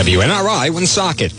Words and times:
WNRI 0.00 0.70
Woonsocket. 0.70 1.30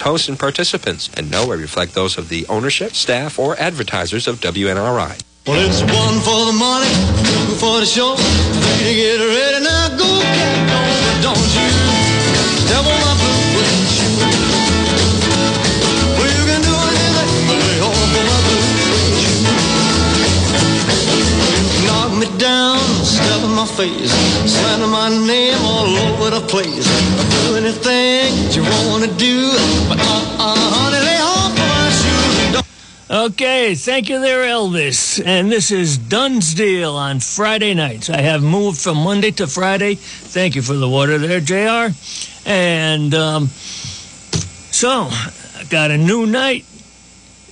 Hosts 0.00 0.30
and 0.30 0.38
participants 0.38 1.10
and 1.18 1.30
no 1.30 1.46
way 1.46 1.58
reflect 1.58 1.92
those 1.92 2.16
of 2.16 2.30
the 2.30 2.46
ownership, 2.48 2.92
staff, 2.92 3.38
or 3.38 3.58
advertisers 3.58 4.26
of 4.26 4.40
WNRI. 4.40 5.20
Well, 5.46 5.68
it's 5.68 5.82
one 5.82 6.20
for 6.20 6.46
the 6.46 6.56
money, 6.58 6.88
two 7.28 7.54
for 7.56 7.78
the 7.80 7.84
show, 7.84 8.16
three 8.16 8.88
to 8.88 8.94
get 8.94 9.20
ready. 9.20 9.64
Now 9.64 9.88
go, 9.98 10.22
cat, 10.22 10.68
go, 10.72 10.80
but 11.04 11.22
don't 11.24 11.36
you 11.36 11.68
step 12.64 12.86
on 12.86 13.33
my 23.64 23.70
face, 23.76 24.12
slander 24.50 24.86
my 24.86 25.08
name 25.08 25.56
all 25.62 25.86
over 25.86 26.30
the 26.30 26.46
place. 26.48 26.84
Do 27.46 27.56
anything 27.56 28.34
you 28.52 28.62
wanna 28.62 29.06
do, 29.16 29.50
but 29.88 29.98
uh-uh, 29.98 30.54
honey, 30.76 31.00
lay 31.00 31.18
off 31.20 31.56
my 31.56 31.90
shoes. 32.00 32.62
Okay, 33.10 33.74
thank 33.74 34.10
you 34.10 34.20
there, 34.20 34.44
Elvis. 34.44 35.22
And 35.24 35.50
this 35.50 35.70
is 35.70 35.96
Dunn's 35.96 36.52
Deal 36.52 36.94
on 36.94 37.20
Friday 37.20 37.72
nights. 37.72 38.10
I 38.10 38.20
have 38.20 38.42
moved 38.42 38.80
from 38.80 38.98
Monday 38.98 39.30
to 39.32 39.46
Friday. 39.46 39.94
Thank 39.94 40.56
you 40.56 40.62
for 40.62 40.74
the 40.74 40.88
water 40.88 41.16
there, 41.16 41.40
JR. 41.40 41.94
And 42.46 43.14
um, 43.14 43.46
so, 43.46 45.08
I 45.08 45.64
got 45.70 45.90
a 45.90 45.96
new 45.96 46.26
night, 46.26 46.66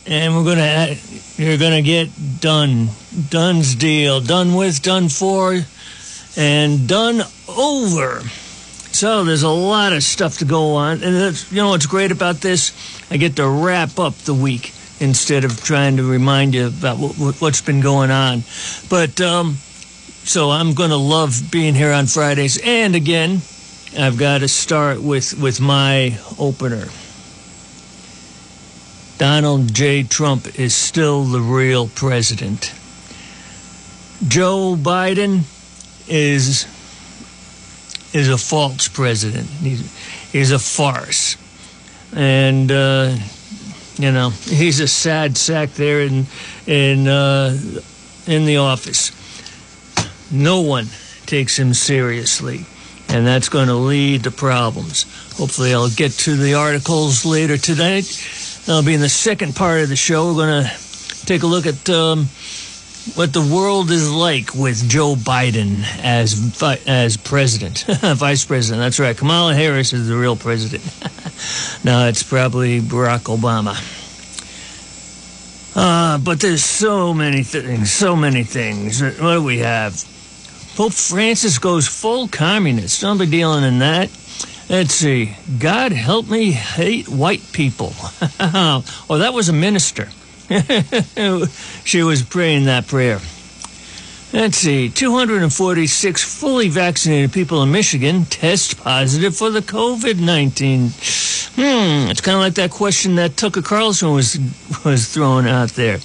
and 0.07 0.37
we're 0.37 0.45
gonna 0.45 0.91
uh, 0.91 0.95
you're 1.37 1.59
gonna 1.59 1.83
get 1.83 2.11
done. 2.41 2.89
Dunn's 3.31 3.75
Deal, 3.75 4.21
done 4.21 4.55
with, 4.55 4.83
done 4.83 5.09
for, 5.09 5.61
and 6.37 6.89
done 6.89 7.23
over. 7.49 8.23
So 8.93 9.25
there's 9.25 9.43
a 9.43 9.49
lot 9.49 9.93
of 9.93 10.03
stuff 10.03 10.39
to 10.39 10.45
go 10.45 10.75
on, 10.75 11.03
and 11.03 11.51
you 11.51 11.57
know 11.57 11.71
what's 11.71 11.87
great 11.87 12.13
about 12.13 12.37
this? 12.37 12.73
I 13.11 13.17
get 13.17 13.37
to 13.37 13.49
wrap 13.49 13.99
up 13.99 14.15
the 14.15 14.35
week 14.35 14.73
instead 15.01 15.45
of 15.45 15.63
trying 15.65 15.97
to 15.97 16.09
remind 16.09 16.55
you 16.55 16.67
about 16.69 16.99
what, 16.99 17.41
what's 17.41 17.63
been 17.63 17.81
going 17.81 18.11
on. 18.11 18.45
But 18.89 19.21
um, 19.21 19.55
so 20.25 20.51
I'm 20.51 20.75
going 20.75 20.91
to 20.91 20.97
love 20.97 21.51
being 21.51 21.75
here 21.75 21.93
on 21.93 22.07
Fridays, 22.07 22.61
and 22.63 22.95
again, 22.95 23.41
I've 23.99 24.19
got 24.19 24.39
to 24.39 24.49
start 24.49 25.03
with 25.03 25.39
with 25.41 25.61
my 25.61 26.19
opener. 26.39 26.89
Donald 29.19 29.73
J. 29.73 30.03
Trump 30.03 30.59
is 30.59 30.75
still 30.75 31.25
the 31.25 31.41
real 31.41 31.89
president. 31.89 32.73
Joe 34.27 34.77
Biden 34.79 35.43
is 36.09 36.67
is 38.13 38.29
a 38.29 38.39
false 38.39 38.89
president. 38.89 39.49
He's, 39.49 40.33
he's 40.33 40.53
a 40.53 40.59
farce. 40.59 41.37
And, 42.15 42.71
uh, 42.71 43.17
you 43.97 44.13
know, 44.13 44.31
he's 44.31 44.81
a 44.81 44.89
sad 44.89 45.37
sack 45.37 45.71
there 45.71 46.03
in, 46.03 46.27
in, 46.67 47.09
uh, 47.09 47.59
in 48.27 48.45
the 48.45 48.59
office. 48.59 49.13
No 50.31 50.61
one 50.61 50.89
takes 51.27 51.59
him 51.59 51.73
seriously. 51.75 52.67
And 53.09 53.27
that's 53.27 53.49
going 53.49 53.69
to 53.69 53.75
lead 53.75 54.25
to 54.25 54.31
problems. 54.31 55.05
Hopefully, 55.37 55.75
I'll 55.75 55.91
get 55.91 56.13
to 56.13 56.35
the 56.35 56.55
articles 56.55 57.27
later 57.27 57.59
tonight. 57.59 58.05
That'll 58.65 58.83
be 58.83 58.95
in 58.95 59.01
the 59.01 59.09
second 59.09 59.55
part 59.55 59.83
of 59.83 59.91
the 59.91 59.97
show. 59.97 60.29
We're 60.29 60.47
going 60.47 60.65
to 60.65 61.27
take 61.27 61.43
a 61.43 61.47
look 61.47 61.67
at 61.67 61.91
um, 61.91 62.29
what 63.15 63.33
the 63.33 63.43
world 63.43 63.91
is 63.91 64.11
like 64.11 64.55
with 64.55 64.89
Joe 64.89 65.15
Biden 65.15 65.83
as 66.03 66.63
as 66.87 67.17
president, 67.17 67.85
vice 68.17 68.45
president. 68.45 68.81
That's 68.81 69.01
right. 69.01 69.17
Kamala 69.17 69.55
Harris 69.55 69.93
is 69.93 70.09
the 70.09 70.17
real 70.17 70.37
president. 70.37 70.85
no, 71.85 72.07
it's 72.09 72.23
probably 72.23 72.81
Barack 72.81 73.25
Obama. 73.25 73.77
Uh, 75.75 76.19
but 76.19 76.41
there's 76.41 76.65
so 76.65 77.15
many 77.15 77.43
things, 77.43 77.91
so 77.91 78.15
many 78.15 78.45
things. 78.45 79.03
What 79.03 79.35
do 79.35 79.43
we 79.43 79.59
have? 79.59 80.05
Pope 80.77 80.93
Francis 80.93 81.59
goes 81.59 81.89
full 81.89 82.29
communist. 82.29 83.01
Don't 83.01 83.19
be 83.19 83.27
dealing 83.27 83.65
in 83.65 83.81
that. 83.81 84.11
Let's 84.69 84.95
see. 84.95 85.37
God 85.59 85.93
help 85.93 86.29
me 86.29 86.53
hate 86.53 87.09
white 87.09 87.43
people. 87.53 87.93
oh, 88.41 88.85
that 89.09 89.35
was 89.35 89.49
a 89.49 89.53
minister. 89.53 90.09
she 91.85 92.03
was 92.03 92.23
praying 92.23 92.67
that 92.67 92.87
prayer. 92.87 93.21
Let's 94.33 94.57
see, 94.57 94.89
246 94.89 96.41
fully 96.41 96.69
vaccinated 96.69 97.33
people 97.33 97.63
in 97.63 97.71
Michigan 97.71 98.25
test 98.25 98.79
positive 98.79 99.37
for 99.37 99.51
the 99.51 99.61
COVID 99.61 100.19
19. 100.21 100.89
Hmm, 101.55 102.11
it's 102.11 102.23
kind 102.23 102.37
of 102.37 102.41
like 102.41 102.55
that 102.55 102.71
question 102.71 103.17
that 103.17 103.37
Tucker 103.37 103.61
Carlson 103.61 104.13
was, 104.13 104.39
was 104.85 105.13
throwing 105.13 105.47
out 105.47 105.71
there. 105.71 105.99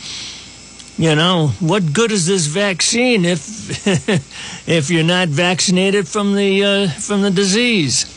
You 0.97 1.15
know, 1.15 1.49
what 1.59 1.93
good 1.93 2.11
is 2.11 2.25
this 2.25 2.47
vaccine 2.47 3.23
if 3.23 3.47
if 4.67 4.89
you're 4.89 5.03
not 5.03 5.27
vaccinated 5.29 6.07
from 6.07 6.35
the 6.35 6.63
uh, 6.63 6.87
from 6.89 7.21
the 7.21 7.31
disease? 7.31 8.13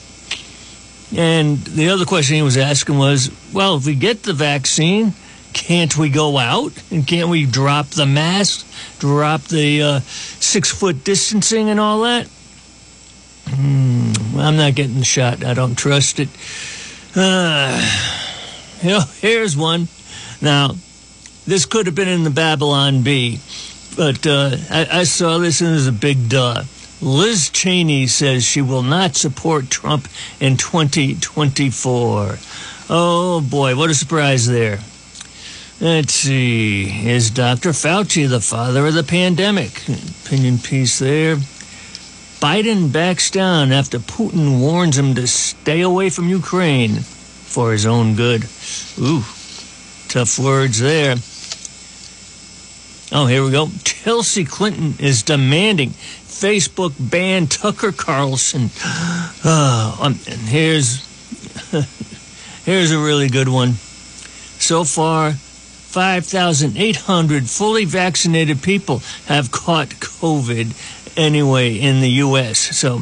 And 1.16 1.58
the 1.58 1.90
other 1.90 2.04
question 2.04 2.36
he 2.36 2.42
was 2.42 2.56
asking 2.56 2.96
was, 2.96 3.30
well, 3.52 3.76
if 3.76 3.86
we 3.86 3.94
get 3.94 4.22
the 4.22 4.32
vaccine, 4.32 5.12
can't 5.60 5.96
we 5.98 6.08
go 6.08 6.38
out 6.38 6.72
and 6.90 7.06
can't 7.06 7.28
we 7.28 7.44
drop 7.44 7.88
the 7.88 8.06
mask, 8.06 8.66
drop 8.98 9.42
the 9.42 9.82
uh, 9.82 10.00
six 10.00 10.72
foot 10.72 11.04
distancing 11.04 11.68
and 11.68 11.78
all 11.78 12.00
that? 12.00 12.26
Hmm, 13.46 14.12
I'm 14.38 14.56
not 14.56 14.74
getting 14.74 14.98
the 14.98 15.04
shot. 15.04 15.44
I 15.44 15.52
don't 15.52 15.76
trust 15.76 16.18
it. 16.18 16.30
Uh, 17.14 17.78
you 18.82 18.88
know, 18.88 19.02
here's 19.20 19.54
one. 19.54 19.88
Now, 20.40 20.76
this 21.46 21.66
could 21.66 21.84
have 21.84 21.94
been 21.94 22.08
in 22.08 22.24
the 22.24 22.30
Babylon 22.30 23.02
Bee, 23.02 23.38
but 23.96 24.26
uh, 24.26 24.56
I, 24.70 24.88
I 24.90 25.02
saw 25.04 25.36
this 25.36 25.60
and 25.60 25.70
it 25.70 25.74
was 25.74 25.86
a 25.88 25.92
big 25.92 26.30
duh. 26.30 26.64
Liz 27.02 27.50
Cheney 27.50 28.06
says 28.06 28.44
she 28.44 28.62
will 28.62 28.82
not 28.82 29.14
support 29.14 29.68
Trump 29.68 30.08
in 30.40 30.56
2024. 30.56 32.38
Oh 32.88 33.40
boy, 33.42 33.76
what 33.76 33.90
a 33.90 33.94
surprise 33.94 34.46
there. 34.46 34.78
Let's 35.80 36.12
see. 36.12 37.08
Is 37.08 37.30
Dr. 37.30 37.70
Fauci 37.70 38.28
the 38.28 38.42
father 38.42 38.86
of 38.86 38.92
the 38.92 39.02
pandemic? 39.02 39.80
Opinion 40.26 40.58
piece 40.58 40.98
there. 40.98 41.36
Biden 42.38 42.92
backs 42.92 43.30
down 43.30 43.72
after 43.72 43.98
Putin 43.98 44.60
warns 44.60 44.98
him 44.98 45.14
to 45.14 45.26
stay 45.26 45.80
away 45.80 46.10
from 46.10 46.28
Ukraine 46.28 46.96
for 47.00 47.72
his 47.72 47.86
own 47.86 48.14
good. 48.14 48.44
Ooh, 48.98 49.24
tough 50.08 50.38
words 50.38 50.80
there. 50.80 51.16
Oh, 53.10 53.26
here 53.26 53.42
we 53.42 53.50
go. 53.50 53.70
Chelsea 53.82 54.44
Clinton 54.44 54.96
is 54.98 55.22
demanding 55.22 55.90
Facebook 55.90 56.92
ban 56.98 57.46
Tucker 57.46 57.92
Carlson. 57.92 58.68
Oh, 59.42 59.98
um, 60.02 60.18
and 60.28 60.40
here's 60.40 60.98
here's 62.66 62.92
a 62.92 62.98
really 62.98 63.28
good 63.28 63.48
one. 63.48 63.72
So 64.58 64.84
far, 64.84 65.32
5,800 65.90 67.50
fully 67.50 67.84
vaccinated 67.84 68.62
people 68.62 69.02
have 69.26 69.50
caught 69.50 69.88
COVID 69.88 71.18
anyway 71.18 71.74
in 71.74 72.00
the 72.00 72.10
U.S. 72.22 72.78
So 72.78 73.00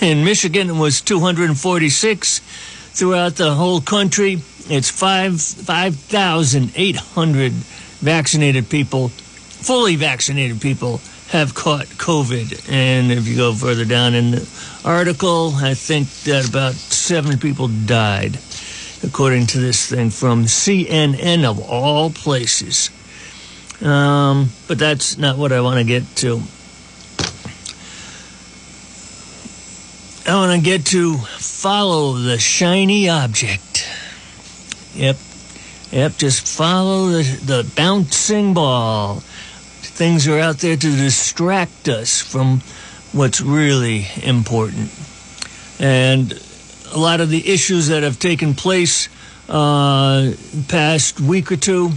in 0.00 0.24
Michigan, 0.24 0.70
it 0.70 0.76
was 0.76 1.00
246. 1.00 2.38
Throughout 2.94 3.34
the 3.34 3.54
whole 3.54 3.80
country, 3.80 4.40
it's 4.68 4.88
5 4.88 5.40
5,800 5.40 7.52
vaccinated 7.52 8.68
people, 8.68 9.08
fully 9.08 9.96
vaccinated 9.96 10.60
people, 10.60 11.00
have 11.30 11.54
caught 11.54 11.86
COVID. 11.86 12.70
And 12.70 13.10
if 13.10 13.26
you 13.26 13.34
go 13.34 13.52
further 13.52 13.84
down 13.84 14.14
in 14.14 14.30
the 14.30 14.48
article, 14.84 15.54
I 15.56 15.74
think 15.74 16.08
that 16.24 16.48
about 16.48 16.74
seven 16.74 17.38
people 17.38 17.66
died 17.68 18.38
according 19.02 19.46
to 19.48 19.58
this 19.58 19.88
thing 19.88 20.10
from 20.10 20.44
CNN 20.44 21.44
of 21.44 21.60
all 21.60 22.10
places. 22.10 22.90
Um, 23.82 24.50
but 24.68 24.78
that's 24.78 25.18
not 25.18 25.36
what 25.36 25.52
I 25.52 25.60
want 25.60 25.78
to 25.78 25.84
get 25.84 26.04
to. 26.16 26.40
I 30.24 30.34
want 30.36 30.52
to 30.56 30.64
get 30.64 30.86
to 30.86 31.16
follow 31.16 32.12
the 32.12 32.38
shiny 32.38 33.08
object. 33.08 33.88
Yep. 34.94 35.16
Yep, 35.90 36.16
just 36.16 36.46
follow 36.46 37.08
the, 37.08 37.22
the 37.44 37.72
bouncing 37.76 38.54
ball. 38.54 39.16
Things 39.16 40.26
are 40.26 40.38
out 40.38 40.58
there 40.58 40.76
to 40.76 40.96
distract 40.96 41.88
us 41.88 42.20
from 42.22 42.60
what's 43.12 43.42
really 43.42 44.06
important. 44.22 44.90
And 45.78 46.32
a 46.92 46.98
lot 46.98 47.20
of 47.20 47.30
the 47.30 47.48
issues 47.48 47.88
that 47.88 48.02
have 48.02 48.18
taken 48.18 48.54
place 48.54 49.08
uh, 49.48 50.32
past 50.68 51.20
week 51.20 51.50
or 51.50 51.56
two 51.56 51.90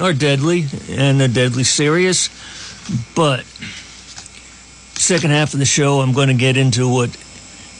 are 0.00 0.12
deadly 0.12 0.66
and 0.90 1.20
they're 1.20 1.28
deadly 1.28 1.64
serious. 1.64 2.28
But 3.14 3.44
second 4.94 5.30
half 5.30 5.52
of 5.54 5.58
the 5.58 5.64
show, 5.64 6.00
I'm 6.00 6.12
going 6.12 6.28
to 6.28 6.34
get 6.34 6.56
into 6.56 6.88
what 6.88 7.10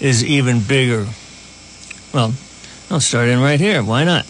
is 0.01 0.25
even 0.25 0.61
bigger. 0.61 1.07
Well, 2.13 2.35
I'll 2.91 3.01
start 3.01 3.29
in 3.29 3.41
right 3.41 3.61
here. 3.61 3.83
Why 3.83 4.05
not? 4.05 4.27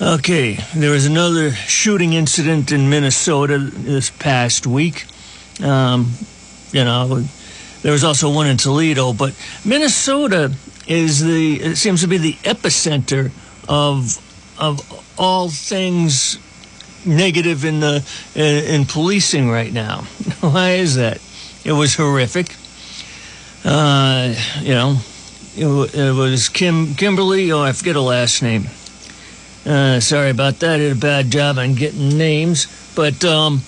Okay, 0.00 0.58
there 0.74 0.90
was 0.90 1.06
another 1.06 1.52
shooting 1.52 2.12
incident 2.12 2.70
in 2.70 2.90
Minnesota 2.90 3.58
this 3.58 4.10
past 4.10 4.66
week. 4.66 5.06
Um, 5.62 6.12
you 6.72 6.84
know, 6.84 7.24
there 7.80 7.92
was 7.92 8.04
also 8.04 8.30
one 8.30 8.46
in 8.46 8.58
Toledo, 8.58 9.14
but 9.14 9.34
Minnesota 9.64 10.52
is 10.86 11.22
the 11.22 11.60
it 11.60 11.76
seems 11.76 12.02
to 12.02 12.08
be 12.08 12.18
the 12.18 12.34
epicenter 12.34 13.30
of 13.68 14.22
of 14.58 14.80
all 15.18 15.48
things 15.48 16.38
negative 17.04 17.64
in 17.64 17.80
the 17.80 18.04
in, 18.34 18.80
in 18.80 18.84
policing 18.84 19.50
right 19.50 19.72
now. 19.72 20.02
Why 20.40 20.72
is 20.72 20.96
that? 20.96 21.20
It 21.64 21.72
was 21.72 21.94
horrific. 21.94 22.54
Uh, 23.64 24.34
you 24.60 24.74
know, 24.74 25.00
it, 25.56 25.94
it, 25.94 26.14
was 26.14 26.48
Kim 26.48 26.94
Kimberly. 26.94 27.50
Oh, 27.50 27.62
I 27.62 27.72
forget 27.72 27.94
her 27.94 28.00
last 28.00 28.42
name. 28.42 28.66
Uh, 29.64 29.98
sorry 29.98 30.30
about 30.30 30.60
that. 30.60 30.76
I 30.76 30.78
did 30.78 30.92
a 30.92 31.00
bad 31.00 31.30
job 31.30 31.58
on 31.58 31.74
getting 31.74 32.16
names, 32.16 32.66
but 32.94 33.24
um, 33.24 33.62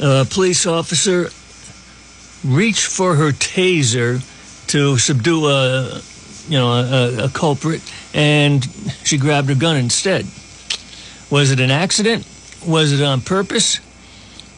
a 0.00 0.24
police 0.24 0.66
officer 0.66 1.28
reached 2.42 2.86
for 2.86 3.16
her 3.16 3.32
taser 3.32 4.22
to 4.74 4.98
subdue 4.98 5.46
a 5.46 6.00
you 6.48 6.58
know 6.58 6.72
a, 6.72 7.26
a 7.26 7.28
culprit, 7.28 7.80
and 8.12 8.64
she 9.04 9.16
grabbed 9.16 9.48
her 9.48 9.54
gun 9.54 9.76
instead. 9.76 10.26
Was 11.30 11.52
it 11.52 11.60
an 11.60 11.70
accident? 11.70 12.26
Was 12.66 12.92
it 12.92 13.00
on 13.00 13.20
purpose? 13.20 13.78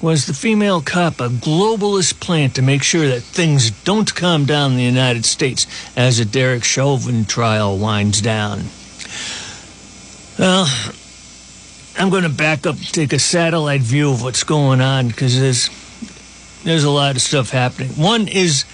Was 0.01 0.25
the 0.25 0.33
female 0.33 0.81
cop 0.81 1.21
a 1.21 1.29
globalist 1.29 2.19
plan 2.19 2.49
to 2.53 2.63
make 2.63 2.83
sure 2.83 3.07
that 3.09 3.21
things 3.21 3.71
don't 3.71 4.15
calm 4.15 4.47
down 4.47 4.71
in 4.71 4.77
the 4.79 4.85
United 4.85 5.27
States 5.27 5.67
as 5.99 6.17
the 6.17 6.25
Derek 6.25 6.65
Chauvin 6.65 7.27
trial 7.27 7.77
winds 7.77 8.23
down? 8.23 8.65
Well, 10.39 10.67
I'm 11.99 12.09
going 12.09 12.23
to 12.23 12.31
back 12.31 12.67
up, 12.67 12.79
take 12.79 13.13
a 13.13 13.19
satellite 13.19 13.83
view 13.83 14.13
of 14.13 14.23
what's 14.23 14.45
going 14.45 14.81
on 14.81 15.09
because 15.09 15.39
there's 15.39 15.69
there's 16.65 16.85
a 16.85 16.91
lot 16.91 17.17
of 17.17 17.23
stuff 17.23 17.51
happening. 17.51 17.91
One 17.91 18.29
is 18.29 18.65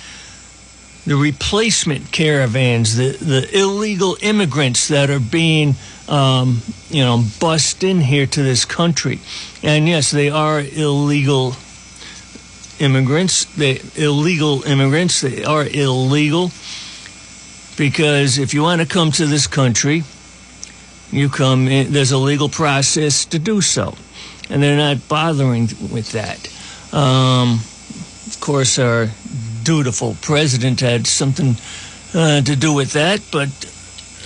the 1.07 1.17
replacement 1.17 2.13
caravans, 2.13 2.97
the 2.97 3.13
the 3.13 3.59
illegal 3.59 4.17
immigrants 4.21 4.89
that 4.89 5.11
are 5.11 5.21
being 5.21 5.75
um, 6.09 6.63
you 6.91 7.03
know 7.03 7.25
bust 7.41 7.83
in 7.85 8.01
here 8.01 8.27
to 8.27 8.43
this 8.43 8.65
country, 8.65 9.21
and 9.63 9.89
yes, 9.89 10.11
they 10.11 10.31
are 10.31 10.61
illegal 10.61 11.55
immigrants. 12.79 13.45
They 13.57 13.81
illegal 13.97 14.63
immigrants. 14.65 15.21
They 15.21 15.45
are 15.45 15.67
illegal 15.67 16.51
because 17.77 18.39
if 18.39 18.55
you 18.55 18.63
want 18.63 18.81
to 18.81 18.87
come 18.87 19.11
to 19.13 19.27
this 19.27 19.47
country 19.47 20.05
you 21.13 21.29
come 21.29 21.69
in, 21.69 21.93
there's 21.93 22.11
a 22.11 22.19
legal 22.19 22.49
process 22.49 23.27
to 23.27 23.39
do 23.39 23.61
so. 23.61 23.95
And 24.49 24.63
they're 24.63 24.77
not 24.77 25.09
bothering 25.09 25.69
with 25.93 26.13
that. 26.13 26.49
Um, 26.93 27.61
of 28.27 28.39
course, 28.41 28.79
our 28.79 29.11
dutiful 29.65 30.17
president 30.21 30.81
had 30.81 31.07
something 31.07 31.57
uh, 32.15 32.43
to 32.43 32.57
do 32.57 32.73
with 32.73 32.93
that, 32.93 33.21
but 33.31 33.49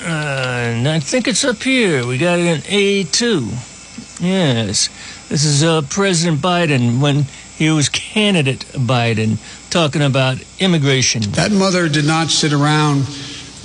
uh, 0.03 0.83
I 0.87 1.01
think 1.01 1.29
it's 1.29 1.45
up 1.45 1.63
here. 1.63 2.07
We 2.07 2.19
got 2.19 2.39
an 2.39 2.59
A2. 2.59 4.21
Yes. 4.21 4.89
This 5.29 5.45
is 5.45 5.65
uh, 5.65 5.83
President 5.83 6.41
Biden 6.41 7.01
when 7.01 7.25
he 7.57 7.71
was 7.71 7.89
candidate 7.89 8.61
Biden 8.73 9.39
talking 9.71 10.03
about 10.03 10.39
immigration. 10.59 11.23
That 11.33 11.53
mother 11.53 11.89
did 11.89 12.07
not 12.07 12.29
sit 12.29 12.53
around 12.53 13.01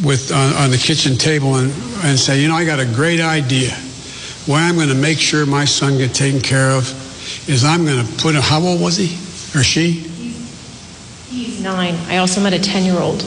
with 0.03 0.31
uh, 0.31 0.63
on 0.63 0.71
the 0.71 0.77
kitchen 0.77 1.17
table 1.17 1.55
and, 1.55 1.71
and 2.03 2.17
say, 2.17 2.41
you 2.41 2.47
know, 2.47 2.55
I 2.55 2.65
got 2.65 2.79
a 2.79 2.85
great 2.85 3.19
idea. 3.19 3.71
What 4.47 4.61
I'm 4.61 4.75
going 4.75 4.89
to 4.89 4.95
make 4.95 5.19
sure 5.19 5.45
my 5.45 5.65
son 5.65 5.97
get 5.97 6.13
taken 6.13 6.41
care 6.41 6.71
of 6.71 6.89
is 7.47 7.63
I'm 7.63 7.85
going 7.85 8.05
to 8.05 8.11
put 8.17 8.35
a, 8.35 8.41
how 8.41 8.61
old 8.61 8.81
was 8.81 8.97
he 8.97 9.15
or 9.57 9.63
she? 9.63 10.10
Nine. 11.61 11.95
I 12.07 12.17
also 12.17 12.41
met 12.41 12.53
a 12.53 12.59
10 12.59 12.85
year 12.85 12.99
old. 12.99 13.23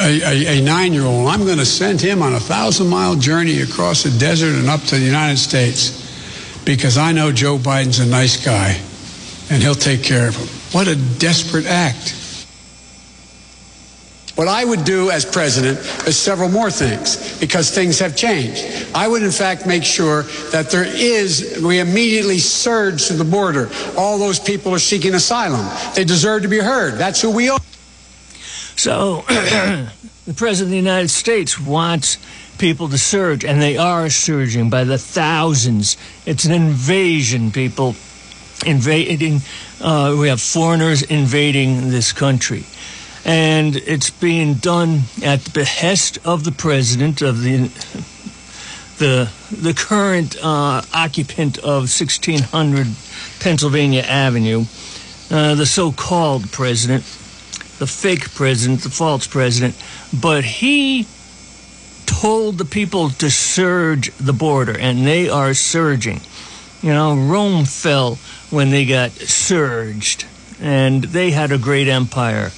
A, 0.00 0.20
a, 0.24 0.58
a 0.58 0.62
nine 0.62 0.92
year 0.92 1.04
old. 1.04 1.28
I'm 1.28 1.44
going 1.44 1.58
to 1.58 1.66
send 1.66 2.00
him 2.00 2.22
on 2.22 2.34
a 2.34 2.40
thousand 2.40 2.88
mile 2.88 3.14
journey 3.14 3.60
across 3.60 4.02
the 4.02 4.10
desert 4.18 4.54
and 4.54 4.68
up 4.68 4.80
to 4.82 4.96
the 4.96 5.04
United 5.04 5.38
States 5.38 6.02
because 6.64 6.96
I 6.96 7.12
know 7.12 7.30
Joe 7.30 7.58
Biden's 7.58 7.98
a 7.98 8.06
nice 8.06 8.42
guy 8.42 8.80
and 9.50 9.62
he'll 9.62 9.74
take 9.74 10.02
care 10.02 10.28
of 10.28 10.36
him. 10.36 10.48
What 10.72 10.88
a 10.88 10.96
desperate 11.18 11.66
act. 11.66 12.16
What 14.42 14.48
I 14.48 14.64
would 14.64 14.82
do 14.82 15.12
as 15.12 15.24
president 15.24 15.78
is 16.04 16.18
several 16.18 16.48
more 16.48 16.68
things 16.68 17.38
because 17.38 17.70
things 17.70 18.00
have 18.00 18.16
changed. 18.16 18.88
I 18.92 19.06
would, 19.06 19.22
in 19.22 19.30
fact, 19.30 19.68
make 19.68 19.84
sure 19.84 20.24
that 20.50 20.68
there 20.68 20.82
is, 20.84 21.62
we 21.64 21.78
immediately 21.78 22.40
surge 22.40 23.06
to 23.06 23.12
the 23.12 23.22
border. 23.22 23.70
All 23.96 24.18
those 24.18 24.40
people 24.40 24.74
are 24.74 24.80
seeking 24.80 25.14
asylum. 25.14 25.64
They 25.94 26.02
deserve 26.02 26.42
to 26.42 26.48
be 26.48 26.58
heard. 26.58 26.94
That's 26.94 27.20
who 27.20 27.30
we 27.30 27.50
are. 27.50 27.60
So, 28.74 29.20
the 29.28 30.34
President 30.34 30.66
of 30.66 30.70
the 30.70 30.76
United 30.76 31.10
States 31.10 31.60
wants 31.60 32.18
people 32.58 32.88
to 32.88 32.98
surge, 32.98 33.44
and 33.44 33.62
they 33.62 33.76
are 33.76 34.10
surging 34.10 34.70
by 34.70 34.82
the 34.82 34.98
thousands. 34.98 35.96
It's 36.26 36.46
an 36.46 36.52
invasion, 36.52 37.52
people. 37.52 37.94
Invading, 38.66 39.40
uh, 39.80 40.16
we 40.18 40.26
have 40.26 40.40
foreigners 40.40 41.02
invading 41.02 41.90
this 41.90 42.12
country 42.12 42.64
and 43.24 43.76
it's 43.76 44.10
being 44.10 44.54
done 44.54 45.02
at 45.24 45.40
the 45.40 45.50
behest 45.50 46.18
of 46.24 46.44
the 46.44 46.52
president 46.52 47.22
of 47.22 47.42
the 47.42 47.70
the 48.98 49.30
the 49.50 49.74
current 49.74 50.36
uh, 50.42 50.82
occupant 50.94 51.58
of 51.58 51.88
1600 51.88 52.86
Pennsylvania 53.40 54.02
Avenue, 54.02 54.64
uh, 55.30 55.54
the 55.54 55.66
so-called 55.66 56.50
president, 56.52 57.02
the 57.78 57.86
fake 57.86 58.32
president, 58.34 58.82
the 58.82 58.90
false 58.90 59.26
president, 59.26 59.76
but 60.20 60.44
he 60.44 61.06
told 62.06 62.58
the 62.58 62.64
people 62.64 63.10
to 63.10 63.30
surge 63.30 64.14
the 64.18 64.32
border, 64.32 64.76
and 64.78 65.06
they 65.06 65.28
are 65.28 65.54
surging. 65.54 66.20
You 66.82 66.92
know, 66.92 67.16
Rome 67.16 67.64
fell 67.64 68.16
when 68.50 68.70
they 68.70 68.84
got 68.84 69.10
surged, 69.12 70.26
and 70.60 71.04
they 71.04 71.30
had 71.30 71.50
a 71.50 71.58
great 71.58 71.88
empire 71.88 72.50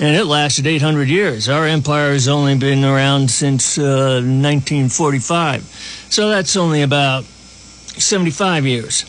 and 0.00 0.16
it 0.16 0.24
lasted 0.24 0.66
800 0.66 1.08
years. 1.08 1.48
Our 1.48 1.66
empire 1.66 2.12
has 2.12 2.28
only 2.28 2.56
been 2.56 2.84
around 2.84 3.30
since 3.30 3.78
uh, 3.78 4.22
1945, 4.22 5.62
so 6.08 6.28
that's 6.28 6.56
only 6.56 6.82
about 6.82 7.24
75 7.24 8.66
years. 8.66 9.04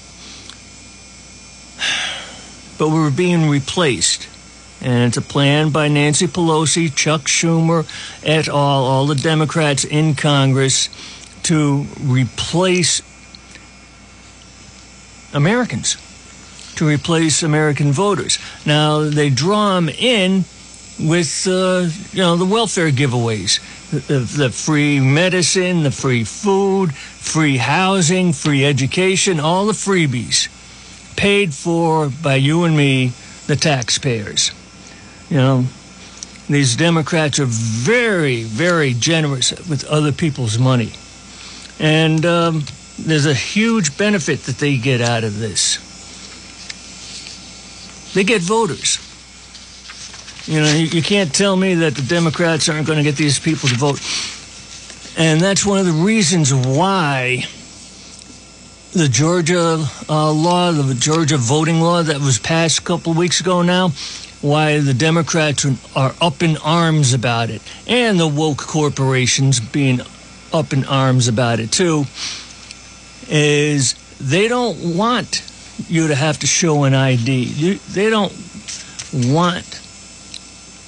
But 2.80 2.90
we're 2.90 3.12
being 3.12 3.50
replaced, 3.50 4.28
and 4.82 5.10
it's 5.10 5.18
a 5.18 5.22
plan 5.22 5.70
by 5.70 5.90
Nancy 5.90 6.28
Pelosi, 6.28 6.94
Chuck 6.94 7.22
Schumer, 7.22 7.86
et 8.24 8.48
al., 8.48 8.56
all 8.56 9.06
the 9.06 9.16
Democrats 9.16 9.84
in 9.84 10.16
Congress, 10.16 10.90
to 11.44 11.86
replace 12.02 13.02
Americans, 15.34 15.98
to 16.78 16.88
replace 16.88 17.44
American 17.44 17.92
voters. 17.92 18.40
Now, 18.66 19.02
they 19.02 19.30
draw 19.30 19.76
them 19.76 19.90
in 19.90 20.46
with 21.00 21.48
uh, 21.48 21.88
you 22.12 22.22
know 22.22 22.36
the 22.36 22.46
welfare 22.46 22.92
giveaways, 22.92 23.60
the, 23.90 24.20
the, 24.20 24.50
free 24.50 25.00
medicine, 25.00 25.84
the 25.84 25.92
free 25.92 26.24
food, 26.24 26.94
free 26.94 27.58
housing, 27.58 28.34
free 28.34 28.66
education, 28.66 29.40
all 29.40 29.66
the 29.66 29.74
freebies, 29.74 30.48
paid 31.16 31.54
for 31.54 32.10
by 32.10 32.36
you 32.36 32.66
and 32.66 32.76
me, 32.76 33.14
the 33.48 33.56
taxpayers. 33.56 34.52
You 35.30 35.38
know, 35.38 35.66
these 36.50 36.76
Democrats 36.76 37.40
are 37.40 37.46
very, 37.46 38.44
very 38.44 38.94
generous 38.94 39.52
with 39.70 39.86
other 39.86 40.12
people's 40.12 40.60
money, 40.60 40.92
and 41.80 42.26
um, 42.26 42.64
there's 42.98 43.26
a 43.26 43.34
huge 43.34 43.98
benefit 43.98 44.44
that 44.44 44.58
they 44.58 44.78
get 44.78 45.02
out 45.02 45.24
of 45.24 45.40
this. 45.40 45.86
They 48.14 48.24
get 48.24 48.42
voters. 48.42 49.09
You 50.50 50.62
know, 50.62 50.72
you, 50.74 50.88
you 50.88 51.04
can't 51.04 51.32
tell 51.32 51.56
me 51.56 51.76
that 51.76 51.94
the 51.94 52.02
Democrats 52.02 52.70
aren't 52.70 52.88
going 52.88 52.98
to 52.98 53.04
get 53.04 53.16
these 53.16 53.38
people 53.38 53.70
to 53.70 53.76
vote. 53.76 54.02
And 55.16 55.40
that's 55.40 55.64
one 55.64 55.78
of 55.78 55.86
the 55.86 55.92
reasons 55.92 56.52
why 56.52 57.44
the 58.94 59.08
Georgia 59.08 59.86
uh, 60.10 60.32
law, 60.32 60.72
the 60.72 60.96
Georgia 60.96 61.38
voting 61.38 61.82
law 61.82 62.02
that 62.02 62.20
was 62.20 62.40
passed 62.40 62.80
a 62.80 62.82
couple 62.82 63.12
of 63.12 63.18
weeks 63.20 63.42
ago 63.42 63.62
now, 63.62 63.90
why 64.42 64.80
the 64.80 64.96
Democrats 64.96 65.68
are 65.96 66.16
up 66.20 66.42
in 66.42 66.58
arms 66.58 67.14
about 67.14 67.52
it, 67.52 67.62
and 67.86 68.20
the 68.20 68.28
woke 68.28 68.58
corporations 68.58 69.60
being 69.60 70.02
up 70.52 70.74
in 70.74 70.84
arms 70.86 71.28
about 71.28 71.60
it 71.60 71.72
too, 71.72 72.06
is 73.28 73.94
they 74.20 74.48
don't 74.48 74.98
want 74.98 75.44
you 75.88 76.08
to 76.08 76.16
have 76.16 76.40
to 76.40 76.48
show 76.48 76.86
an 76.86 76.96
ID. 76.96 77.76
They 77.76 78.10
don't 78.10 78.34
want 79.14 79.80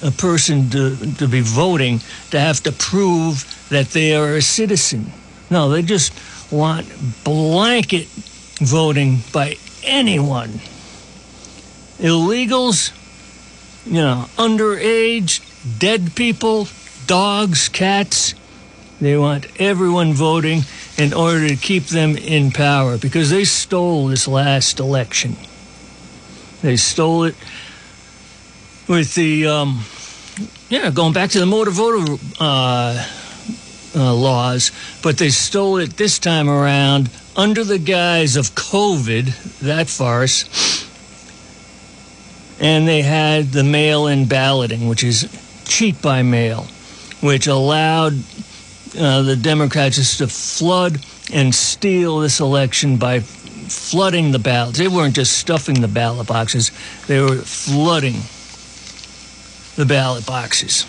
a 0.02 0.10
person 0.10 0.68
to, 0.70 0.96
to 1.14 1.28
be 1.28 1.40
voting 1.40 2.00
to 2.30 2.40
have 2.40 2.60
to 2.62 2.72
prove 2.72 3.66
that 3.70 3.88
they 3.88 4.14
are 4.14 4.34
a 4.34 4.42
citizen. 4.42 5.12
No, 5.50 5.68
they 5.68 5.82
just 5.82 6.12
want 6.52 6.86
blanket 7.24 8.06
voting 8.58 9.18
by 9.32 9.56
anyone. 9.82 10.60
Illegals, 11.98 12.92
you 13.86 13.94
know, 13.94 14.26
underage, 14.36 15.40
dead 15.78 16.14
people, 16.14 16.68
dogs, 17.06 17.68
cats. 17.68 18.34
They 19.00 19.16
want 19.16 19.46
everyone 19.60 20.14
voting 20.14 20.62
in 20.96 21.12
order 21.12 21.48
to 21.48 21.56
keep 21.56 21.84
them 21.84 22.16
in 22.16 22.50
power 22.50 22.98
because 22.98 23.30
they 23.30 23.44
stole 23.44 24.08
this 24.08 24.28
last 24.28 24.78
election. 24.78 25.36
They 26.60 26.76
stole 26.76 27.24
it 27.24 27.34
with 28.88 29.14
the, 29.14 29.46
um, 29.46 29.80
yeah, 30.68 30.90
going 30.90 31.12
back 31.12 31.30
to 31.30 31.38
the 31.38 31.46
motor 31.46 31.70
voter 31.70 32.16
uh, 32.40 33.06
uh, 33.94 34.14
laws, 34.14 34.72
but 35.02 35.18
they 35.18 35.28
stole 35.28 35.78
it 35.78 35.96
this 35.96 36.18
time 36.18 36.48
around 36.48 37.10
under 37.36 37.64
the 37.64 37.78
guise 37.78 38.36
of 38.36 38.54
COVID, 38.54 39.58
that 39.60 39.88
farce. 39.88 40.88
And 42.60 42.86
they 42.86 43.02
had 43.02 43.52
the 43.52 43.64
mail 43.64 44.06
in 44.06 44.26
balloting, 44.26 44.88
which 44.88 45.02
is 45.02 45.28
cheat 45.64 46.00
by 46.00 46.22
mail, 46.22 46.66
which 47.20 47.46
allowed 47.46 48.14
uh, 48.98 49.22
the 49.22 49.36
Democrats 49.36 49.96
just 49.96 50.18
to 50.18 50.28
flood 50.28 51.04
and 51.32 51.54
steal 51.54 52.20
this 52.20 52.40
election 52.40 52.98
by 52.98 53.20
flooding 53.20 54.32
the 54.32 54.38
ballots. 54.38 54.78
They 54.78 54.88
weren't 54.88 55.16
just 55.16 55.36
stuffing 55.38 55.80
the 55.80 55.88
ballot 55.88 56.28
boxes, 56.28 56.70
they 57.08 57.20
were 57.20 57.36
flooding 57.36 58.16
the 59.76 59.86
ballot 59.86 60.26
boxes. 60.26 60.86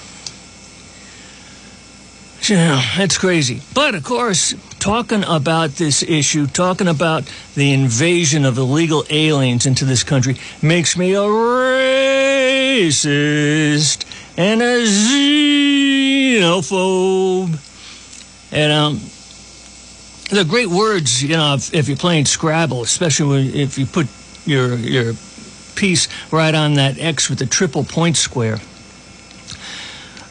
Yeah, 2.49 2.81
that's 2.97 3.17
crazy. 3.17 3.61
But 3.73 3.95
of 3.95 4.03
course, 4.03 4.53
talking 4.79 5.23
about 5.23 5.71
this 5.71 6.03
issue, 6.03 6.45
talking 6.45 6.89
about 6.89 7.23
the 7.55 7.71
invasion 7.71 8.43
of 8.43 8.57
illegal 8.57 9.05
aliens 9.09 9.65
into 9.65 9.85
this 9.85 10.03
country, 10.03 10.35
makes 10.61 10.97
me 10.97 11.13
a 11.13 11.21
racist 11.21 12.83
and 14.37 14.61
a 14.61 14.83
xenophobe. 16.41 17.57
And 18.51 18.71
um, 18.73 18.99
they're 20.29 20.43
great 20.43 20.67
words, 20.67 21.23
you 21.23 21.37
know, 21.37 21.53
if, 21.53 21.73
if 21.73 21.87
you're 21.87 21.95
playing 21.95 22.25
Scrabble, 22.25 22.81
especially 22.81 23.61
if 23.61 23.77
you 23.77 23.85
put 23.85 24.07
your 24.45 24.75
your 24.75 25.13
piece 25.75 26.09
right 26.31 26.53
on 26.53 26.73
that 26.73 26.99
X 26.99 27.29
with 27.29 27.39
the 27.39 27.45
triple 27.45 27.85
point 27.85 28.17
square. 28.17 28.59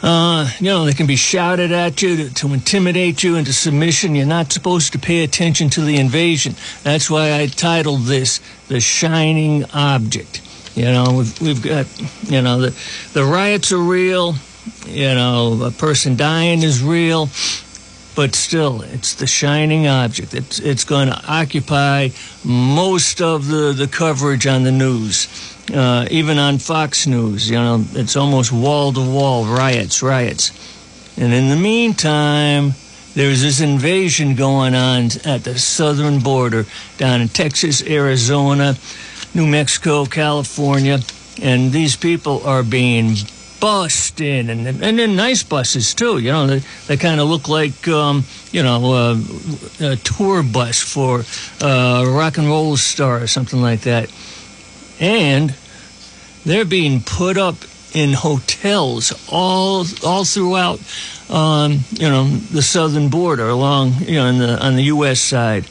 Uh, 0.02 0.50
you 0.58 0.66
know, 0.66 0.84
they 0.84 0.92
can 0.92 1.06
be 1.06 1.14
shouted 1.14 1.70
at 1.70 2.02
you 2.02 2.16
to, 2.16 2.34
to, 2.34 2.52
intimidate 2.52 3.22
you 3.22 3.36
into 3.36 3.52
submission. 3.52 4.16
You're 4.16 4.26
not 4.26 4.52
supposed 4.52 4.92
to 4.92 4.98
pay 4.98 5.22
attention 5.22 5.70
to 5.70 5.82
the 5.82 5.96
invasion. 5.96 6.56
That's 6.82 7.08
why 7.08 7.40
I 7.40 7.46
titled 7.46 8.02
this 8.02 8.40
The 8.66 8.80
Shining 8.80 9.64
Object. 9.72 10.42
You 10.74 10.86
know, 10.86 11.14
we've, 11.18 11.40
we've 11.40 11.62
got, 11.62 11.86
you 12.24 12.42
know, 12.42 12.60
the, 12.60 12.76
the 13.12 13.24
riots 13.24 13.70
are 13.70 13.78
real. 13.78 14.34
You 14.86 15.14
know, 15.14 15.62
a 15.62 15.70
person 15.70 16.16
dying 16.16 16.62
is 16.62 16.82
real. 16.82 17.28
But 18.14 18.34
still, 18.34 18.82
it's 18.82 19.14
the 19.14 19.26
shining 19.26 19.86
object. 19.86 20.34
It's, 20.34 20.58
it's 20.58 20.84
going 20.84 21.08
to 21.08 21.18
occupy 21.26 22.10
most 22.44 23.22
of 23.22 23.48
the, 23.48 23.72
the 23.72 23.86
coverage 23.86 24.46
on 24.46 24.64
the 24.64 24.72
news 24.72 25.51
uh, 25.70 26.06
even 26.10 26.38
on 26.38 26.58
Fox 26.58 27.06
News, 27.06 27.48
you 27.48 27.56
know, 27.56 27.84
it's 27.92 28.16
almost 28.16 28.52
wall 28.52 28.92
to 28.92 29.00
wall 29.00 29.44
riots, 29.44 30.02
riots. 30.02 30.50
And 31.16 31.32
in 31.32 31.50
the 31.50 31.56
meantime, 31.56 32.72
there's 33.14 33.42
this 33.42 33.60
invasion 33.60 34.34
going 34.34 34.74
on 34.74 35.04
at 35.24 35.44
the 35.44 35.58
southern 35.58 36.20
border 36.20 36.66
down 36.96 37.20
in 37.20 37.28
Texas, 37.28 37.82
Arizona, 37.86 38.76
New 39.34 39.46
Mexico, 39.46 40.06
California, 40.06 40.98
and 41.40 41.70
these 41.72 41.96
people 41.96 42.42
are 42.46 42.62
being 42.62 43.14
bussed 43.60 44.20
in, 44.20 44.50
and 44.50 44.66
and 44.66 44.98
then 44.98 45.14
nice 45.14 45.42
buses 45.42 45.94
too. 45.94 46.18
You 46.18 46.32
know, 46.32 46.46
they, 46.46 46.62
they 46.88 46.96
kind 46.96 47.20
of 47.20 47.28
look 47.28 47.48
like 47.48 47.86
um, 47.86 48.24
you 48.50 48.62
know 48.62 48.92
uh, 48.92 49.16
a 49.80 49.96
tour 49.96 50.42
bus 50.42 50.82
for 50.82 51.20
uh, 51.64 52.04
a 52.04 52.10
rock 52.10 52.38
and 52.38 52.48
roll 52.48 52.76
star 52.76 53.22
or 53.22 53.26
something 53.26 53.62
like 53.62 53.82
that 53.82 54.10
and 55.00 55.54
they're 56.44 56.64
being 56.64 57.00
put 57.00 57.36
up 57.38 57.56
in 57.94 58.12
hotels 58.12 59.12
all 59.30 59.84
all 60.04 60.24
throughout 60.24 60.80
um, 61.30 61.80
you 61.92 62.08
know 62.08 62.24
the 62.24 62.62
southern 62.62 63.08
border 63.08 63.48
along 63.48 63.92
you 64.00 64.14
know 64.14 64.26
on 64.26 64.38
the, 64.38 64.64
on 64.64 64.76
the 64.76 64.84
U.S. 64.84 65.20
side. 65.20 65.66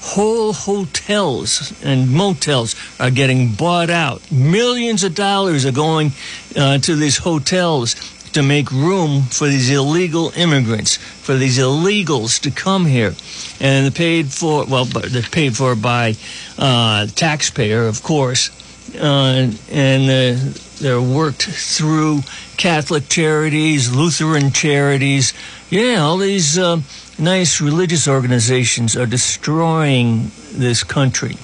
Whole 0.00 0.52
hotels 0.52 1.72
and 1.82 2.10
motels 2.10 2.76
are 3.00 3.10
getting 3.10 3.52
bought 3.52 3.88
out. 3.88 4.30
Millions 4.30 5.02
of 5.02 5.14
dollars 5.14 5.64
are 5.64 5.72
going 5.72 6.12
uh, 6.54 6.76
to 6.76 6.94
these 6.94 7.16
hotels 7.16 7.94
to 8.32 8.42
make 8.42 8.70
room 8.70 9.22
for 9.22 9.46
these 9.46 9.70
illegal 9.70 10.30
immigrants, 10.36 10.98
for 10.98 11.36
these 11.36 11.56
illegals 11.56 12.38
to 12.40 12.50
come 12.50 12.84
here. 12.84 13.14
And 13.60 13.86
they're 13.86 13.90
paid 13.90 14.30
for, 14.30 14.66
well, 14.66 14.84
they're 14.84 15.22
paid 15.22 15.56
for 15.56 15.74
by 15.74 16.16
uh, 16.58 17.06
taxpayer, 17.06 17.86
of 17.86 18.02
course 18.02 18.50
uh, 18.96 19.50
and 19.70 20.10
uh, 20.10 20.38
they're 20.78 21.00
worked 21.00 21.42
through 21.42 22.22
Catholic 22.56 23.08
charities, 23.08 23.94
Lutheran 23.94 24.52
charities. 24.52 25.32
Yeah, 25.70 26.00
all 26.02 26.18
these 26.18 26.58
uh, 26.58 26.80
nice 27.18 27.60
religious 27.60 28.06
organizations 28.08 28.96
are 28.96 29.06
destroying 29.06 30.30
this 30.52 30.84
country. 30.84 31.36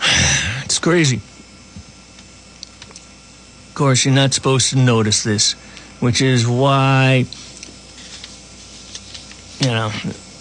It's 0.64 0.78
crazy. 0.78 1.16
Of 3.68 3.72
course, 3.74 4.04
you're 4.04 4.14
not 4.14 4.34
supposed 4.34 4.68
to 4.70 4.76
notice 4.76 5.22
this, 5.22 5.54
which 5.98 6.20
is 6.20 6.46
why, 6.46 7.24
you 9.60 9.66
know, 9.66 9.90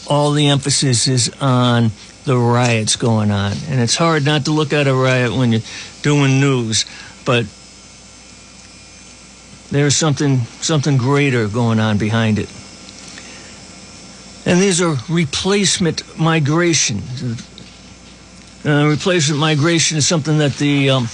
all 0.10 0.34
the 0.34 0.50
emphasis 0.50 1.08
is 1.08 1.32
on 1.40 1.92
the 2.28 2.38
riots 2.38 2.96
going 2.98 3.32
on. 3.32 3.54
And 3.70 3.82
it's 3.82 3.96
hard 3.96 4.26
not 4.26 4.46
to 4.46 4.52
look 4.52 4.74
at 4.74 4.86
a 4.86 4.94
riot 4.94 5.34
when 5.34 5.52
you're 5.52 5.62
doing 6.04 6.40
news, 6.40 6.86
but 7.26 7.46
there's 9.72 9.96
something 9.96 10.42
something 10.62 10.98
greater 10.98 11.48
going 11.48 11.80
on 11.80 11.98
behind 11.98 12.38
it. 12.38 12.50
And 14.46 14.62
these 14.62 14.82
are 14.82 14.96
replacement 15.10 16.20
migration. 16.20 17.02
Uh, 18.66 18.88
replacement 18.88 19.40
migration 19.40 19.98
is 19.98 20.08
something 20.08 20.38
that 20.38 20.54
the 20.56 20.90
um, 20.92 21.08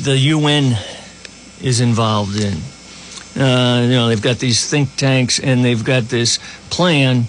the 0.00 0.16
UN 0.18 0.76
is 1.60 1.80
involved 1.80 2.40
in. 2.40 2.54
Uh, 3.34 3.82
you 3.82 3.90
know, 3.90 4.08
they've 4.08 4.22
got 4.22 4.38
these 4.38 4.68
think 4.68 4.94
tanks 4.96 5.38
and 5.38 5.64
they've 5.64 5.84
got 5.84 6.04
this 6.04 6.38
plan 6.70 7.26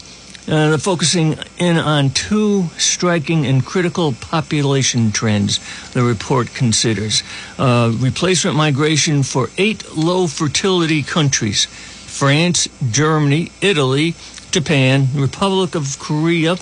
uh, 0.48 0.78
focusing 0.78 1.38
in 1.58 1.78
on 1.78 2.10
two 2.10 2.64
striking 2.78 3.46
and 3.46 3.66
critical 3.66 4.14
population 4.14 5.12
trends 5.12 5.60
the 5.92 6.04
report 6.04 6.54
considers 6.54 7.24
uh, 7.58 7.92
replacement 8.00 8.56
migration 8.56 9.24
for 9.24 9.50
eight 9.58 9.96
low 9.96 10.28
fertility 10.28 11.02
countries 11.04 11.68
France, 12.14 12.70
Germany, 12.92 13.52
Italy, 13.60 14.14
Japan, 14.52 15.08
Republic 15.16 15.74
of 15.74 15.98
Korea, 15.98 16.58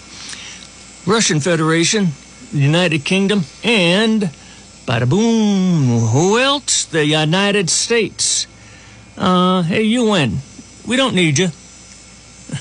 Russian 1.05 1.41
Federation, 1.41 2.07
United 2.53 3.03
Kingdom, 3.03 3.43
and 3.61 4.29
bada 4.87 5.09
boom, 5.09 6.07
who 6.07 6.39
else? 6.39 6.85
The 6.85 7.05
United 7.05 7.69
States. 7.69 8.47
Uh, 9.17 9.63
hey, 9.63 9.83
UN, 9.83 10.37
we 10.87 10.95
don't 10.95 11.15
need 11.15 11.37
you. 11.37 11.49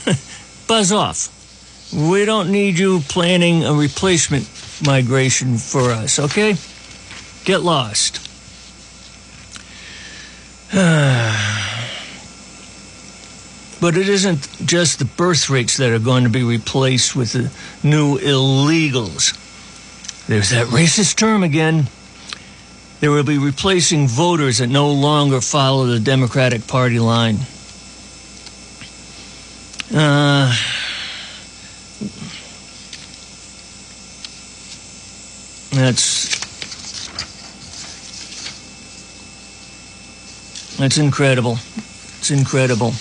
buzz 0.70 0.92
off. 0.92 1.92
We 1.92 2.24
don't 2.24 2.52
need 2.52 2.78
you 2.78 3.00
planning 3.00 3.64
a 3.64 3.74
replacement 3.74 4.48
migration 4.86 5.58
for 5.58 5.90
us, 5.90 6.20
okay? 6.20 6.54
Get 7.44 7.62
lost. 7.62 8.20
But 13.80 13.96
it 13.96 14.10
isn't 14.10 14.66
just 14.66 14.98
the 14.98 15.06
birth 15.06 15.48
rates 15.48 15.78
that 15.78 15.90
are 15.90 15.98
going 15.98 16.24
to 16.24 16.28
be 16.28 16.42
replaced 16.42 17.16
with 17.16 17.32
the 17.32 17.50
new 17.82 18.18
illegals. 18.18 19.32
There's 20.26 20.50
that 20.50 20.66
racist 20.78 21.16
term 21.16 21.42
again. 21.42 21.86
They 23.00 23.08
will 23.08 23.24
be 23.24 23.38
replacing 23.38 24.06
voters 24.06 24.58
that 24.58 24.66
no 24.66 24.92
longer 24.92 25.40
follow 25.40 25.86
the 25.86 25.98
Democratic 25.98 26.66
Party 26.66 26.98
line. 26.98 27.38
Uh, 29.92 30.54
that's 35.72 36.40
It's 40.82 40.96
incredible. 40.96 41.58
It's 42.18 42.30
incredible. 42.30 42.94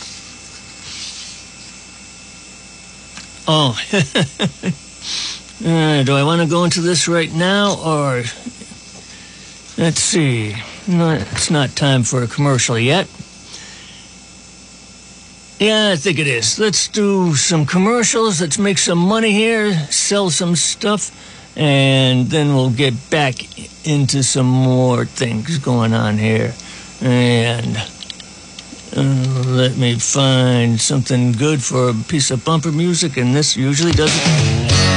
Oh, 3.48 3.79
uh, 5.65 6.03
do 6.03 6.13
I 6.13 6.24
want 6.24 6.41
to 6.41 6.48
go 6.48 6.65
into 6.65 6.81
this 6.81 7.08
right 7.08 7.34
now 7.34 7.77
or 7.81 8.24
let's 9.77 10.01
see? 10.01 10.55
No, 10.88 11.12
it's 11.12 11.50
not 11.50 11.69
time 11.77 12.03
for 12.03 12.22
a 12.22 12.27
commercial 12.27 12.77
yet. 12.77 13.08
Yeah, 15.60 15.89
I 15.92 15.98
think 15.98 16.20
it 16.20 16.28
is. 16.28 16.58
Let's 16.58 16.88
do 16.88 17.36
some 17.36 17.66
commercials. 17.66 18.39
Let's 18.39 18.58
make 18.58 18.78
some 18.78 18.98
money 18.98 19.34
here, 19.34 19.74
sell 19.92 20.30
some 20.30 20.56
stuff, 20.56 21.12
and 21.58 22.28
then 22.28 22.56
we'll 22.56 22.70
get 22.70 22.94
back 23.10 23.36
into 23.86 24.24
some 24.24 24.46
more 24.46 25.04
things 25.04 25.58
going 25.58 25.94
on 25.94 26.18
here. 26.18 26.54
And 27.01 27.75
uh, 28.96 29.44
let 29.48 29.75
me 29.75 29.96
find 29.96 30.80
something 30.80 31.34
good 31.34 31.62
for 31.62 31.89
a 31.89 31.94
piece 32.08 32.32
of 32.32 32.46
bumper 32.46 32.72
music, 32.72 33.18
and 33.18 33.36
this 33.36 33.58
usually 33.58 33.92
doesn't. 33.92 34.88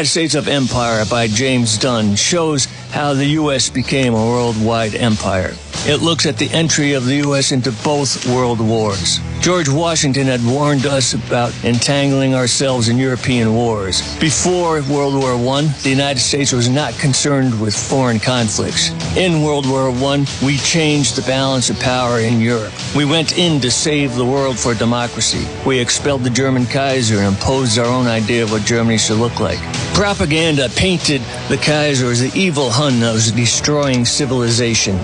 United 0.00 0.12
States 0.12 0.34
of 0.34 0.48
Empire 0.48 1.04
by 1.10 1.26
James 1.26 1.76
Dunn 1.76 2.16
shows 2.16 2.64
how 2.90 3.12
the 3.12 3.26
U.S. 3.36 3.68
became 3.68 4.14
a 4.14 4.16
worldwide 4.16 4.94
empire. 4.94 5.54
It 5.86 6.02
looks 6.02 6.26
at 6.26 6.36
the 6.36 6.50
entry 6.50 6.92
of 6.92 7.06
the 7.06 7.16
U.S. 7.16 7.52
into 7.52 7.72
both 7.82 8.26
world 8.26 8.60
wars. 8.60 9.18
George 9.40 9.70
Washington 9.70 10.26
had 10.26 10.44
warned 10.44 10.84
us 10.84 11.14
about 11.14 11.54
entangling 11.64 12.34
ourselves 12.34 12.90
in 12.90 12.98
European 12.98 13.54
wars. 13.54 14.02
Before 14.18 14.82
World 14.82 15.14
War 15.14 15.32
I, 15.56 15.62
the 15.82 15.88
United 15.88 16.20
States 16.20 16.52
was 16.52 16.68
not 16.68 16.92
concerned 16.98 17.58
with 17.58 17.74
foreign 17.74 18.20
conflicts. 18.20 18.90
In 19.16 19.42
World 19.42 19.66
War 19.66 19.88
I, 19.88 20.26
we 20.44 20.58
changed 20.58 21.16
the 21.16 21.22
balance 21.22 21.70
of 21.70 21.80
power 21.80 22.20
in 22.20 22.42
Europe. 22.42 22.74
We 22.94 23.06
went 23.06 23.38
in 23.38 23.58
to 23.62 23.70
save 23.70 24.14
the 24.14 24.26
world 24.26 24.58
for 24.58 24.74
democracy. 24.74 25.48
We 25.64 25.78
expelled 25.78 26.24
the 26.24 26.28
German 26.28 26.66
Kaiser 26.66 27.16
and 27.16 27.28
imposed 27.28 27.78
our 27.78 27.86
own 27.86 28.06
idea 28.06 28.42
of 28.42 28.52
what 28.52 28.66
Germany 28.66 28.98
should 28.98 29.16
look 29.16 29.40
like. 29.40 29.58
Propaganda 29.94 30.68
painted 30.76 31.22
the 31.48 31.56
Kaiser 31.56 32.10
as 32.10 32.20
the 32.20 32.38
evil 32.38 32.68
Hun 32.68 33.00
that 33.00 33.14
was 33.14 33.32
destroying 33.32 34.04
civilization. 34.04 34.98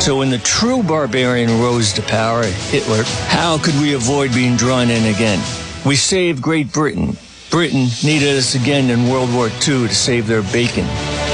So 0.00 0.16
when 0.16 0.30
the 0.30 0.38
true 0.38 0.82
barbarian 0.82 1.60
rose 1.60 1.92
to 1.94 2.02
power, 2.02 2.44
Hitler, 2.44 3.02
how 3.26 3.58
could 3.58 3.74
we 3.74 3.94
avoid 3.94 4.32
being 4.32 4.56
drawn 4.56 4.90
in 4.90 5.12
again? 5.14 5.42
We 5.84 5.96
saved 5.96 6.40
Great 6.40 6.72
Britain. 6.72 7.16
Britain 7.50 7.88
needed 8.04 8.36
us 8.36 8.54
again 8.54 8.90
in 8.90 9.08
World 9.08 9.34
War 9.34 9.48
II 9.48 9.88
to 9.88 9.94
save 9.94 10.26
their 10.26 10.42
bacon. 10.42 10.86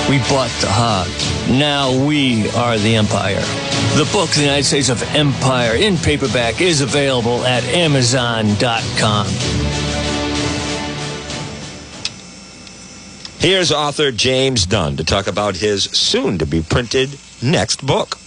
We 0.08 0.18
bought 0.30 0.50
the 0.60 0.68
hog. 0.70 1.08
Now 1.50 1.92
we 2.06 2.50
are 2.52 2.78
the 2.78 2.96
empire. 2.96 3.40
The 3.96 4.08
book, 4.12 4.30
The 4.30 4.40
United 4.40 4.64
States 4.64 4.88
of 4.88 5.02
Empire, 5.14 5.74
in 5.74 5.96
paperback, 5.96 6.60
is 6.60 6.80
available 6.80 7.44
at 7.44 7.62
Amazon.com. 7.64 9.26
Here's 13.38 13.70
author 13.70 14.10
James 14.10 14.66
Dunn 14.66 14.96
to 14.96 15.04
talk 15.04 15.26
about 15.26 15.56
his 15.56 15.84
soon 15.84 16.38
to 16.38 16.46
be 16.46 16.62
printed 16.62 17.18
next 17.42 17.84
book. 17.84 18.18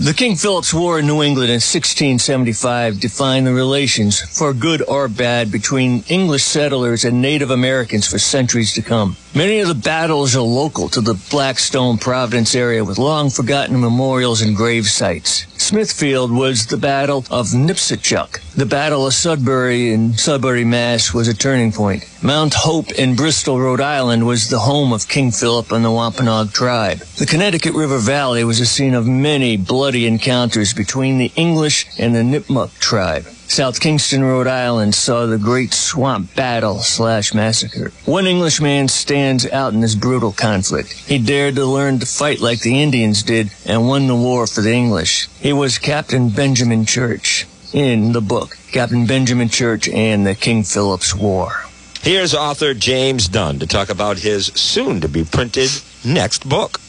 The 0.00 0.14
King 0.14 0.36
Philip's 0.36 0.72
War 0.72 1.00
in 1.00 1.08
New 1.08 1.24
England 1.24 1.50
in 1.50 1.54
1675 1.54 3.00
defined 3.00 3.48
the 3.48 3.52
relations, 3.52 4.20
for 4.20 4.54
good 4.54 4.80
or 4.86 5.08
bad, 5.08 5.50
between 5.50 6.04
English 6.06 6.44
settlers 6.44 7.04
and 7.04 7.20
Native 7.20 7.50
Americans 7.50 8.06
for 8.06 8.16
centuries 8.16 8.74
to 8.74 8.82
come. 8.82 9.16
Many 9.34 9.60
of 9.60 9.68
the 9.68 9.74
battles 9.74 10.34
are 10.34 10.40
local 10.40 10.88
to 10.88 11.02
the 11.02 11.14
Blackstone 11.30 11.98
Providence 11.98 12.54
area 12.54 12.82
with 12.82 12.98
long 12.98 13.28
forgotten 13.28 13.78
memorials 13.78 14.40
and 14.40 14.56
grave 14.56 14.86
sites. 14.86 15.46
Smithfield 15.62 16.32
was 16.32 16.66
the 16.66 16.78
Battle 16.78 17.18
of 17.30 17.48
Nipsachuk. 17.48 18.40
The 18.56 18.64
Battle 18.64 19.06
of 19.06 19.12
Sudbury 19.12 19.92
in 19.92 20.14
Sudbury, 20.14 20.64
Mass. 20.64 21.12
was 21.12 21.28
a 21.28 21.34
turning 21.34 21.72
point. 21.72 22.04
Mount 22.22 22.54
Hope 22.54 22.90
in 22.92 23.16
Bristol, 23.16 23.60
Rhode 23.60 23.82
Island 23.82 24.26
was 24.26 24.48
the 24.48 24.60
home 24.60 24.94
of 24.94 25.08
King 25.08 25.30
Philip 25.30 25.72
and 25.72 25.84
the 25.84 25.90
Wampanoag 25.90 26.52
tribe. 26.52 26.98
The 27.18 27.26
Connecticut 27.26 27.74
River 27.74 27.98
Valley 27.98 28.44
was 28.44 28.60
a 28.60 28.66
scene 28.66 28.94
of 28.94 29.06
many 29.06 29.58
bloody 29.58 30.06
encounters 30.06 30.72
between 30.72 31.18
the 31.18 31.30
English 31.36 31.86
and 31.98 32.14
the 32.14 32.22
Nipmuc 32.22 32.78
tribe. 32.78 33.26
South 33.48 33.80
Kingstown, 33.80 34.22
Rhode 34.22 34.46
Island 34.46 34.94
saw 34.94 35.24
the 35.24 35.38
Great 35.38 35.72
Swamp 35.72 36.34
Battle 36.34 36.80
slash 36.80 37.32
massacre. 37.32 37.90
One 38.04 38.26
Englishman 38.26 38.88
stands 38.88 39.46
out 39.46 39.72
in 39.72 39.80
this 39.80 39.94
brutal 39.94 40.32
conflict. 40.32 40.92
He 40.92 41.18
dared 41.18 41.56
to 41.56 41.64
learn 41.64 41.98
to 41.98 42.06
fight 42.06 42.40
like 42.40 42.60
the 42.60 42.82
Indians 42.82 43.22
did 43.22 43.50
and 43.64 43.88
won 43.88 44.06
the 44.06 44.14
war 44.14 44.46
for 44.46 44.60
the 44.60 44.74
English. 44.74 45.28
He 45.40 45.54
was 45.54 45.78
Captain 45.78 46.28
Benjamin 46.28 46.84
Church 46.84 47.46
in 47.72 48.12
the 48.12 48.20
book, 48.20 48.58
Captain 48.70 49.06
Benjamin 49.06 49.48
Church 49.48 49.88
and 49.88 50.26
the 50.26 50.34
King 50.34 50.62
Philip's 50.62 51.14
War. 51.14 51.64
Here's 52.02 52.34
author 52.34 52.74
James 52.74 53.28
Dunn 53.28 53.58
to 53.60 53.66
talk 53.66 53.88
about 53.88 54.18
his 54.18 54.46
soon 54.54 55.00
to 55.00 55.08
be 55.08 55.24
printed 55.24 55.70
next 56.04 56.46
book. 56.46 56.80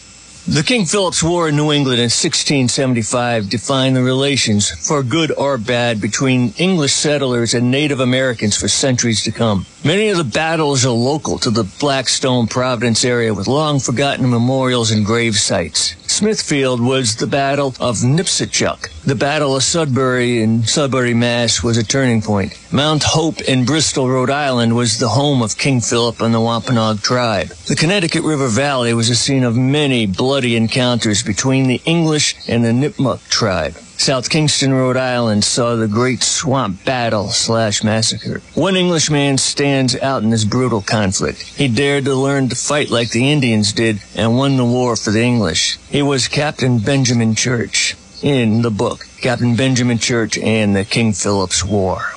The 0.48 0.64
King 0.64 0.86
Philip's 0.86 1.22
War 1.22 1.50
in 1.50 1.58
New 1.58 1.72
England 1.72 2.00
in 2.00 2.06
1675 2.06 3.50
defined 3.50 3.96
the 3.96 4.02
relations, 4.02 4.72
for 4.72 5.04
good 5.04 5.32
or 5.32 5.60
bad, 5.60 6.02
between 6.02 6.54
English 6.58 6.94
settlers 6.94 7.54
and 7.54 7.70
Native 7.70 8.00
Americans 8.00 8.58
for 8.58 8.68
centuries 8.68 9.24
to 9.26 9.32
come. 9.32 9.68
Many 9.82 10.10
of 10.10 10.18
the 10.18 10.26
battles 10.26 10.86
are 10.86 10.90
local 10.90 11.40
to 11.40 11.50
the 11.50 11.64
Blackstone 11.64 12.48
Providence 12.48 13.06
area 13.06 13.34
with 13.34 13.48
long 13.48 13.80
forgotten 13.80 14.30
memorials 14.30 14.92
and 14.92 15.06
grave 15.06 15.38
sites. 15.38 15.96
Smithfield 16.06 16.82
was 16.82 17.16
the 17.16 17.28
Battle 17.28 17.74
of 17.80 18.00
Nipsachuk. 18.00 18.90
The 19.06 19.16
Battle 19.16 19.56
of 19.56 19.64
Sudbury 19.64 20.42
in 20.42 20.64
Sudbury, 20.64 21.14
Mass. 21.14 21.64
was 21.64 21.78
a 21.78 21.84
turning 21.84 22.22
point. 22.22 22.60
Mount 22.74 23.04
Hope 23.04 23.40
in 23.40 23.64
Bristol, 23.64 24.10
Rhode 24.10 24.30
Island 24.30 24.76
was 24.76 25.00
the 25.00 25.08
home 25.08 25.42
of 25.42 25.58
King 25.58 25.80
Philip 25.80 26.20
and 26.20 26.34
the 26.34 26.42
Wampanoag 26.42 27.02
tribe. 27.02 27.48
The 27.48 27.78
Connecticut 27.78 28.24
River 28.24 28.50
Valley 28.50 28.94
was 28.94 29.10
a 29.10 29.16
scene 29.16 29.46
of 29.46 29.56
many 29.56 30.06
bloody 30.06 30.58
encounters 30.58 31.24
between 31.24 31.68
the 31.68 31.82
English 31.86 32.36
and 32.50 32.66
the 32.66 32.74
Nipmuc 32.74 33.30
tribe. 33.30 33.78
South 34.00 34.30
Kingstown, 34.30 34.72
Rhode 34.72 34.96
Island 34.96 35.44
saw 35.44 35.76
the 35.76 35.86
Great 35.86 36.24
Swamp 36.24 36.86
Battle 36.86 37.28
slash 37.32 37.84
massacre. 37.84 38.42
One 38.54 38.78
Englishman 38.78 39.38
stands 39.38 39.94
out 39.98 40.24
in 40.24 40.30
this 40.30 40.46
brutal 40.46 40.82
conflict. 40.82 41.42
He 41.42 41.68
dared 41.68 42.06
to 42.06 42.16
learn 42.16 42.48
to 42.48 42.56
fight 42.56 42.90
like 42.90 43.10
the 43.12 43.30
Indians 43.30 43.74
did 43.74 44.02
and 44.16 44.38
won 44.38 44.56
the 44.56 44.64
war 44.64 44.96
for 44.96 45.12
the 45.12 45.22
English. 45.22 45.78
He 45.90 46.02
was 46.02 46.30
Captain 46.30 46.80
Benjamin 46.80 47.36
Church 47.36 47.98
in 48.24 48.62
the 48.62 48.72
book, 48.72 49.06
Captain 49.22 49.58
Benjamin 49.58 49.98
Church 49.98 50.38
and 50.38 50.74
the 50.74 50.86
King 50.86 51.12
Philip's 51.12 51.66
War. 51.66 52.14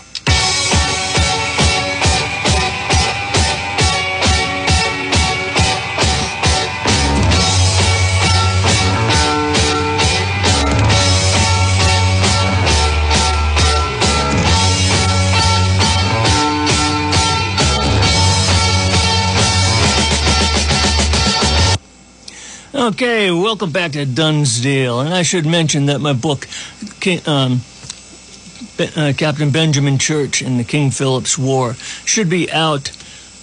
Okay, 22.83 23.31
welcome 23.31 23.71
back 23.71 23.92
to 23.92 24.05
Dunn's 24.05 24.61
Deal. 24.61 24.99
And 24.99 25.14
I 25.14 25.23
should 25.23 25.47
mention 25.47 25.87
that 25.87 26.01
my 26.01 26.14
book, 26.14 26.49
um, 27.29 27.61
uh, 28.97 29.12
Captain 29.16 29.51
Benjamin 29.51 29.99
Church 29.99 30.42
and 30.42 30.59
the 30.59 30.64
King 30.64 30.90
Philip's 30.90 31.38
War, 31.38 31.75
should 31.75 32.29
be 32.29 32.51
out, 32.51 32.88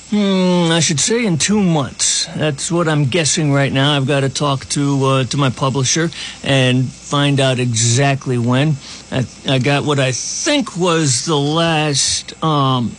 hmm, 0.09 0.69
I 0.69 0.81
should 0.81 0.99
say, 0.99 1.25
in 1.25 1.37
two 1.37 1.63
months. 1.63 2.25
That's 2.35 2.69
what 2.69 2.89
I'm 2.89 3.05
guessing 3.05 3.53
right 3.53 3.71
now. 3.71 3.95
I've 3.95 4.07
got 4.07 4.21
to 4.21 4.29
talk 4.29 4.65
to 4.71 5.05
uh, 5.05 5.23
to 5.23 5.37
my 5.37 5.51
publisher 5.51 6.09
and 6.43 6.85
find 6.85 7.39
out 7.39 7.59
exactly 7.59 8.37
when. 8.37 8.75
I, 9.09 9.25
I 9.47 9.59
got 9.59 9.85
what 9.85 9.99
I 9.99 10.11
think 10.11 10.75
was 10.75 11.23
the 11.23 11.37
last, 11.37 12.43
um, 12.43 12.93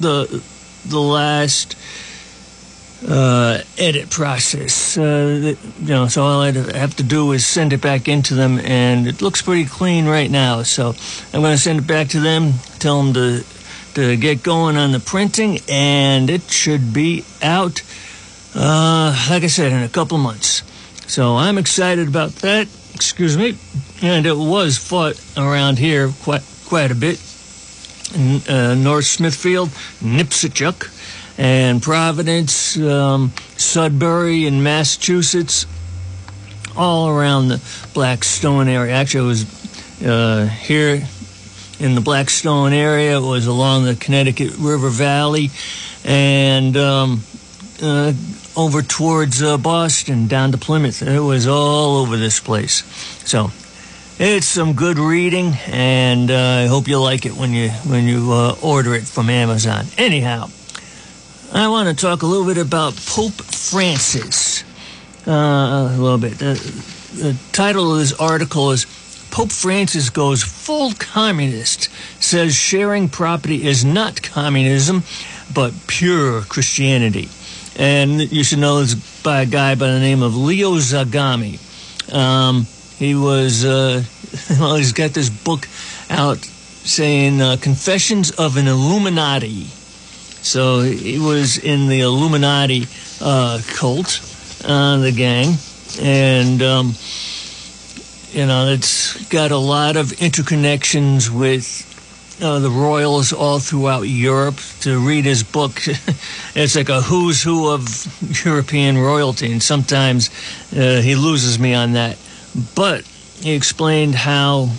the 0.00 0.42
the 0.84 1.00
last 1.00 1.76
uh, 3.06 3.62
edit 3.76 4.10
process. 4.10 4.98
Uh, 4.98 5.54
you 5.80 5.88
know, 5.88 6.08
so 6.08 6.24
all 6.24 6.40
I 6.40 6.50
have 6.52 6.96
to 6.96 7.02
do 7.02 7.32
is 7.32 7.46
send 7.46 7.72
it 7.72 7.80
back 7.80 8.08
into 8.08 8.34
them, 8.34 8.58
and 8.58 9.06
it 9.06 9.22
looks 9.22 9.42
pretty 9.42 9.64
clean 9.64 10.06
right 10.06 10.30
now. 10.30 10.62
So 10.62 10.94
I'm 11.32 11.40
going 11.40 11.54
to 11.54 11.62
send 11.62 11.80
it 11.80 11.86
back 11.86 12.08
to 12.08 12.20
them, 12.20 12.54
tell 12.78 13.02
them 13.02 13.14
to 13.14 13.44
to 13.94 14.16
get 14.16 14.42
going 14.42 14.76
on 14.76 14.92
the 14.92 15.00
printing, 15.00 15.58
and 15.68 16.30
it 16.30 16.42
should 16.42 16.92
be 16.92 17.24
out, 17.42 17.82
uh, 18.54 19.26
like 19.28 19.42
I 19.42 19.48
said, 19.48 19.72
in 19.72 19.82
a 19.82 19.88
couple 19.88 20.18
months. 20.18 20.62
So 21.10 21.36
I'm 21.36 21.58
excited 21.58 22.06
about 22.06 22.30
that. 22.42 22.68
Excuse 22.94 23.36
me. 23.36 23.56
And 24.02 24.26
it 24.26 24.36
was 24.36 24.76
fought 24.76 25.20
around 25.36 25.78
here 25.78 26.12
quite 26.22 26.44
quite 26.66 26.90
a 26.90 26.94
bit. 26.94 27.20
In, 28.14 28.40
uh, 28.48 28.74
North 28.74 29.04
Smithfield, 29.04 29.68
Nipsachuk, 30.00 30.88
and 31.38 31.80
Providence, 31.80 32.76
um, 32.76 33.32
Sudbury, 33.56 34.44
in 34.44 34.62
Massachusetts, 34.62 35.66
all 36.76 37.08
around 37.08 37.48
the 37.48 37.62
Blackstone 37.94 38.68
area. 38.68 38.92
Actually, 38.92 39.24
it 39.24 39.28
was 39.28 40.04
uh, 40.04 40.46
here 40.46 41.06
in 41.80 41.94
the 41.94 42.00
Blackstone 42.00 42.72
area. 42.72 43.16
It 43.16 43.22
was 43.22 43.46
along 43.46 43.84
the 43.84 43.94
Connecticut 43.94 44.56
River 44.58 44.90
Valley, 44.90 45.50
and 46.04 46.76
um, 46.76 47.22
uh, 47.80 48.12
over 48.56 48.82
towards 48.82 49.40
uh, 49.40 49.56
Boston, 49.58 50.26
down 50.26 50.50
to 50.52 50.58
Plymouth. 50.58 51.02
It 51.02 51.20
was 51.20 51.46
all 51.46 51.98
over 51.98 52.16
this 52.16 52.40
place. 52.40 52.82
So 53.24 53.52
it's 54.18 54.46
some 54.46 54.72
good 54.72 54.98
reading, 54.98 55.52
and 55.68 56.32
uh, 56.32 56.64
I 56.64 56.66
hope 56.66 56.88
you 56.88 57.00
like 57.00 57.26
it 57.26 57.34
when 57.34 57.52
you 57.52 57.70
when 57.70 58.08
you 58.08 58.32
uh, 58.32 58.56
order 58.60 58.94
it 58.96 59.04
from 59.04 59.30
Amazon. 59.30 59.86
Anyhow, 59.96 60.48
I 61.50 61.68
want 61.68 61.88
to 61.88 61.94
talk 61.94 62.20
a 62.22 62.26
little 62.26 62.46
bit 62.46 62.58
about 62.58 62.94
Pope 62.94 63.32
Francis. 63.32 64.64
Uh, 65.26 65.90
a 65.90 65.96
little 65.96 66.18
bit. 66.18 66.38
The, 66.38 66.54
the 67.14 67.36
title 67.52 67.94
of 67.94 68.00
this 68.00 68.12
article 68.12 68.70
is 68.70 68.84
Pope 69.30 69.50
Francis 69.50 70.10
goes 70.10 70.42
full 70.42 70.92
communist, 70.98 71.88
says 72.22 72.54
sharing 72.54 73.08
property 73.08 73.66
is 73.66 73.82
not 73.82 74.22
communism, 74.22 75.02
but 75.54 75.72
pure 75.86 76.42
Christianity. 76.42 77.30
And 77.76 78.30
you 78.30 78.44
should 78.44 78.58
know 78.58 78.80
this 78.80 78.94
by 79.22 79.42
a 79.42 79.46
guy 79.46 79.74
by 79.74 79.90
the 79.90 80.00
name 80.00 80.22
of 80.22 80.36
Leo 80.36 80.72
Zagami. 80.74 81.58
Um, 82.12 82.66
he 82.98 83.14
was, 83.14 83.64
uh, 83.64 84.02
well, 84.50 84.76
he's 84.76 84.92
got 84.92 85.12
this 85.12 85.30
book 85.30 85.66
out 86.10 86.38
saying 86.38 87.40
uh, 87.40 87.56
Confessions 87.58 88.32
of 88.32 88.58
an 88.58 88.68
Illuminati. 88.68 89.68
So 90.48 90.80
he 90.80 91.18
was 91.18 91.58
in 91.58 91.88
the 91.88 92.00
Illuminati 92.00 92.86
uh, 93.20 93.60
cult, 93.76 94.18
uh, 94.64 94.96
the 94.96 95.12
gang, 95.12 95.58
and 96.00 96.62
um, 96.62 96.94
you 98.32 98.46
know 98.46 98.68
it's 98.68 99.22
got 99.28 99.50
a 99.50 99.58
lot 99.58 99.96
of 99.96 100.06
interconnections 100.06 101.28
with 101.28 101.84
uh, 102.42 102.60
the 102.60 102.70
royals 102.70 103.34
all 103.34 103.58
throughout 103.58 104.08
Europe. 104.08 104.56
To 104.80 105.06
read 105.06 105.26
his 105.26 105.42
book, 105.42 105.82
it's 106.54 106.76
like 106.76 106.88
a 106.88 107.02
who's 107.02 107.42
who 107.42 107.68
of 107.68 107.84
European 108.46 108.96
royalty, 108.96 109.52
and 109.52 109.62
sometimes 109.62 110.30
uh, 110.72 111.02
he 111.02 111.14
loses 111.14 111.58
me 111.58 111.74
on 111.74 111.92
that. 111.92 112.16
But 112.74 113.04
he 113.42 113.52
explained 113.52 114.14
how. 114.14 114.70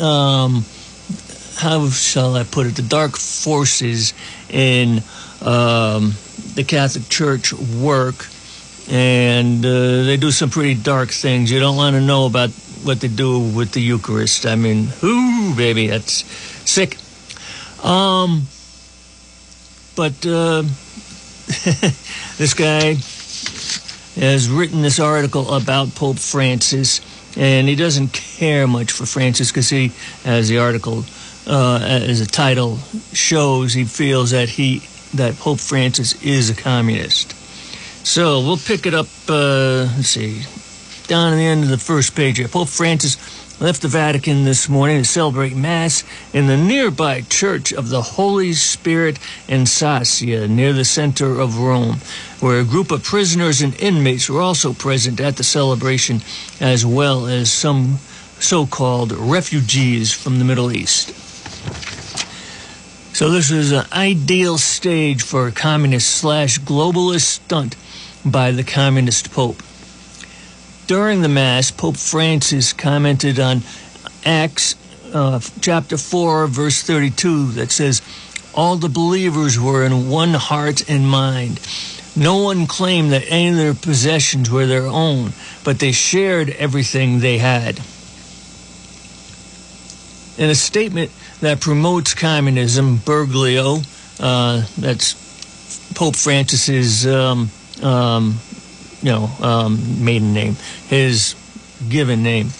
Um, 0.00 0.64
how 1.62 1.88
shall 1.90 2.34
I 2.34 2.42
put 2.42 2.66
it? 2.66 2.74
The 2.74 2.82
dark 2.82 3.16
forces 3.16 4.14
in 4.50 5.00
um, 5.40 6.14
the 6.54 6.64
Catholic 6.66 7.08
Church 7.08 7.52
work, 7.52 8.26
and 8.90 9.64
uh, 9.64 10.02
they 10.02 10.16
do 10.16 10.32
some 10.32 10.50
pretty 10.50 10.74
dark 10.74 11.10
things. 11.10 11.52
You 11.52 11.60
don't 11.60 11.76
want 11.76 11.94
to 11.94 12.00
know 12.00 12.26
about 12.26 12.50
what 12.82 13.00
they 13.00 13.06
do 13.06 13.38
with 13.38 13.70
the 13.70 13.80
Eucharist. 13.80 14.44
I 14.44 14.56
mean, 14.56 14.88
whoo, 15.00 15.54
baby, 15.54 15.86
that's 15.86 16.24
sick. 16.68 16.96
Um, 17.84 18.42
but 19.94 20.26
uh, 20.26 20.62
this 22.38 22.54
guy 22.54 22.94
has 24.20 24.50
written 24.50 24.82
this 24.82 24.98
article 24.98 25.54
about 25.54 25.94
Pope 25.94 26.18
Francis, 26.18 27.00
and 27.36 27.68
he 27.68 27.76
doesn't 27.76 28.12
care 28.12 28.66
much 28.66 28.90
for 28.90 29.06
Francis 29.06 29.52
because 29.52 29.70
he, 29.70 29.92
as 30.24 30.48
the 30.48 30.58
article, 30.58 31.04
uh, 31.46 31.80
as 31.82 32.20
the 32.20 32.26
title 32.26 32.78
shows, 33.12 33.72
he 33.72 33.84
feels 33.84 34.30
that 34.30 34.48
he 34.48 34.82
that 35.14 35.36
Pope 35.36 35.60
Francis 35.60 36.20
is 36.22 36.48
a 36.50 36.54
communist. 36.54 37.34
So 38.06 38.40
we'll 38.40 38.56
pick 38.56 38.86
it 38.86 38.94
up. 38.94 39.06
Uh, 39.28 39.88
let's 39.96 40.08
see, 40.08 40.42
down 41.06 41.32
at 41.32 41.36
the 41.36 41.44
end 41.44 41.64
of 41.64 41.68
the 41.68 41.78
first 41.78 42.14
page 42.14 42.38
here. 42.38 42.48
Pope 42.48 42.68
Francis 42.68 43.16
left 43.60 43.82
the 43.82 43.88
Vatican 43.88 44.44
this 44.44 44.68
morning 44.68 44.98
to 44.98 45.04
celebrate 45.04 45.54
Mass 45.54 46.02
in 46.32 46.48
the 46.48 46.56
nearby 46.56 47.20
Church 47.20 47.72
of 47.72 47.90
the 47.90 48.02
Holy 48.02 48.54
Spirit 48.54 49.18
in 49.46 49.62
Sassia, 49.62 50.48
near 50.48 50.72
the 50.72 50.84
center 50.84 51.38
of 51.38 51.58
Rome, 51.58 51.98
where 52.40 52.58
a 52.58 52.64
group 52.64 52.90
of 52.90 53.04
prisoners 53.04 53.60
and 53.62 53.78
inmates 53.80 54.28
were 54.28 54.40
also 54.40 54.72
present 54.72 55.20
at 55.20 55.36
the 55.36 55.44
celebration, 55.44 56.22
as 56.60 56.84
well 56.84 57.26
as 57.26 57.52
some 57.52 57.98
so 58.40 58.66
called 58.66 59.12
refugees 59.12 60.12
from 60.12 60.40
the 60.40 60.44
Middle 60.44 60.72
East. 60.72 61.21
So, 63.22 63.30
this 63.30 63.52
is 63.52 63.70
an 63.70 63.86
ideal 63.92 64.58
stage 64.58 65.22
for 65.22 65.46
a 65.46 65.52
communist 65.52 66.10
slash 66.10 66.58
globalist 66.58 67.20
stunt 67.20 67.76
by 68.24 68.50
the 68.50 68.64
communist 68.64 69.30
Pope. 69.30 69.62
During 70.88 71.22
the 71.22 71.28
Mass, 71.28 71.70
Pope 71.70 71.96
Francis 71.96 72.72
commented 72.72 73.38
on 73.38 73.62
Acts 74.24 74.74
uh, 75.14 75.38
chapter 75.60 75.96
4, 75.96 76.48
verse 76.48 76.82
32, 76.82 77.52
that 77.52 77.70
says, 77.70 78.02
All 78.54 78.74
the 78.74 78.88
believers 78.88 79.56
were 79.56 79.86
in 79.86 80.08
one 80.08 80.34
heart 80.34 80.90
and 80.90 81.08
mind. 81.08 81.60
No 82.16 82.42
one 82.42 82.66
claimed 82.66 83.12
that 83.12 83.22
any 83.28 83.50
of 83.50 83.56
their 83.56 83.74
possessions 83.74 84.50
were 84.50 84.66
their 84.66 84.88
own, 84.88 85.32
but 85.62 85.78
they 85.78 85.92
shared 85.92 86.50
everything 86.50 87.20
they 87.20 87.38
had. 87.38 87.76
In 90.38 90.50
a 90.50 90.56
statement 90.56 91.12
that 91.42 91.60
promotes 91.60 92.14
communism, 92.14 92.98
Bergoglio, 92.98 93.84
uh, 94.20 94.64
that's 94.78 95.92
Pope 95.94 96.14
Francis's 96.14 97.04
um, 97.06 97.50
um, 97.82 98.38
you 99.02 99.10
know, 99.10 99.28
um, 99.40 100.04
maiden 100.04 100.32
name, 100.32 100.56
his 100.86 101.34
given 101.88 102.22
name. 102.22 102.50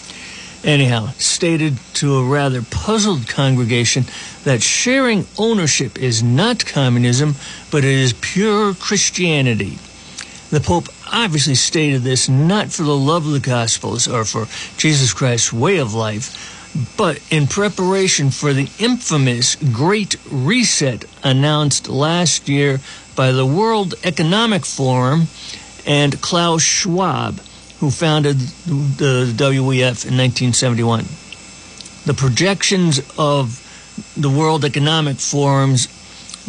Anyhow, 0.65 1.07
stated 1.17 1.77
to 1.95 2.17
a 2.17 2.25
rather 2.25 2.61
puzzled 2.61 3.27
congregation 3.27 4.03
that 4.43 4.61
sharing 4.61 5.25
ownership 5.37 5.97
is 5.97 6.21
not 6.21 6.65
communism, 6.65 7.35
but 7.71 7.85
it 7.85 7.91
is 7.91 8.13
pure 8.13 8.73
Christianity. 8.73 9.77
The 10.51 10.59
Pope 10.59 10.89
obviously 11.11 11.55
stated 11.55 12.01
this 12.01 12.27
not 12.27 12.71
for 12.71 12.83
the 12.83 12.95
love 12.95 13.25
of 13.25 13.31
the 13.31 13.39
Gospels 13.39 14.07
or 14.09 14.25
for 14.25 14.45
Jesus 14.77 15.13
Christ's 15.13 15.53
way 15.53 15.77
of 15.77 15.93
life, 15.93 16.62
but 16.97 17.21
in 17.29 17.47
preparation 17.47 18.31
for 18.31 18.53
the 18.53 18.69
infamous 18.79 19.55
Great 19.55 20.15
Reset 20.29 21.05
announced 21.23 21.87
last 21.87 22.49
year 22.49 22.79
by 23.15 23.31
the 23.31 23.45
World 23.45 23.93
Economic 24.03 24.65
Forum 24.65 25.27
and 25.85 26.21
Klaus 26.21 26.63
Schwab, 26.63 27.39
who 27.79 27.91
founded 27.91 28.39
the 28.39 29.33
WEF 29.37 30.05
in 30.05 30.17
1971. 30.17 31.05
The 32.05 32.13
projections 32.13 33.01
of 33.17 33.59
the 34.17 34.29
World 34.29 34.65
Economic 34.65 35.17
Forum's 35.17 35.87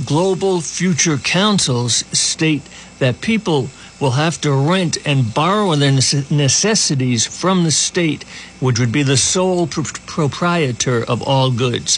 global 0.06 0.60
future 0.60 1.18
councils 1.18 2.04
state 2.16 2.62
that 2.98 3.20
people 3.20 3.68
will 4.04 4.10
have 4.10 4.38
to 4.38 4.52
rent 4.52 4.98
and 5.06 5.32
borrow 5.32 5.74
their 5.76 5.90
necessities 5.90 7.26
from 7.26 7.64
the 7.64 7.70
state, 7.70 8.22
which 8.60 8.78
would 8.78 8.92
be 8.92 9.02
the 9.02 9.16
sole 9.16 9.66
proprietor 9.66 11.02
of 11.08 11.22
all 11.22 11.50
goods. 11.50 11.96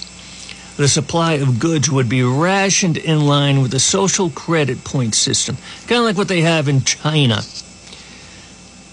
The 0.77 0.87
supply 0.87 1.33
of 1.33 1.59
goods 1.59 1.90
would 1.90 2.09
be 2.09 2.23
rationed 2.23 2.97
in 2.97 3.27
line 3.27 3.61
with 3.61 3.73
the 3.73 3.81
social 3.81 4.31
credit 4.31 4.85
point 4.85 5.16
system, 5.16 5.57
kind 5.88 5.99
of 5.99 6.05
like 6.05 6.16
what 6.16 6.29
they 6.29 6.42
have 6.42 6.69
in 6.69 6.83
China. 6.83 7.42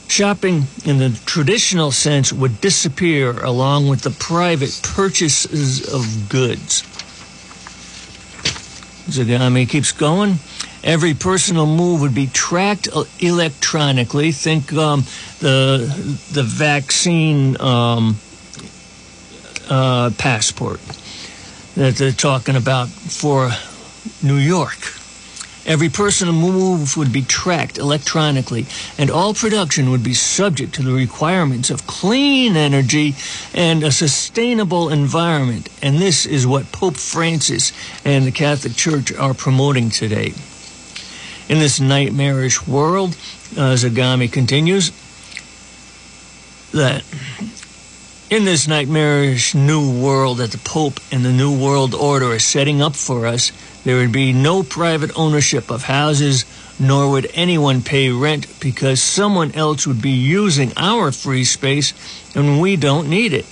Shopping 0.07 0.63
in 0.83 0.97
the 0.97 1.15
traditional 1.27 1.91
sense 1.91 2.33
would 2.33 2.61
disappear 2.61 3.29
along 3.45 3.89
with 3.89 4.01
the 4.01 4.09
private 4.09 4.79
purchases 4.81 5.87
of 5.93 6.29
goods. 6.29 6.81
Zagami 9.05 9.69
keeps 9.69 9.91
going. 9.91 10.39
Every 10.83 11.13
personal 11.13 11.65
move 11.65 12.01
would 12.01 12.13
be 12.13 12.27
tracked 12.27 12.89
electronically. 13.19 14.33
Think 14.33 14.73
um, 14.73 15.05
the 15.39 15.87
the 16.31 16.43
vaccine 16.43 17.59
um, 17.61 18.17
uh, 19.69 20.11
passport 20.17 20.81
that 21.75 21.95
they're 21.95 22.11
talking 22.11 22.57
about 22.57 22.89
for 22.89 23.51
New 24.21 24.35
York. 24.35 24.77
Every 25.65 25.87
personal 25.87 26.33
move 26.33 26.97
would 26.97 27.13
be 27.13 27.21
tracked 27.21 27.77
electronically, 27.77 28.65
and 28.97 29.09
all 29.09 29.33
production 29.33 29.89
would 29.91 30.03
be 30.03 30.13
subject 30.13 30.75
to 30.75 30.83
the 30.83 30.91
requirements 30.91 31.69
of 31.69 31.87
clean 31.87 32.57
energy 32.57 33.15
and 33.53 33.81
a 33.81 33.91
sustainable 33.91 34.89
environment. 34.89 35.69
And 35.81 35.99
this 35.99 36.25
is 36.25 36.45
what 36.45 36.73
Pope 36.73 36.97
Francis 36.97 37.71
and 38.03 38.25
the 38.25 38.31
Catholic 38.31 38.75
Church 38.75 39.13
are 39.13 39.33
promoting 39.33 39.89
today. 39.89 40.33
In 41.49 41.59
this 41.59 41.79
nightmarish 41.79 42.65
world, 42.67 43.17
uh, 43.57 43.75
Zagami 43.75 44.31
continues, 44.31 44.91
that 46.71 47.03
in 48.29 48.45
this 48.45 48.67
nightmarish 48.67 49.53
new 49.53 50.01
world 50.01 50.39
that 50.39 50.51
the 50.51 50.57
Pope 50.57 50.99
and 51.11 51.23
the 51.23 51.31
New 51.31 51.55
World 51.61 51.93
Order 51.93 52.31
are 52.31 52.39
setting 52.39 52.81
up 52.81 52.95
for 52.95 53.27
us, 53.27 53.51
there 53.83 53.97
would 53.97 54.11
be 54.11 54.33
no 54.33 54.63
private 54.63 55.11
ownership 55.15 55.69
of 55.69 55.83
houses, 55.83 56.45
nor 56.79 57.11
would 57.11 57.29
anyone 57.33 57.83
pay 57.83 58.09
rent 58.09 58.47
because 58.59 59.01
someone 59.01 59.51
else 59.51 59.85
would 59.85 60.01
be 60.01 60.11
using 60.11 60.71
our 60.77 61.11
free 61.11 61.43
space 61.43 61.93
and 62.33 62.61
we 62.61 62.75
don't 62.75 63.09
need 63.09 63.33
it. 63.33 63.45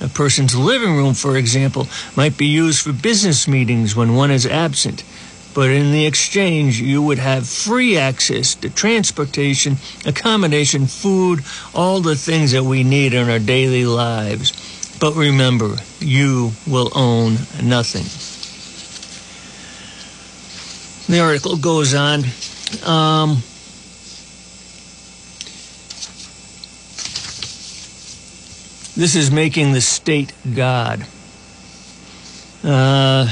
A 0.00 0.08
person's 0.08 0.56
living 0.56 0.96
room, 0.96 1.12
for 1.12 1.36
example, 1.36 1.86
might 2.16 2.38
be 2.38 2.46
used 2.46 2.80
for 2.80 2.92
business 2.92 3.46
meetings 3.46 3.94
when 3.94 4.14
one 4.14 4.30
is 4.30 4.46
absent. 4.46 5.04
But 5.52 5.70
in 5.70 5.90
the 5.90 6.06
exchange, 6.06 6.80
you 6.80 7.02
would 7.02 7.18
have 7.18 7.48
free 7.48 7.98
access 7.98 8.54
to 8.56 8.70
transportation, 8.70 9.76
accommodation, 10.06 10.86
food, 10.86 11.40
all 11.74 12.00
the 12.00 12.14
things 12.14 12.52
that 12.52 12.62
we 12.62 12.84
need 12.84 13.14
in 13.14 13.28
our 13.28 13.40
daily 13.40 13.84
lives. 13.84 14.52
But 15.00 15.14
remember, 15.14 15.76
you 15.98 16.52
will 16.68 16.92
own 16.94 17.38
nothing. 17.62 18.06
The 21.12 21.20
article 21.20 21.56
goes 21.56 21.94
on. 21.94 22.20
Um, 22.86 23.42
this 28.94 29.16
is 29.16 29.32
making 29.32 29.72
the 29.72 29.80
state 29.80 30.32
God. 30.54 31.04
Uh, 32.62 33.26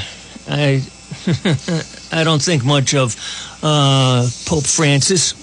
I 0.49 0.81
I 2.11 2.23
don't 2.23 2.41
think 2.41 2.63
much 2.63 2.93
of 2.93 3.15
uh, 3.61 4.27
Pope 4.45 4.65
Francis, 4.65 5.33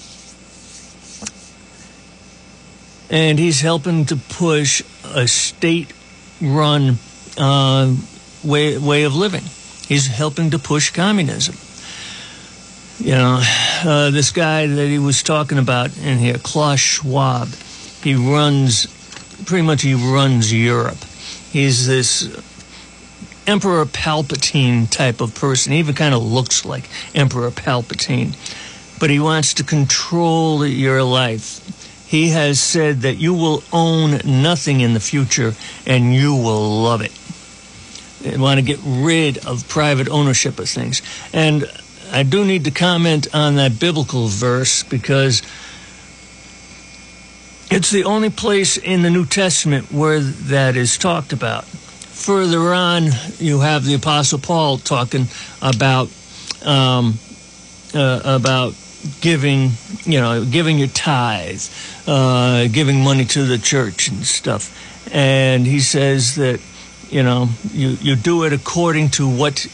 and 3.09 3.37
he's 3.37 3.61
helping 3.61 4.05
to 4.05 4.15
push 4.15 4.81
a 5.13 5.27
state-run 5.27 6.97
uh, 7.37 7.95
way 8.43 8.77
way 8.77 9.03
of 9.03 9.15
living. 9.15 9.43
He's 9.87 10.07
helping 10.07 10.49
to 10.51 10.59
push 10.59 10.91
communism. 10.91 11.55
You 12.99 13.13
know, 13.15 13.39
uh, 13.85 14.09
this 14.09 14.31
guy 14.31 14.65
that 14.65 14.87
he 14.87 14.97
was 14.97 15.21
talking 15.21 15.59
about 15.59 15.95
in 15.97 16.17
here, 16.17 16.37
Klaus 16.39 16.79
Schwab, 16.79 17.49
he 18.01 18.15
runs, 18.15 18.87
pretty 19.45 19.61
much 19.65 19.83
he 19.83 19.93
runs 19.93 20.51
Europe. 20.51 20.97
He's 21.51 21.85
this 21.85 22.27
Emperor 23.47 23.85
Palpatine 23.85 24.89
type 24.89 25.21
of 25.21 25.33
person. 25.33 25.71
He 25.71 25.79
even 25.79 25.95
kind 25.95 26.13
of 26.13 26.21
looks 26.21 26.65
like 26.65 26.89
Emperor 27.15 27.49
Palpatine. 27.49 28.35
But 28.99 29.09
he 29.09 29.19
wants 29.19 29.55
to 29.55 29.63
control 29.63 30.65
your 30.65 31.01
life. 31.01 31.63
He 32.07 32.29
has 32.29 32.59
said 32.59 33.01
that 33.01 33.15
you 33.15 33.33
will 33.33 33.63
own 33.71 34.19
nothing 34.25 34.81
in 34.81 34.93
the 34.93 34.99
future 34.99 35.53
and 35.85 36.13
you 36.13 36.35
will 36.35 36.81
love 36.83 37.01
it. 37.01 37.11
They 38.21 38.37
want 38.37 38.59
to 38.59 38.65
get 38.65 38.79
rid 38.83 39.45
of 39.45 39.67
private 39.69 40.09
ownership 40.09 40.59
of 40.59 40.67
things. 40.67 41.01
And 41.33 41.69
I 42.11 42.23
do 42.23 42.45
need 42.45 42.65
to 42.65 42.71
comment 42.71 43.33
on 43.33 43.55
that 43.55 43.79
biblical 43.79 44.27
verse 44.27 44.83
because 44.83 45.41
it's 47.69 47.91
the 47.91 48.05
only 48.05 48.29
place 48.29 48.77
in 48.77 49.01
the 49.01 49.09
New 49.09 49.25
Testament 49.25 49.91
where 49.91 50.19
that 50.19 50.75
is 50.75 50.97
talked 50.97 51.33
about. 51.33 51.65
Further 52.25 52.73
on, 52.73 53.09
you 53.37 53.61
have 53.61 53.85
the 53.85 53.93
Apostle 53.93 54.39
Paul 54.39 54.79
talking 54.79 55.27
about 55.61 56.09
um, 56.65 57.19
uh, 57.93 58.21
about 58.25 58.73
giving, 59.21 59.71
you 60.03 60.19
know, 60.19 60.43
giving 60.43 60.77
your 60.77 60.89
tithe, 60.89 61.61
uh, 62.05 62.67
giving 62.67 63.03
money 63.03 63.23
to 63.25 63.45
the 63.45 63.57
church 63.57 64.09
and 64.09 64.25
stuff. 64.25 64.73
And 65.13 65.65
he 65.65 65.79
says 65.79 66.35
that, 66.35 66.59
you 67.09 67.23
know, 67.23 67.49
you, 67.71 67.89
you 68.01 68.15
do 68.15 68.43
it 68.43 68.51
according 68.51 69.11
to 69.11 69.29
what 69.29 69.65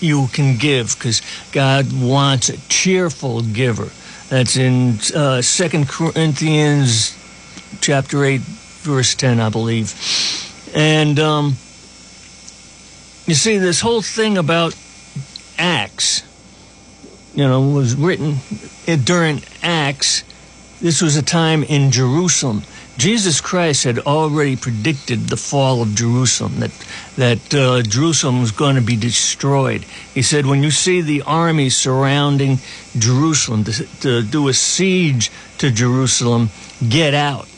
you 0.00 0.28
can 0.32 0.56
give 0.56 0.96
because 0.98 1.22
God 1.52 1.86
wants 1.92 2.48
a 2.48 2.56
cheerful 2.68 3.42
giver. 3.42 3.90
That's 4.28 4.56
in 4.56 4.98
uh, 5.14 5.42
Second 5.42 5.88
Corinthians 5.88 7.16
chapter 7.80 8.24
8, 8.24 8.40
verse 8.40 9.14
10, 9.14 9.38
I 9.40 9.48
believe. 9.48 9.94
And 10.74 11.18
um, 11.18 11.44
you 13.26 13.34
see, 13.34 13.58
this 13.58 13.80
whole 13.80 14.02
thing 14.02 14.38
about 14.38 14.76
Acts, 15.58 16.22
you 17.34 17.44
know, 17.44 17.60
was 17.60 17.94
written 17.94 18.36
during 19.04 19.42
Acts. 19.62 20.24
This 20.80 21.02
was 21.02 21.16
a 21.16 21.22
time 21.22 21.62
in 21.64 21.90
Jerusalem. 21.90 22.62
Jesus 22.96 23.40
Christ 23.40 23.84
had 23.84 24.00
already 24.00 24.56
predicted 24.56 25.28
the 25.28 25.36
fall 25.36 25.82
of 25.82 25.94
Jerusalem, 25.94 26.58
that 26.60 26.72
that 27.16 27.54
uh, 27.54 27.82
Jerusalem 27.82 28.40
was 28.40 28.50
going 28.50 28.74
to 28.74 28.82
be 28.82 28.96
destroyed. 28.96 29.84
He 30.14 30.22
said, 30.22 30.46
when 30.46 30.62
you 30.62 30.70
see 30.70 31.00
the 31.00 31.22
army 31.22 31.70
surrounding 31.70 32.58
Jerusalem 32.96 33.64
to, 33.64 33.86
to 34.00 34.22
do 34.22 34.48
a 34.48 34.52
siege 34.52 35.30
to 35.58 35.70
Jerusalem, 35.70 36.50
get 36.88 37.14
out, 37.14 37.48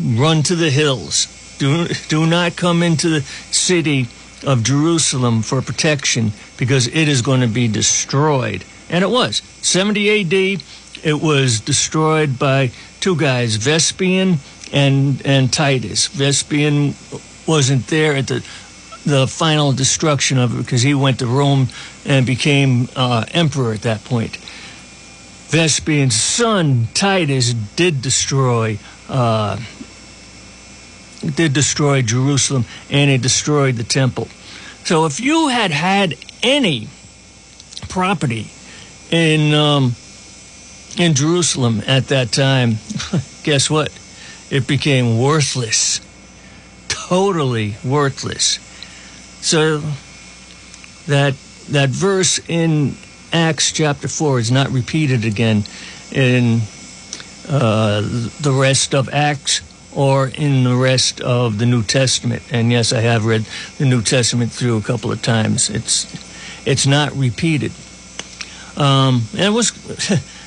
run 0.00 0.42
to 0.44 0.56
the 0.56 0.70
hills. 0.70 1.28
Do, 1.58 1.86
do 2.08 2.26
not 2.26 2.56
come 2.56 2.82
into 2.82 3.08
the 3.08 3.20
city 3.20 4.08
of 4.46 4.62
Jerusalem 4.62 5.42
for 5.42 5.62
protection 5.62 6.32
because 6.56 6.86
it 6.88 7.08
is 7.08 7.22
going 7.22 7.40
to 7.40 7.46
be 7.46 7.68
destroyed. 7.68 8.64
And 8.90 9.02
it 9.02 9.10
was. 9.10 9.42
70 9.62 10.20
AD, 10.20 10.62
it 11.02 11.20
was 11.20 11.60
destroyed 11.60 12.38
by 12.38 12.70
two 13.00 13.16
guys, 13.16 13.56
Vespian 13.56 14.38
and 14.72 15.24
and 15.24 15.52
Titus. 15.52 16.08
Vespian 16.08 16.94
wasn't 17.46 17.86
there 17.88 18.14
at 18.16 18.26
the 18.26 18.44
the 19.04 19.26
final 19.26 19.72
destruction 19.72 20.38
of 20.38 20.58
it 20.58 20.64
because 20.64 20.82
he 20.82 20.94
went 20.94 21.18
to 21.18 21.26
Rome 21.26 21.68
and 22.06 22.24
became 22.24 22.88
uh, 22.96 23.24
emperor 23.32 23.74
at 23.74 23.82
that 23.82 24.02
point. 24.04 24.38
Vespian's 25.48 26.16
son 26.16 26.88
Titus 26.94 27.52
did 27.52 28.00
destroy 28.00 28.78
uh, 29.08 29.58
did 31.30 31.52
destroy 31.52 32.02
Jerusalem 32.02 32.64
and 32.90 33.10
he 33.10 33.18
destroyed 33.18 33.76
the 33.76 33.84
temple. 33.84 34.28
So 34.84 35.06
if 35.06 35.20
you 35.20 35.48
had 35.48 35.70
had 35.70 36.14
any 36.42 36.88
property 37.88 38.48
in 39.10 39.54
um, 39.54 39.94
in 40.98 41.14
Jerusalem 41.14 41.82
at 41.86 42.08
that 42.08 42.32
time, 42.32 42.76
guess 43.42 43.70
what? 43.70 43.90
it 44.50 44.66
became 44.68 45.18
worthless. 45.18 46.00
Totally 46.86 47.76
worthless. 47.84 48.60
So 49.40 49.78
that 51.06 51.34
that 51.70 51.88
verse 51.88 52.38
in 52.48 52.94
Acts 53.32 53.72
chapter 53.72 54.06
4 54.06 54.38
is 54.38 54.52
not 54.52 54.70
repeated 54.70 55.24
again 55.24 55.64
in 56.12 56.60
uh, 57.48 58.00
the 58.40 58.52
rest 58.52 58.94
of 58.94 59.08
Acts 59.08 59.60
or 59.94 60.28
in 60.28 60.64
the 60.64 60.74
rest 60.74 61.20
of 61.20 61.58
the 61.58 61.66
New 61.66 61.82
Testament. 61.82 62.42
And 62.50 62.70
yes, 62.70 62.92
I 62.92 63.00
have 63.00 63.24
read 63.24 63.44
the 63.78 63.84
New 63.84 64.02
Testament 64.02 64.52
through 64.52 64.76
a 64.76 64.82
couple 64.82 65.12
of 65.12 65.22
times. 65.22 65.70
It's 65.70 66.06
it's 66.66 66.86
not 66.86 67.12
repeated. 67.14 67.72
Um, 68.76 69.22
and 69.32 69.42
it 69.42 69.52
was 69.52 69.72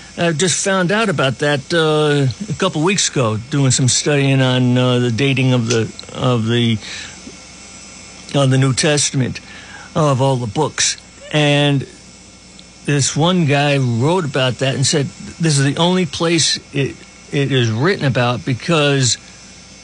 I 0.17 0.31
just 0.31 0.63
found 0.63 0.91
out 0.91 1.10
about 1.10 1.39
that 1.39 1.71
uh, 1.71 2.27
a 2.51 2.57
couple 2.57 2.83
weeks 2.83 3.10
ago, 3.10 3.38
doing 3.38 3.69
some 3.69 3.88
studying 3.88 4.41
on 4.41 4.75
uh, 4.75 4.99
the 4.99 5.12
dating 5.12 5.53
of 5.53 5.67
the 5.67 5.81
of 6.15 6.47
the 6.47 6.73
of 8.33 8.49
the 8.49 8.57
New 8.57 8.73
Testament 8.73 9.39
of 9.95 10.21
all 10.21 10.36
the 10.38 10.47
books, 10.47 10.97
and 11.31 11.88
this 12.86 13.15
one 13.15 13.45
guy 13.45 13.77
wrote 13.77 14.25
about 14.25 14.55
that 14.55 14.73
and 14.73 14.86
said 14.86 15.05
this 15.05 15.60
is 15.60 15.65
the 15.65 15.77
only 15.77 16.05
place 16.05 16.57
it 16.73 16.95
it 17.31 17.51
is 17.51 17.69
written 17.69 18.05
about 18.05 18.43
because 18.43 19.17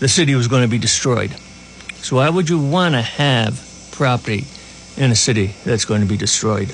the 0.03 0.09
city 0.09 0.35
was 0.35 0.49
going 0.49 0.63
to 0.63 0.67
be 0.67 0.77
destroyed. 0.77 1.31
So 2.01 2.17
why 2.17 2.29
would 2.29 2.49
you 2.49 2.59
want 2.59 2.93
to 2.93 3.01
have 3.01 3.65
property 3.93 4.43
in 4.97 5.11
a 5.11 5.15
city 5.15 5.55
that's 5.63 5.85
going 5.85 6.01
to 6.01 6.07
be 6.07 6.17
destroyed? 6.17 6.67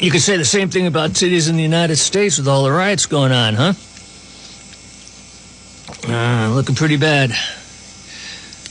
You 0.00 0.12
could 0.12 0.20
say 0.20 0.36
the 0.36 0.44
same 0.44 0.68
thing 0.68 0.86
about 0.86 1.16
cities 1.16 1.48
in 1.48 1.56
the 1.56 1.62
United 1.64 1.96
States 1.96 2.38
with 2.38 2.46
all 2.46 2.62
the 2.62 2.70
riots 2.70 3.06
going 3.06 3.32
on, 3.32 3.54
huh? 3.54 3.72
Uh, 6.08 6.54
looking 6.54 6.76
pretty 6.76 6.98
bad. 6.98 7.30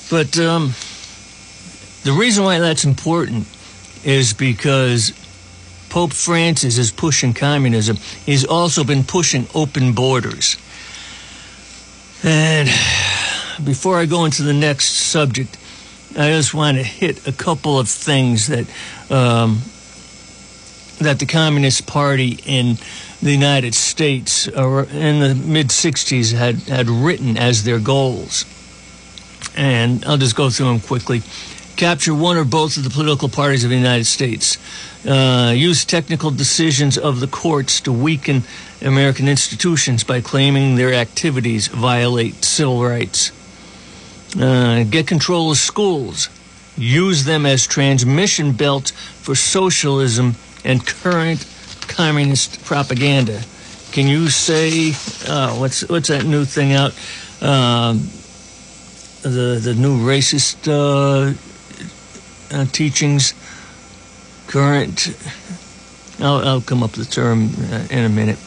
But 0.10 0.40
um, 0.40 0.74
the 2.04 2.14
reason 2.14 2.46
why 2.46 2.60
that's 2.60 2.86
important 2.86 3.46
is 4.06 4.32
because 4.32 5.12
Pope 5.90 6.14
Francis 6.14 6.78
is 6.78 6.94
pushing 6.94 7.34
communism. 7.34 7.98
He's 8.26 8.46
also 8.46 8.86
been 8.86 9.04
pushing 9.04 9.48
open 9.54 9.92
borders. 9.92 10.56
And 12.24 12.68
before 13.64 13.98
I 13.98 14.06
go 14.06 14.26
into 14.26 14.44
the 14.44 14.54
next 14.54 14.94
subject, 14.94 15.58
I 16.12 16.30
just 16.30 16.54
want 16.54 16.78
to 16.78 16.84
hit 16.84 17.28
a 17.28 17.32
couple 17.32 17.80
of 17.80 17.90
things 17.90 18.48
that 18.48 18.68
um, 19.10 19.62
that 21.00 21.20
the 21.20 21.26
Communist 21.26 21.88
Party 21.88 22.40
in 22.46 22.78
the 23.22 23.32
United 23.32 23.74
States 23.74 24.48
or 24.48 24.84
in 24.84 25.20
the 25.20 25.36
mid 25.36 25.68
60s 25.70 26.34
had, 26.34 26.56
had 26.64 26.90
written 26.90 27.38
as 27.38 27.64
their 27.64 27.80
goals. 27.80 28.46
And 29.56 30.06
I'll 30.06 30.18
just 30.18 30.36
go 30.36 30.50
through 30.50 30.68
them 30.68 30.80
quickly. 30.80 31.22
Capture 31.76 32.14
one 32.14 32.38
or 32.38 32.46
both 32.46 32.78
of 32.78 32.84
the 32.84 32.90
political 32.90 33.30
parties 33.30 33.64
of 33.64 33.70
the 33.70 33.76
United 33.76 34.06
States. 34.06 34.58
Uh, 35.06 35.52
use 35.56 35.84
technical 35.84 36.30
decisions 36.30 36.98
of 36.98 37.20
the 37.20 37.28
courts 37.28 37.82
to 37.82 37.92
weaken 37.92 38.44
American 38.82 39.28
institutions 39.28 40.04
by 40.04 40.22
claiming 40.22 40.76
their 40.76 40.94
activities 40.94 41.68
violate 41.68 42.44
civil 42.46 42.84
rights. 42.84 43.32
Uh, 44.40 44.84
get 44.84 45.08
control 45.08 45.52
of 45.52 45.58
schools. 45.58 46.30
Use 46.78 47.26
them 47.26 47.46
as 47.46 47.68
transmission 47.68 48.54
belts 48.54 48.92
for 48.92 49.36
socialism 49.36 50.36
and 50.64 50.86
current 50.86 51.46
communist 51.88 52.64
propaganda. 52.64 53.42
Can 53.92 54.08
you 54.08 54.30
say 54.30 54.94
uh, 55.28 55.56
what's 55.56 55.88
what's 55.90 56.08
that 56.08 56.24
new 56.26 56.46
thing 56.46 56.74
out? 56.74 56.92
Um, 57.42 58.08
the 59.22 59.60
the 59.62 59.76
new 59.76 59.98
racist 59.98 60.68
uh, 62.52 62.66
teachings. 62.66 63.34
Current. 64.48 65.16
I'll, 66.20 66.48
I'll 66.48 66.62
come 66.62 66.84
up 66.84 66.98
with 66.98 67.08
the 67.08 67.14
term 67.14 67.50
uh, 67.72 67.88
in 67.90 68.04
a 68.06 68.10
minute. 68.10 68.38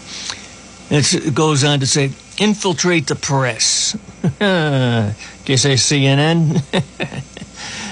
It's, 0.90 1.14
it 1.14 1.34
goes 1.34 1.64
on 1.64 1.80
to 1.80 1.86
say 1.86 2.10
infiltrate 2.38 3.06
the 3.06 3.14
press. 3.16 3.96
Can 4.38 5.14
you 5.46 5.56
say 5.56 5.74
CNN? 5.74 6.62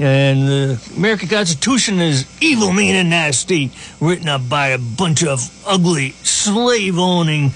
And 0.00 0.46
the 0.46 0.92
American 0.96 1.28
Constitution 1.28 2.00
is 2.00 2.26
evil, 2.40 2.72
mean, 2.72 2.94
and 2.94 3.10
nasty, 3.10 3.70
written 4.00 4.28
up 4.28 4.48
by 4.48 4.68
a 4.68 4.78
bunch 4.78 5.24
of 5.24 5.40
ugly, 5.66 6.10
slave 6.22 6.98
owning, 6.98 7.50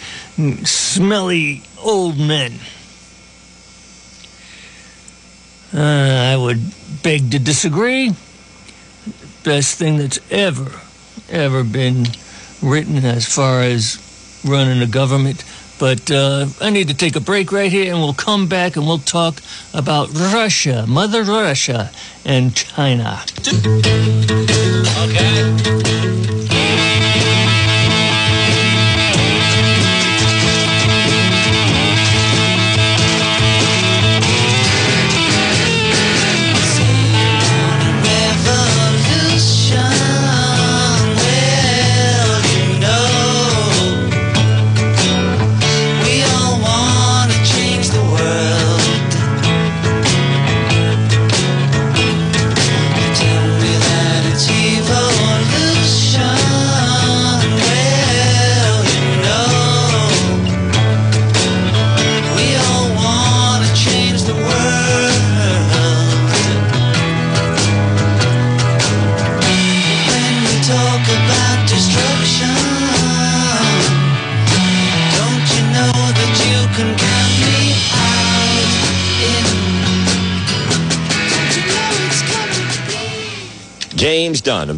smelly 0.65 1.63
old 1.83 2.19
men. 2.19 2.53
Uh, 5.75 6.33
I 6.33 6.37
would 6.37 6.61
beg 7.03 7.31
to 7.31 7.39
disagree. 7.39 8.13
Best 9.43 9.79
thing 9.79 9.97
that's 9.97 10.19
ever, 10.31 10.81
ever 11.31 11.65
been 11.65 12.07
written 12.63 13.05
as 13.05 13.27
far 13.27 13.63
as 13.63 13.99
running 14.45 14.83
a 14.83 14.87
government. 14.87 15.45
But 15.79 16.11
uh, 16.11 16.47
I 16.61 16.71
need 16.71 16.89
to 16.89 16.95
take 16.95 17.17
a 17.17 17.21
break 17.21 17.51
right 17.51 17.73
here, 17.73 17.93
and 17.93 18.01
we'll 18.01 18.15
come 18.15 18.47
back 18.47 18.77
and 18.77 18.87
we'll 18.87 18.99
talk 18.99 19.43
about 19.75 20.13
Russia, 20.13 20.85
Mother 20.87 21.25
Russia, 21.25 21.91
and 22.25 22.55
China. 22.55 23.25
Okay. 25.03 26.42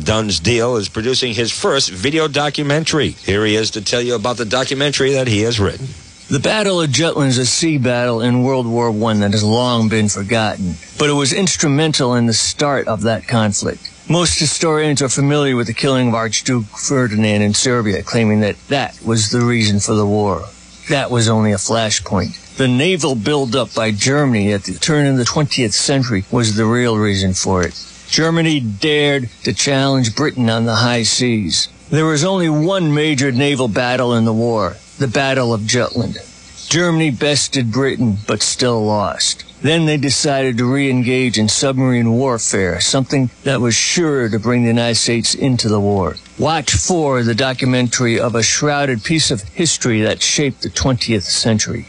Dunn's 0.05 0.39
Deal 0.39 0.77
is 0.77 0.91
producing 0.91 1.33
his 1.33 1.51
first 1.51 1.91
video 1.91 2.29
documentary. 2.29 3.11
Here 3.11 3.45
he 3.47 3.57
is 3.57 3.71
to 3.71 3.81
tell 3.81 4.03
you 4.03 4.15
about 4.15 4.37
the 4.37 4.45
documentary 4.45 5.13
that 5.13 5.29
he 5.29 5.41
has 5.41 5.59
written. 5.59 5.89
The 6.29 6.41
Battle 6.41 6.83
of 6.83 6.91
Jutland 6.91 7.31
is 7.31 7.39
a 7.39 7.47
sea 7.47 7.79
battle 7.79 8.21
in 8.21 8.43
World 8.43 8.67
War 8.67 8.91
I 8.91 9.15
that 9.19 9.33
has 9.33 9.43
long 9.43 9.89
been 9.89 10.09
forgotten, 10.09 10.75
but 10.99 11.09
it 11.09 11.15
was 11.15 11.33
instrumental 11.33 12.15
in 12.15 12.27
the 12.27 12.35
start 12.35 12.87
of 12.87 13.03
that 13.03 13.27
conflict. 13.27 13.91
Most 14.09 14.39
historians 14.39 15.01
are 15.01 15.09
familiar 15.09 15.57
with 15.57 15.69
the 15.69 15.75
killing 15.75 16.09
of 16.09 16.15
Archduke 16.15 16.65
Ferdinand 16.65 17.41
in 17.41 17.55
Serbia, 17.55 18.03
claiming 18.03 18.41
that 18.41 18.57
that 18.69 19.01
was 19.03 19.31
the 19.31 19.41
reason 19.41 19.81
for 19.81 19.95
the 19.95 20.07
war. 20.07 20.45
That 20.91 21.11
was 21.11 21.29
only 21.29 21.53
a 21.53 21.57
flashpoint. 21.57 22.57
The 22.57 22.69
naval 22.69 23.15
buildup 23.15 23.75
by 23.75 23.91
Germany 23.91 24.53
at 24.53 24.65
the 24.65 24.75
turn 24.75 25.07
of 25.07 25.17
the 25.17 25.25
20th 25.25 25.73
century 25.73 26.25
was 26.31 26.57
the 26.57 26.67
real 26.67 26.99
reason 26.99 27.33
for 27.33 27.67
it. 27.67 27.75
Germany 28.15 28.61
dared 28.61 29.29
to 29.43 29.53
challenge 29.53 30.15
Britain 30.15 30.49
on 30.49 30.67
the 30.67 30.77
high 30.77 31.03
seas. 31.03 31.69
There 31.91 32.07
was 32.07 32.23
only 32.23 32.49
one 32.49 32.95
major 32.95 33.33
naval 33.33 33.67
battle 33.67 34.15
in 34.15 34.25
the 34.25 34.33
war, 34.33 34.77
the 34.99 35.09
Battle 35.09 35.53
of 35.53 35.67
Jutland. 35.67 36.19
Germany 36.69 37.11
bested 37.11 37.73
Britain, 37.73 38.19
but 38.29 38.41
still 38.41 38.85
lost. 38.85 39.43
Then 39.63 39.87
they 39.87 39.97
decided 39.97 40.59
to 40.59 40.65
re-engage 40.65 41.41
in 41.41 41.49
submarine 41.49 42.13
warfare, 42.13 42.81
something 42.81 43.31
that 43.43 43.61
was 43.61 43.75
sure 43.75 44.29
to 44.29 44.39
bring 44.39 44.63
the 44.63 44.69
United 44.69 44.95
States 44.95 45.35
into 45.35 45.69
the 45.69 45.81
war. 45.81 46.15
Watch 46.39 46.71
for 46.71 47.25
the 47.25 47.35
documentary 47.35 48.21
of 48.21 48.37
a 48.37 48.45
shrouded 48.45 49.03
piece 49.03 49.33
of 49.33 49.43
history 49.43 50.03
that 50.03 50.23
shaped 50.23 50.63
the 50.63 50.71
20th 50.71 51.23
century. 51.25 51.89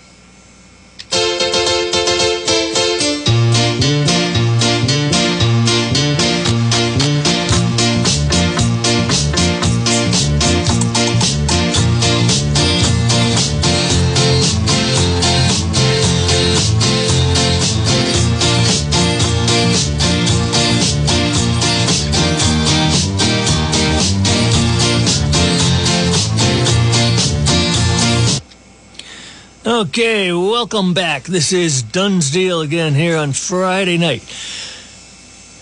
Okay, 29.97 30.33
welcome 30.33 30.93
back. 30.93 31.23
This 31.23 31.53
is 31.53 31.81
Dunn's 31.81 32.29
Deal 32.29 32.59
again 32.59 32.93
here 32.93 33.15
on 33.15 33.31
Friday 33.31 33.97
night. 33.97 34.23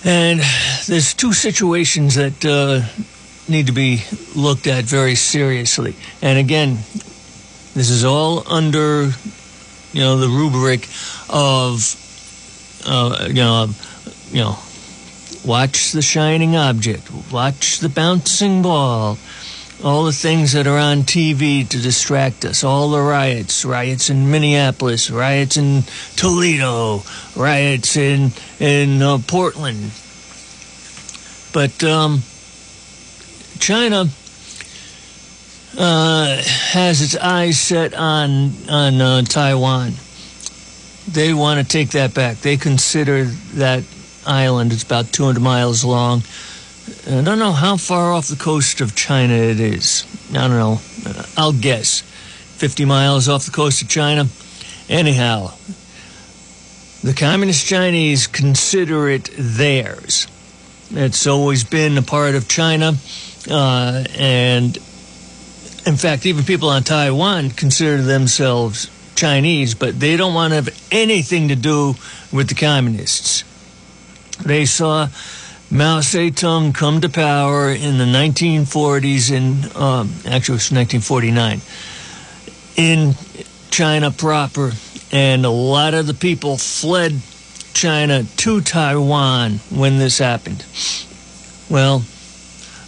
And 0.04 0.40
there's 0.88 1.14
two 1.14 1.34
situations 1.34 2.16
that 2.16 2.44
uh, 2.44 2.82
need 3.48 3.68
to 3.68 3.74
be 3.74 4.02
looked 4.36 4.66
at 4.66 4.86
very 4.86 5.14
seriously. 5.14 5.96
And 6.24 6.40
again, 6.40 6.78
this 7.76 7.92
is 7.92 8.04
all 8.04 8.52
under, 8.52 9.12
you 9.92 10.02
know, 10.02 10.18
the 10.18 10.30
rubric 10.30 10.88
of, 11.30 11.94
uh, 12.88 13.26
you 13.28 13.36
know, 13.36 13.70
you 14.32 14.40
know, 14.40 14.58
watch 15.46 15.92
the 15.92 16.02
shining 16.02 16.56
object, 16.56 17.08
watch 17.32 17.78
the 17.82 17.90
bouncing 17.90 18.64
ball, 18.64 19.20
all 19.84 20.06
the 20.06 20.14
things 20.14 20.54
that 20.54 20.66
are 20.66 20.78
on 20.78 21.00
TV 21.00 21.68
to 21.68 21.82
distract 21.82 22.46
us, 22.46 22.64
all 22.64 22.92
the 22.92 23.02
riots, 23.02 23.66
riots 23.66 24.10
in 24.10 24.32
Minneapolis, 24.32 25.12
riots 25.12 25.58
in 25.58 25.84
Toledo, 26.16 27.04
riots 27.36 27.98
in 27.98 28.32
in 28.60 29.02
uh, 29.02 29.18
Portland. 29.28 29.92
But 31.52 31.84
um, 31.84 32.22
China 33.60 34.06
uh, 35.78 36.42
has 36.44 37.02
its 37.02 37.18
eyes 37.18 37.60
set 37.60 37.94
on 37.94 38.54
on 38.70 39.02
uh, 39.02 39.22
Taiwan. 39.24 39.94
They 41.12 41.34
want 41.34 41.60
to 41.60 41.66
take 41.70 41.90
that 41.90 42.14
back. 42.14 42.38
They 42.38 42.56
consider 42.56 43.26
that 43.56 43.84
island. 44.26 44.72
It's 44.72 44.84
about 44.84 45.12
200 45.12 45.42
miles 45.42 45.84
long 45.84 46.24
I 47.08 47.22
don't 47.22 47.40
know 47.40 47.52
how 47.52 47.78
far 47.78 48.14
off 48.14 48.28
the 48.28 48.36
coast 48.36 48.82
of 48.82 48.96
China 48.96 49.34
it 49.34 49.60
is. 49.60 50.06
I 50.32 50.48
don't 50.48 50.52
know. 50.52 50.80
I'll 51.38 51.54
guess. 51.54 52.02
50 52.02 52.86
miles 52.86 53.28
off 53.28 53.46
the 53.46 53.52
coast 53.52 53.82
of 53.82 53.90
China. 53.90 54.28
Anyhow, 54.90 55.54
the 57.04 57.14
Communist 57.14 57.66
Chinese 57.66 58.28
consider 58.28 59.10
it 59.10 59.30
theirs. 59.38 60.28
It's 60.92 61.28
always 61.28 61.64
been 61.64 61.98
a 61.98 62.02
part 62.02 62.36
of 62.36 62.48
China. 62.48 62.94
Uh, 63.50 64.04
and 64.18 64.78
in 65.86 65.98
fact, 65.98 66.26
even 66.26 66.44
people 66.44 66.70
on 66.70 66.84
Taiwan 66.84 67.50
consider 67.50 68.02
themselves 68.02 68.90
Chinese, 69.16 69.76
but 69.76 70.00
they 70.00 70.16
don't 70.16 70.34
want 70.34 70.52
to 70.52 70.56
have 70.56 70.88
anything 70.92 71.50
to 71.50 71.56
do 71.56 71.96
with 72.32 72.50
the 72.50 72.56
communists. 72.56 73.44
They 74.46 74.66
saw 74.66 75.08
Mao 75.74 76.01
Zedong 76.01 76.71
come 76.71 77.01
to 77.01 77.09
power 77.09 77.71
in 77.71 77.97
the 77.97 78.03
1940s, 78.03 79.32
in 79.32 79.76
um, 79.76 80.07
actually 80.24 80.53
it 80.53 80.61
was 80.61 80.71
1949, 80.71 81.61
in 82.76 83.15
China 83.71 84.11
proper, 84.11 84.74
and 85.11 85.43
a 85.47 85.49
lot 85.49 85.95
of 85.95 86.05
the 86.05 86.13
people 86.13 86.57
fled 86.59 87.19
China 87.74 88.24
to 88.24 88.61
Taiwan 88.61 89.53
when 89.71 89.97
this 89.97 90.19
happened. 90.19 90.63
Well, 91.71 92.05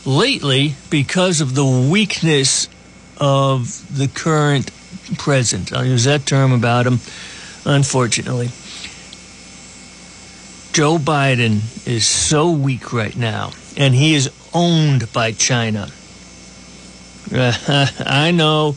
lately, 0.06 0.76
because 0.92 1.42
of 1.42 1.56
the 1.56 1.66
weakness 1.66 2.70
of 3.18 3.98
the 3.98 4.10
current 4.10 4.70
president, 5.18 5.74
I'll 5.74 5.88
use 5.88 6.04
that 6.04 6.28
term 6.28 6.52
about 6.52 6.86
him, 6.86 7.00
unfortunately 7.66 8.52
Joe 10.76 10.98
Biden 10.98 11.88
is 11.88 12.06
so 12.06 12.52
weak 12.52 12.92
right 12.92 13.16
now, 13.16 13.54
and 13.78 13.96
he 13.96 14.14
is 14.14 14.30
owned 14.54 15.10
by 15.14 15.32
China. 15.32 15.88
I 17.32 18.34
know 18.36 18.76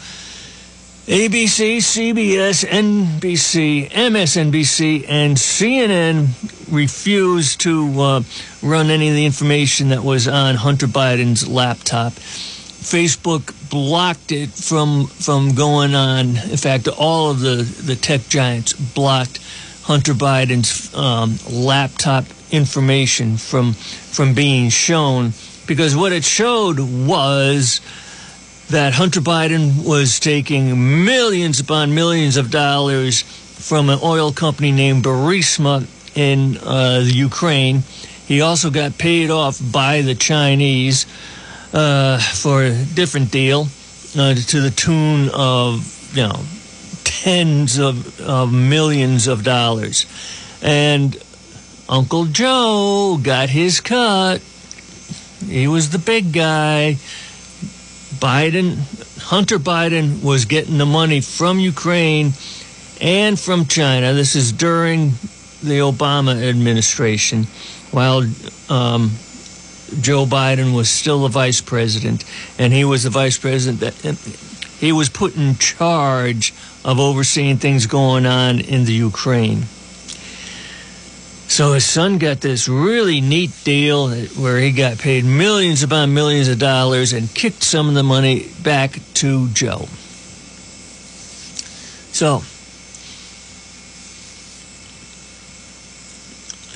ABC, 1.08 1.78
CBS, 1.78 2.64
NBC, 2.64 3.90
MSNBC, 3.90 5.06
and 5.08 5.36
CNN 5.36 6.28
refused 6.72 7.62
to 7.62 8.00
uh, 8.00 8.22
run 8.62 8.90
any 8.90 9.08
of 9.08 9.16
the 9.16 9.26
information 9.26 9.88
that 9.88 10.04
was 10.04 10.28
on 10.28 10.54
Hunter 10.54 10.86
Biden's 10.86 11.48
laptop. 11.48 12.12
Facebook 12.12 13.52
blocked 13.70 14.30
it 14.30 14.50
from 14.50 15.08
from 15.08 15.56
going 15.56 15.96
on. 15.96 16.36
In 16.36 16.56
fact, 16.58 16.86
all 16.86 17.32
of 17.32 17.40
the, 17.40 17.56
the 17.56 17.96
tech 17.96 18.28
giants 18.28 18.72
blocked 18.72 19.40
Hunter 19.88 20.12
Biden's 20.12 20.94
um, 20.94 21.38
laptop 21.50 22.26
information 22.50 23.38
from 23.38 23.72
from 23.72 24.34
being 24.34 24.68
shown 24.68 25.32
because 25.66 25.96
what 25.96 26.12
it 26.12 26.24
showed 26.24 26.78
was 26.78 27.80
that 28.68 28.92
Hunter 28.92 29.22
Biden 29.22 29.88
was 29.88 30.20
taking 30.20 31.06
millions 31.06 31.58
upon 31.58 31.94
millions 31.94 32.36
of 32.36 32.50
dollars 32.50 33.22
from 33.22 33.88
an 33.88 33.98
oil 34.02 34.30
company 34.30 34.72
named 34.72 35.04
Burisma 35.04 35.86
in 36.14 36.58
uh, 36.58 37.02
Ukraine. 37.06 37.82
He 38.26 38.42
also 38.42 38.68
got 38.68 38.98
paid 38.98 39.30
off 39.30 39.58
by 39.72 40.02
the 40.02 40.14
Chinese 40.14 41.06
uh, 41.72 42.18
for 42.18 42.62
a 42.62 42.84
different 42.84 43.30
deal 43.30 43.68
uh, 44.18 44.34
to 44.34 44.60
the 44.60 44.70
tune 44.70 45.30
of 45.32 46.12
you 46.14 46.24
know 46.24 46.44
tens 47.22 47.78
of, 47.78 48.20
of 48.20 48.52
millions 48.52 49.26
of 49.26 49.42
dollars. 49.42 50.06
And 50.62 51.20
Uncle 51.88 52.26
Joe 52.26 53.18
got 53.20 53.48
his 53.48 53.80
cut. 53.80 54.40
He 55.44 55.66
was 55.66 55.90
the 55.90 55.98
big 55.98 56.32
guy. 56.32 56.96
Biden, 58.20 58.76
Hunter 59.20 59.58
Biden 59.58 60.22
was 60.22 60.44
getting 60.44 60.78
the 60.78 60.86
money 60.86 61.20
from 61.20 61.58
Ukraine 61.58 62.32
and 63.00 63.38
from 63.38 63.66
China. 63.66 64.12
This 64.12 64.36
is 64.36 64.52
during 64.52 65.10
the 65.62 65.80
Obama 65.80 66.40
administration, 66.48 67.44
while 67.90 68.18
um, 68.68 69.10
Joe 70.00 70.24
Biden 70.24 70.74
was 70.74 70.88
still 70.88 71.22
the 71.22 71.28
vice 71.28 71.60
president, 71.60 72.24
and 72.58 72.72
he 72.72 72.84
was 72.84 73.02
the 73.02 73.10
vice 73.10 73.38
president. 73.38 73.80
That, 73.80 74.16
he 74.78 74.92
was 74.92 75.08
put 75.08 75.36
in 75.36 75.56
charge 75.56 76.52
of 76.88 76.98
overseeing 76.98 77.58
things 77.58 77.84
going 77.84 78.24
on 78.24 78.60
in 78.60 78.86
the 78.86 78.94
Ukraine. 78.94 79.64
So 81.46 81.74
his 81.74 81.84
son 81.84 82.16
got 82.16 82.40
this 82.40 82.66
really 82.66 83.20
neat 83.20 83.50
deal 83.62 84.08
where 84.08 84.58
he 84.58 84.72
got 84.72 84.96
paid 84.96 85.26
millions 85.26 85.82
upon 85.82 86.14
millions 86.14 86.48
of 86.48 86.58
dollars 86.58 87.12
and 87.12 87.28
kicked 87.34 87.62
some 87.62 87.90
of 87.90 87.94
the 87.94 88.02
money 88.02 88.48
back 88.62 88.98
to 89.14 89.48
Joe. 89.50 89.86
So, 92.10 92.42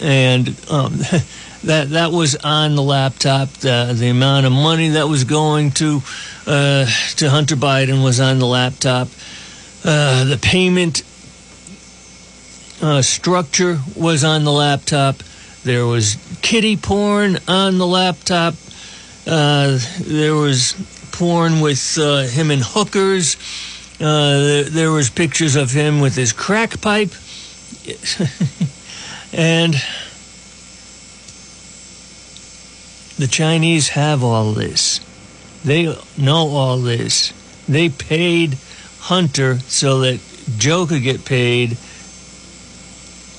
and 0.06 0.48
um, 0.70 0.98
that 1.64 1.88
that 1.90 2.12
was 2.12 2.36
on 2.36 2.74
the 2.74 2.82
laptop. 2.82 3.48
The, 3.48 3.94
the 3.96 4.10
amount 4.10 4.44
of 4.44 4.52
money 4.52 4.90
that 4.90 5.08
was 5.08 5.24
going 5.24 5.70
to 5.72 6.02
uh, 6.46 6.84
to 7.16 7.30
Hunter 7.30 7.56
Biden 7.56 8.04
was 8.04 8.20
on 8.20 8.40
the 8.40 8.46
laptop. 8.46 9.08
Uh, 9.84 10.24
the 10.24 10.38
payment 10.38 11.02
uh, 12.80 13.02
structure 13.02 13.80
was 13.96 14.22
on 14.22 14.44
the 14.44 14.52
laptop. 14.52 15.16
There 15.64 15.86
was 15.86 16.16
kitty 16.42 16.76
porn 16.76 17.38
on 17.48 17.78
the 17.78 17.86
laptop. 17.86 18.54
Uh, 19.26 19.78
there 20.00 20.34
was 20.34 20.74
porn 21.12 21.60
with 21.60 21.98
uh, 21.98 22.22
him 22.22 22.50
and 22.50 22.62
hookers. 22.64 23.36
Uh, 24.00 24.38
there, 24.38 24.64
there 24.64 24.90
was 24.90 25.10
pictures 25.10 25.56
of 25.56 25.70
him 25.70 26.00
with 26.00 26.16
his 26.16 26.32
crack 26.32 26.80
pipe. 26.80 27.12
and 29.32 29.74
the 33.18 33.28
Chinese 33.28 33.90
have 33.90 34.22
all 34.22 34.52
this. 34.52 35.00
They 35.64 35.84
know 36.16 36.48
all 36.48 36.78
this. 36.78 37.32
They 37.68 37.88
paid 37.88 38.58
Hunter 39.02 39.58
so 39.60 40.00
that 40.00 40.20
Joe 40.58 40.86
could 40.86 41.02
get 41.02 41.24
paid. 41.24 41.76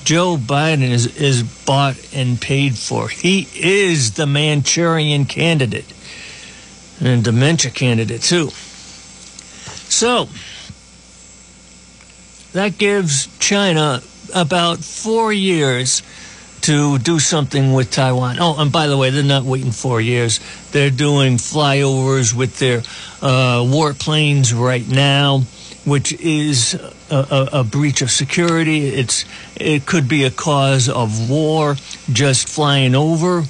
Joe 0.04 0.36
Biden 0.36 0.90
is, 0.90 1.16
is 1.16 1.42
bought 1.42 1.96
and 2.14 2.38
paid 2.38 2.76
for. 2.76 3.08
He 3.08 3.48
is 3.54 4.12
the 4.12 4.26
Manchurian 4.26 5.24
candidate 5.24 5.90
and 7.00 7.24
dementia 7.24 7.70
candidate, 7.70 8.20
too. 8.20 8.50
So, 9.88 10.28
that 12.52 12.76
gives 12.76 13.26
China 13.38 14.02
about 14.34 14.80
four 14.80 15.32
years 15.32 16.02
to 16.64 16.98
do 16.98 17.18
something 17.18 17.74
with 17.74 17.90
Taiwan. 17.90 18.38
Oh, 18.40 18.56
and 18.58 18.72
by 18.72 18.86
the 18.86 18.96
way, 18.96 19.10
they're 19.10 19.22
not 19.22 19.44
waiting 19.44 19.70
four 19.70 20.00
years. 20.00 20.40
They're 20.72 20.90
doing 20.90 21.36
flyovers 21.36 22.34
with 22.34 22.58
their 22.58 22.78
uh, 23.20 23.60
warplanes 23.60 24.58
right 24.58 24.86
now, 24.88 25.40
which 25.84 26.14
is 26.14 26.72
a, 27.10 27.16
a, 27.16 27.48
a, 27.60 27.64
breach 27.64 28.00
of 28.00 28.10
security. 28.10 28.86
It's 28.86 29.26
it 29.56 29.84
could 29.84 30.08
be 30.08 30.24
a 30.24 30.30
cause 30.30 30.88
of 30.88 31.28
war. 31.28 31.76
Just 32.10 32.48
flying 32.48 32.94
over, 32.94 33.42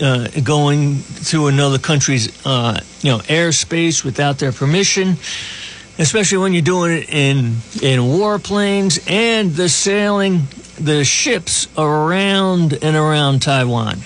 uh, 0.00 0.28
going 0.44 0.94
through 0.98 1.48
another 1.48 1.78
country's 1.78 2.46
uh, 2.46 2.80
you 3.00 3.10
know 3.10 3.18
airspace 3.18 4.04
without 4.04 4.38
their 4.38 4.52
permission 4.52 5.16
especially 6.00 6.38
when 6.38 6.54
you're 6.54 6.62
doing 6.62 6.92
it 6.92 7.10
in 7.10 7.36
in 7.82 8.00
warplanes 8.00 8.98
and 9.08 9.52
the 9.52 9.68
sailing 9.68 10.40
the 10.80 11.04
ships 11.04 11.68
around 11.76 12.72
and 12.82 12.96
around 12.96 13.42
Taiwan. 13.42 13.98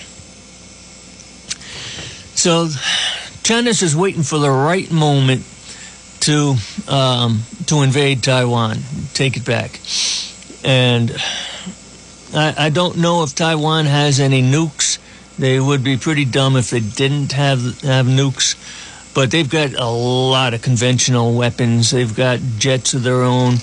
So 2.35 2.67
China's 3.43 3.79
just 3.79 3.95
waiting 3.95 4.23
for 4.23 4.37
the 4.39 4.51
right 4.51 4.91
moment 4.91 5.45
to 6.21 6.55
um, 6.89 7.43
to 7.67 7.81
invade 7.81 8.21
Taiwan, 8.21 8.79
take 9.13 9.37
it 9.37 9.45
back, 9.45 9.79
and 10.65 11.15
I, 12.33 12.65
I 12.65 12.69
don't 12.71 12.97
know 12.97 13.23
if 13.23 13.33
Taiwan 13.33 13.85
has 13.85 14.19
any 14.19 14.41
nukes. 14.41 14.99
They 15.37 15.59
would 15.59 15.83
be 15.83 15.97
pretty 15.97 16.25
dumb 16.25 16.57
if 16.57 16.69
they 16.69 16.81
didn't 16.81 17.31
have 17.31 17.59
have 17.81 18.05
nukes 18.05 18.55
but 19.15 19.31
they've 19.31 19.49
got 19.49 19.73
a 19.73 19.89
lot 19.89 20.53
of 20.53 20.61
conventional 20.61 21.33
weapons. 21.33 21.89
They've 21.89 22.15
got 22.15 22.39
jets 22.57 22.93
of 22.93 23.01
their 23.01 23.23
own, 23.23 23.55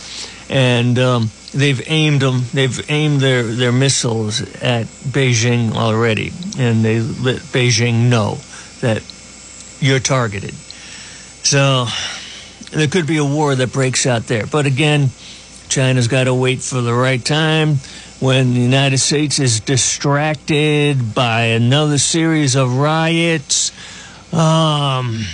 and 0.48 0.98
um, 0.98 1.30
they've 1.52 1.80
aimed 1.86 2.22
them. 2.22 2.42
They've 2.52 2.90
aimed 2.90 3.20
their 3.20 3.42
their 3.44 3.70
missiles 3.70 4.40
at 4.62 4.86
Beijing 4.86 5.74
already, 5.76 6.32
and 6.58 6.82
they 6.82 7.00
let 7.00 7.36
Beijing 7.52 8.08
know 8.08 8.38
that 8.80 9.04
you're 9.78 10.00
targeted. 10.00 10.54
So 11.44 11.86
there 12.70 12.88
could 12.88 13.06
be 13.06 13.18
a 13.18 13.24
war 13.24 13.54
that 13.54 13.72
breaks 13.72 14.06
out 14.06 14.26
there. 14.28 14.46
But 14.46 14.64
again, 14.64 15.10
China's 15.68 16.08
got 16.08 16.24
to 16.24 16.34
wait 16.34 16.62
for 16.62 16.80
the 16.80 16.94
right 16.94 17.22
time 17.22 17.76
when 18.20 18.54
the 18.54 18.60
United 18.60 18.98
States 18.98 19.38
is 19.38 19.60
distracted 19.60 21.14
by 21.14 21.42
another 21.42 21.98
series 21.98 22.56
of 22.56 22.76
riots. 22.76 23.72
Um, 24.32 25.26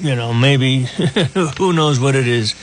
you 0.00 0.14
know, 0.14 0.34
maybe 0.34 0.82
who 1.58 1.72
knows 1.72 2.00
what 2.00 2.14
it 2.14 2.26
is. 2.26 2.54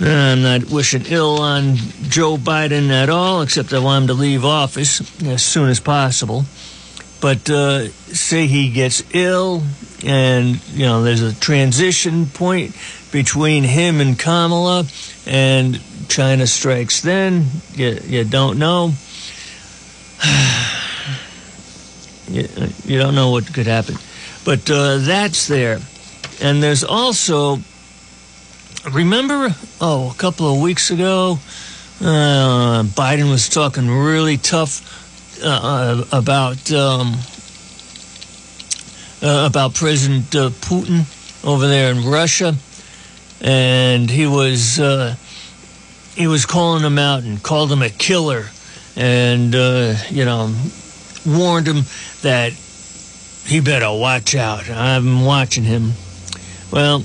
I'm 0.00 0.42
not 0.42 0.70
wishing 0.70 1.06
ill 1.06 1.40
on 1.40 1.74
Joe 2.08 2.36
Biden 2.36 2.90
at 2.90 3.10
all, 3.10 3.42
except 3.42 3.72
I 3.72 3.80
want 3.80 4.02
him 4.02 4.08
to 4.08 4.14
leave 4.14 4.44
office 4.44 5.00
as 5.24 5.44
soon 5.44 5.68
as 5.68 5.80
possible. 5.80 6.44
But 7.20 7.50
uh, 7.50 7.88
say 7.88 8.46
he 8.46 8.70
gets 8.70 9.02
ill, 9.12 9.64
and 10.04 10.64
you 10.68 10.86
know, 10.86 11.02
there's 11.02 11.22
a 11.22 11.34
transition 11.34 12.26
point 12.26 12.76
between 13.10 13.64
him 13.64 14.00
and 14.00 14.16
Kamala, 14.16 14.84
and 15.26 15.80
China 16.08 16.46
strikes. 16.46 17.00
Then 17.00 17.46
you, 17.74 17.98
you 18.04 18.24
don't 18.24 18.60
know. 18.60 18.92
you, 22.28 22.48
you 22.84 22.98
don't 22.98 23.16
know 23.16 23.30
what 23.30 23.52
could 23.52 23.66
happen, 23.66 23.96
but 24.44 24.70
uh, 24.70 24.98
that's 24.98 25.48
there. 25.48 25.80
And 26.40 26.62
there's 26.62 26.84
also, 26.84 27.58
remember, 28.92 29.54
oh, 29.80 30.10
a 30.10 30.14
couple 30.14 30.52
of 30.54 30.60
weeks 30.60 30.90
ago, 30.90 31.38
uh, 32.00 32.84
Biden 32.84 33.28
was 33.28 33.48
talking 33.48 33.90
really 33.90 34.36
tough 34.36 34.96
uh, 35.42 35.48
uh 35.48 36.04
about 36.12 36.70
um, 36.72 37.14
uh, 39.20 39.46
about 39.48 39.74
President 39.74 40.32
uh, 40.34 40.50
Putin 40.50 41.04
over 41.44 41.66
there 41.66 41.90
in 41.90 42.08
Russia, 42.08 42.54
and 43.40 44.08
he 44.08 44.26
was 44.28 44.78
uh, 44.78 45.16
he 46.14 46.28
was 46.28 46.46
calling 46.46 46.84
him 46.84 46.98
out 47.00 47.24
and 47.24 47.42
called 47.42 47.72
him 47.72 47.82
a 47.82 47.90
killer, 47.90 48.44
and 48.94 49.54
you 49.54 50.24
know 50.24 50.54
warned 51.26 51.66
him 51.66 51.82
that 52.22 52.52
he 52.52 53.58
better 53.58 53.90
watch 53.90 54.36
out. 54.36 54.70
I'm 54.70 55.24
watching 55.24 55.64
him. 55.64 55.94
Well, 56.70 57.04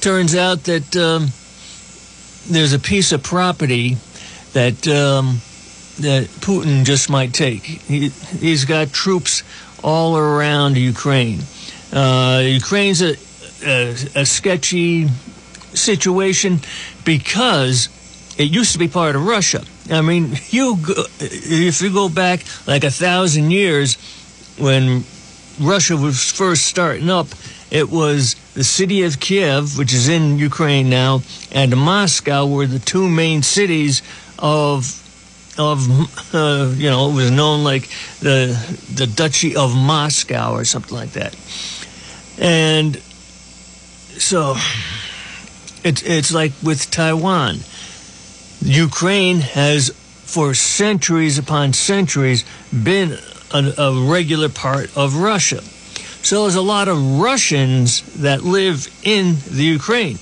turns 0.00 0.34
out 0.34 0.64
that 0.64 0.96
um, 0.96 1.28
there's 2.48 2.72
a 2.72 2.78
piece 2.78 3.12
of 3.12 3.22
property 3.22 3.96
that 4.52 4.86
um, 4.88 5.40
that 6.00 6.24
Putin 6.40 6.84
just 6.84 7.10
might 7.10 7.34
take. 7.34 7.64
He, 7.64 8.08
he's 8.08 8.64
got 8.64 8.92
troops 8.92 9.42
all 9.82 10.16
around 10.16 10.76
Ukraine. 10.76 11.40
Uh, 11.92 12.42
Ukraine's 12.44 13.02
a, 13.02 13.16
a, 13.64 13.90
a 14.14 14.26
sketchy 14.26 15.08
situation 15.74 16.60
because 17.04 17.88
it 18.38 18.44
used 18.44 18.72
to 18.72 18.78
be 18.78 18.88
part 18.88 19.16
of 19.16 19.26
Russia. 19.26 19.64
I 19.90 20.00
mean, 20.00 20.36
you 20.50 20.76
go, 20.76 21.04
if 21.20 21.80
you 21.80 21.92
go 21.92 22.08
back 22.08 22.40
like 22.66 22.84
a 22.84 22.90
thousand 22.90 23.50
years 23.50 23.96
when 24.58 25.04
Russia 25.60 25.96
was 25.96 26.30
first 26.32 26.66
starting 26.66 27.10
up, 27.10 27.28
it 27.70 27.90
was 27.90 28.36
the 28.54 28.64
city 28.64 29.02
of 29.02 29.18
Kiev, 29.18 29.76
which 29.76 29.92
is 29.92 30.08
in 30.08 30.38
Ukraine 30.38 30.88
now, 30.88 31.22
and 31.50 31.76
Moscow 31.76 32.46
were 32.46 32.66
the 32.66 32.78
two 32.78 33.08
main 33.08 33.42
cities 33.42 34.02
of 34.38 35.02
of 35.58 35.88
uh, 36.34 36.72
you 36.76 36.90
know 36.90 37.10
it 37.10 37.14
was 37.14 37.30
known 37.30 37.64
like 37.64 37.88
the 38.20 38.56
the 38.94 39.06
Duchy 39.06 39.56
of 39.56 39.74
Moscow 39.74 40.52
or 40.52 40.64
something 40.64 40.96
like 40.96 41.12
that, 41.12 41.34
and 42.38 42.96
so 44.18 44.54
it's 45.82 46.02
it's 46.02 46.32
like 46.32 46.52
with 46.62 46.90
Taiwan, 46.90 47.60
Ukraine 48.60 49.38
has 49.38 49.90
for 49.90 50.54
centuries 50.54 51.38
upon 51.38 51.72
centuries 51.72 52.44
been 52.72 53.18
a, 53.52 53.74
a 53.78 54.08
regular 54.08 54.48
part 54.48 54.96
of 54.96 55.16
Russia. 55.16 55.62
So 56.22 56.42
there's 56.42 56.56
a 56.56 56.62
lot 56.62 56.88
of 56.88 57.20
Russians 57.20 58.02
that 58.20 58.42
live 58.42 58.88
in 59.04 59.36
the 59.48 59.62
Ukraine. 59.62 60.18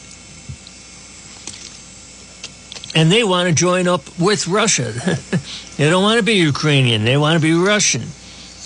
And 2.94 3.10
they 3.10 3.24
want 3.24 3.48
to 3.48 3.54
join 3.54 3.88
up 3.88 4.02
with 4.18 4.46
Russia. 4.46 4.92
they 5.76 5.88
don't 5.90 6.02
want 6.02 6.18
to 6.18 6.22
be 6.22 6.34
Ukrainian, 6.34 7.04
they 7.04 7.16
want 7.16 7.40
to 7.40 7.42
be 7.42 7.54
Russian. 7.54 8.02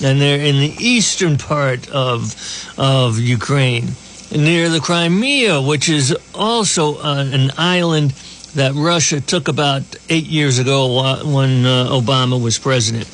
And 0.03 0.21
they're 0.21 0.41
in 0.41 0.61
the 0.61 0.75
eastern 0.79 1.39
part 1.39 1.89
of, 1.91 2.35
of 2.77 3.19
Ukraine, 3.19 3.89
near 4.31 4.69
the 4.69 4.81
Crimea, 4.81 5.61
which 5.63 5.89
is 5.89 6.17
also 6.35 6.99
uh, 6.99 7.25
an 7.33 7.51
island 7.57 8.13
that 8.55 8.73
Russia 8.75 9.21
took 9.21 9.49
about 9.49 9.83
eight 10.09 10.27
years 10.27 10.59
ago 10.59 11.23
when 11.25 11.65
uh, 11.65 11.89
Obama 11.91 12.41
was 12.41 12.59
president. 12.59 13.09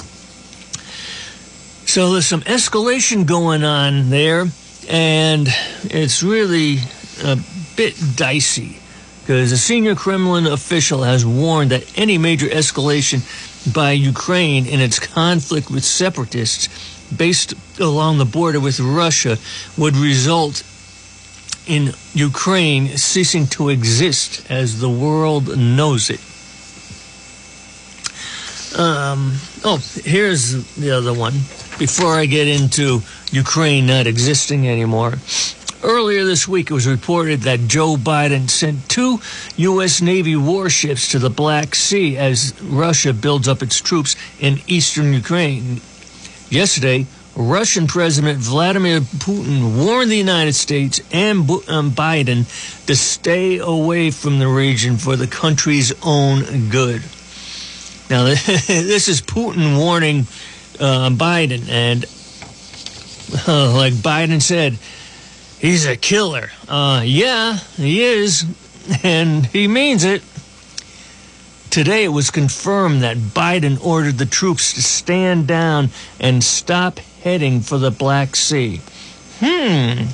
So 1.86 2.12
there's 2.12 2.26
some 2.26 2.40
escalation 2.42 3.26
going 3.26 3.62
on 3.62 4.10
there, 4.10 4.46
and 4.88 5.48
it's 5.84 6.22
really 6.22 6.78
a 7.22 7.38
bit 7.76 7.94
dicey 8.16 8.78
because 9.20 9.52
a 9.52 9.58
senior 9.58 9.94
Kremlin 9.94 10.46
official 10.46 11.02
has 11.02 11.24
warned 11.24 11.70
that 11.70 11.96
any 11.96 12.18
major 12.18 12.46
escalation 12.46 13.22
by 13.72 13.92
Ukraine 13.92 14.66
in 14.66 14.80
its 14.80 14.98
conflict 14.98 15.70
with 15.70 15.84
separatists 15.84 16.68
based 17.12 17.54
along 17.78 18.18
the 18.18 18.24
border 18.24 18.60
with 18.60 18.80
Russia 18.80 19.38
would 19.78 19.96
result 19.96 20.64
in 21.66 21.92
Ukraine 22.12 22.96
ceasing 22.96 23.46
to 23.48 23.68
exist 23.68 24.50
as 24.50 24.80
the 24.80 24.90
world 24.90 25.56
knows 25.56 26.10
it. 26.10 26.20
Um, 28.78 29.34
oh, 29.64 29.80
here's 30.04 30.74
the 30.74 30.90
other 30.90 31.14
one 31.14 31.34
before 31.78 32.14
I 32.14 32.26
get 32.26 32.48
into 32.48 33.00
Ukraine 33.30 33.86
not 33.86 34.06
existing 34.06 34.68
anymore. 34.68 35.14
Earlier 35.82 36.24
this 36.24 36.48
week, 36.48 36.70
it 36.70 36.74
was 36.74 36.86
reported 36.86 37.40
that 37.42 37.68
Joe 37.68 37.96
Biden 37.96 38.48
sent 38.48 38.88
two 38.88 39.20
U.S. 39.56 40.00
Navy 40.00 40.34
warships 40.34 41.10
to 41.10 41.18
the 41.18 41.28
Black 41.28 41.74
Sea 41.74 42.16
as 42.16 42.58
Russia 42.62 43.12
builds 43.12 43.48
up 43.48 43.62
its 43.62 43.80
troops 43.80 44.16
in 44.40 44.60
eastern 44.66 45.12
Ukraine. 45.12 45.82
Yesterday, 46.48 47.06
Russian 47.36 47.86
President 47.86 48.38
Vladimir 48.38 49.00
Putin 49.00 49.84
warned 49.84 50.10
the 50.10 50.16
United 50.16 50.54
States 50.54 51.00
and 51.12 51.50
um, 51.68 51.90
Biden 51.90 52.46
to 52.86 52.94
stay 52.94 53.58
away 53.58 54.10
from 54.10 54.38
the 54.38 54.48
region 54.48 54.96
for 54.96 55.16
the 55.16 55.26
country's 55.26 55.92
own 56.02 56.70
good. 56.70 57.02
Now, 58.08 58.24
this 58.24 59.08
is 59.08 59.20
Putin 59.20 59.76
warning 59.76 60.26
uh, 60.80 61.10
Biden, 61.10 61.68
and 61.68 62.04
uh, 63.48 63.74
like 63.74 63.94
Biden 63.94 64.40
said, 64.40 64.78
he's 65.58 65.86
a 65.86 65.96
killer. 65.96 66.50
Uh, 66.68 67.02
yeah, 67.04 67.58
he 67.76 68.02
is, 68.02 68.44
and 69.02 69.46
he 69.46 69.68
means 69.68 70.04
it. 70.04 70.22
Today 71.70 72.04
it 72.04 72.08
was 72.08 72.30
confirmed 72.30 73.02
that 73.02 73.16
Biden 73.16 73.84
ordered 73.84 74.18
the 74.18 74.26
troops 74.26 74.74
to 74.74 74.82
stand 74.82 75.48
down 75.48 75.90
and 76.20 76.44
stop 76.44 77.00
heading 77.22 77.60
for 77.62 77.78
the 77.78 77.90
Black 77.90 78.36
Sea. 78.36 78.80
Hmm. 79.40 80.04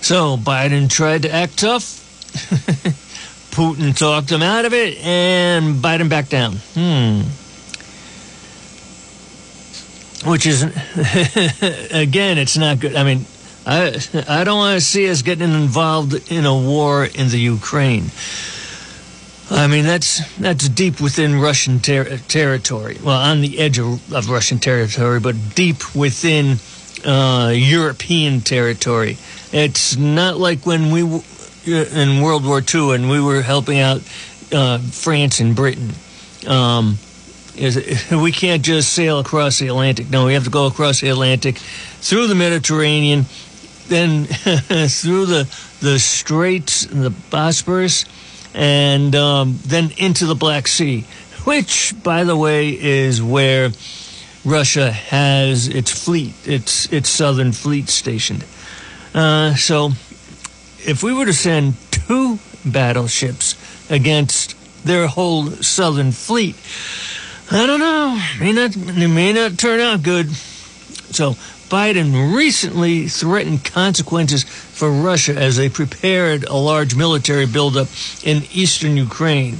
So 0.00 0.36
Biden 0.38 0.88
tried 0.88 1.22
to 1.22 1.30
act 1.30 1.58
tough. 1.58 2.00
Putin 3.52 3.94
talked 3.94 4.32
him 4.32 4.42
out 4.42 4.64
of 4.64 4.72
it, 4.72 4.96
and 5.04 5.76
Biden 5.76 6.08
backed 6.08 6.30
down. 6.30 6.54
Hmm. 6.72 7.20
Which 10.24 10.46
is, 10.46 10.62
again, 11.92 12.38
it's 12.38 12.56
not 12.56 12.78
good. 12.78 12.94
I 12.94 13.02
mean, 13.02 13.26
I 13.66 13.98
I 14.28 14.44
don't 14.44 14.58
want 14.58 14.78
to 14.78 14.80
see 14.80 15.08
us 15.10 15.22
getting 15.22 15.52
involved 15.52 16.30
in 16.30 16.46
a 16.46 16.56
war 16.56 17.04
in 17.04 17.28
the 17.28 17.38
Ukraine. 17.38 18.10
I 19.50 19.66
mean, 19.66 19.84
that's 19.84 20.20
that's 20.36 20.68
deep 20.68 21.00
within 21.00 21.40
Russian 21.40 21.80
ter- 21.80 22.18
territory. 22.18 22.98
Well, 23.02 23.20
on 23.20 23.40
the 23.40 23.58
edge 23.58 23.78
of, 23.78 24.12
of 24.12 24.30
Russian 24.30 24.58
territory, 24.58 25.20
but 25.20 25.54
deep 25.54 25.94
within 25.94 26.58
uh, 27.04 27.52
European 27.54 28.40
territory. 28.40 29.18
It's 29.52 29.96
not 29.96 30.38
like 30.38 30.64
when 30.64 30.90
we 30.90 31.00
w- 31.02 31.22
in 31.66 32.22
World 32.22 32.44
War 32.44 32.62
II 32.62 32.94
and 32.94 33.10
we 33.10 33.20
were 33.20 33.42
helping 33.42 33.78
out 33.78 34.02
uh, 34.52 34.78
France 34.78 35.40
and 35.40 35.54
Britain. 35.54 35.92
Um, 36.46 36.98
is 37.56 38.10
we 38.10 38.32
can't 38.32 38.62
just 38.62 38.92
sail 38.92 39.18
across 39.18 39.58
the 39.58 39.68
Atlantic. 39.68 40.10
No, 40.10 40.26
we 40.26 40.34
have 40.34 40.44
to 40.44 40.50
go 40.50 40.66
across 40.66 41.00
the 41.00 41.08
Atlantic, 41.08 41.58
through 41.58 42.26
the 42.26 42.34
Mediterranean, 42.34 43.26
then 43.88 44.24
through 44.26 45.26
the 45.26 45.48
the 45.80 45.98
Straits, 45.98 46.86
the 46.86 47.10
Bosporus, 47.10 48.06
and 48.54 49.14
um, 49.14 49.58
then 49.64 49.90
into 49.98 50.26
the 50.26 50.34
Black 50.34 50.66
Sea, 50.68 51.04
which, 51.44 51.94
by 52.02 52.24
the 52.24 52.36
way, 52.36 52.70
is 52.70 53.22
where 53.22 53.70
Russia 54.44 54.90
has 54.90 55.68
its 55.68 55.90
fleet, 55.90 56.34
its 56.44 56.92
its 56.92 57.08
southern 57.08 57.52
fleet 57.52 57.88
stationed. 57.88 58.44
Uh, 59.14 59.54
so, 59.54 59.90
if 60.86 61.02
we 61.02 61.12
were 61.12 61.26
to 61.26 61.32
send 61.32 61.74
two 61.90 62.38
battleships 62.64 63.56
against 63.90 64.56
their 64.84 65.06
whole 65.06 65.46
southern 65.46 66.12
fleet, 66.12 66.56
I 67.54 67.66
don't 67.66 67.80
know. 67.80 68.18
May 68.40 68.52
not 68.52 68.74
it 68.74 69.08
may 69.08 69.32
not 69.34 69.58
turn 69.58 69.78
out 69.80 70.02
good. 70.02 70.30
So 70.30 71.32
Biden 71.68 72.34
recently 72.34 73.08
threatened 73.08 73.62
consequences 73.62 74.42
for 74.44 74.90
Russia 74.90 75.34
as 75.36 75.56
they 75.56 75.68
prepared 75.68 76.44
a 76.44 76.54
large 76.56 76.94
military 76.96 77.44
buildup 77.44 77.88
in 78.22 78.44
eastern 78.52 78.96
Ukraine. 78.96 79.58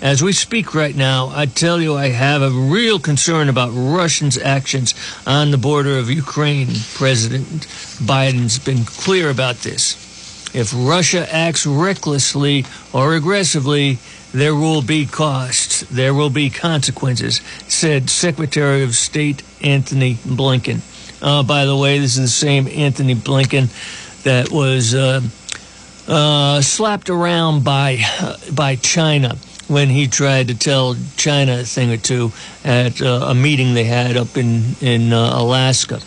As 0.00 0.22
we 0.22 0.32
speak 0.32 0.76
right 0.76 0.94
now, 0.94 1.32
I 1.34 1.46
tell 1.46 1.80
you, 1.80 1.96
I 1.96 2.10
have 2.10 2.40
a 2.40 2.50
real 2.50 3.00
concern 3.00 3.48
about 3.48 3.70
Russians' 3.72 4.38
actions 4.38 4.94
on 5.26 5.50
the 5.50 5.58
border 5.58 5.98
of 5.98 6.08
Ukraine. 6.08 6.68
President 6.94 7.66
Biden's 7.98 8.60
been 8.60 8.84
clear 8.84 9.28
about 9.28 9.56
this. 9.56 9.96
If 10.54 10.72
Russia 10.76 11.26
acts 11.32 11.66
recklessly 11.66 12.64
or 12.92 13.14
aggressively, 13.14 13.98
there 14.32 14.54
will 14.54 14.82
be 14.82 15.06
costs. 15.06 15.80
There 15.82 16.14
will 16.14 16.30
be 16.30 16.50
consequences, 16.50 17.40
said 17.68 18.10
Secretary 18.10 18.82
of 18.82 18.94
State 18.94 19.42
Anthony 19.60 20.14
Blinken. 20.14 20.80
Uh, 21.22 21.42
by 21.42 21.64
the 21.64 21.76
way, 21.76 21.98
this 21.98 22.16
is 22.16 22.22
the 22.22 22.28
same 22.28 22.66
Anthony 22.66 23.14
Blinken 23.14 23.68
that 24.24 24.50
was 24.50 24.94
uh, 24.94 25.20
uh, 26.08 26.60
slapped 26.60 27.10
around 27.10 27.64
by 27.64 28.02
by 28.52 28.76
China 28.76 29.36
when 29.68 29.88
he 29.88 30.06
tried 30.06 30.48
to 30.48 30.58
tell 30.58 30.96
China 31.16 31.60
a 31.60 31.64
thing 31.64 31.90
or 31.90 31.96
two 31.96 32.32
at 32.64 33.00
uh, 33.00 33.26
a 33.28 33.34
meeting 33.34 33.74
they 33.74 33.84
had 33.84 34.16
up 34.16 34.36
in 34.36 34.74
in 34.80 35.12
uh, 35.12 35.30
Alaska. 35.34 36.00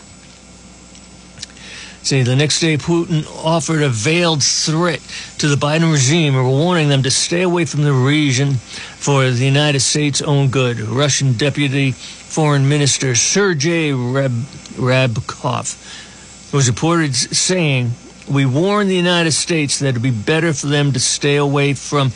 See, 2.06 2.22
the 2.22 2.36
next 2.36 2.60
day, 2.60 2.78
Putin 2.78 3.26
offered 3.43 3.82
a 3.82 3.89
veiled 3.89 4.43
threat 4.43 5.01
to 5.39 5.47
the 5.47 5.56
Biden 5.56 5.91
regime, 5.91 6.36
warning 6.36 6.88
them 6.88 7.01
to 7.01 7.10
stay 7.10 7.41
away 7.41 7.66
from 7.66 7.82
the 7.82 7.93
region 7.93 8.53
for 8.53 9.32
the 9.32 9.43
United 9.43 9.80
States' 9.80 10.22
own 10.22 10.49
good. 10.49 10.80
Russian 10.80 11.34
Deputy 11.34 11.93
Foreign 11.93 12.70
Minister 12.70 13.16
Sergei 13.16 13.91
Rab- 13.91 14.45
Rabkov 14.78 16.53
was 16.53 16.70
reported 16.70 17.16
saying, 17.16 17.89
We 18.30 18.45
warn 18.45 18.88
the 18.88 18.95
United 18.95 19.32
States 19.32 19.80
that 19.80 19.88
it 19.88 19.93
would 19.93 20.03
be 20.03 20.12
better 20.12 20.53
for 20.53 20.68
them 20.68 20.91
to 20.91 20.99
stay 20.99 21.38
away 21.38 21.74
from 21.74 22.12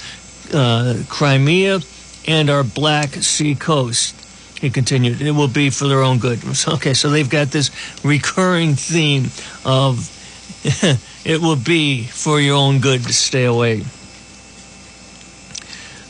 uh, 0.53 1.01
Crimea 1.09 1.79
and 2.27 2.51
our 2.51 2.63
Black 2.63 3.09
Sea 3.09 3.55
coast. 3.55 4.18
He 4.59 4.69
continued, 4.69 5.21
it 5.21 5.31
will 5.31 5.47
be 5.47 5.69
for 5.69 5.87
their 5.87 6.01
own 6.01 6.19
good. 6.19 6.41
Okay, 6.67 6.93
so 6.93 7.09
they've 7.09 7.29
got 7.29 7.47
this 7.47 7.71
recurring 8.03 8.75
theme 8.75 9.25
of 9.63 10.15
it 11.25 11.41
will 11.41 11.55
be 11.55 12.03
for 12.03 12.41
your 12.41 12.57
own 12.57 12.79
good 12.79 13.01
to 13.03 13.13
stay 13.13 13.45
away. 13.45 13.83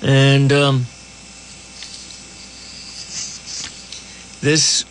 And 0.02 0.52
um, 0.52 0.86
this, 4.42 4.86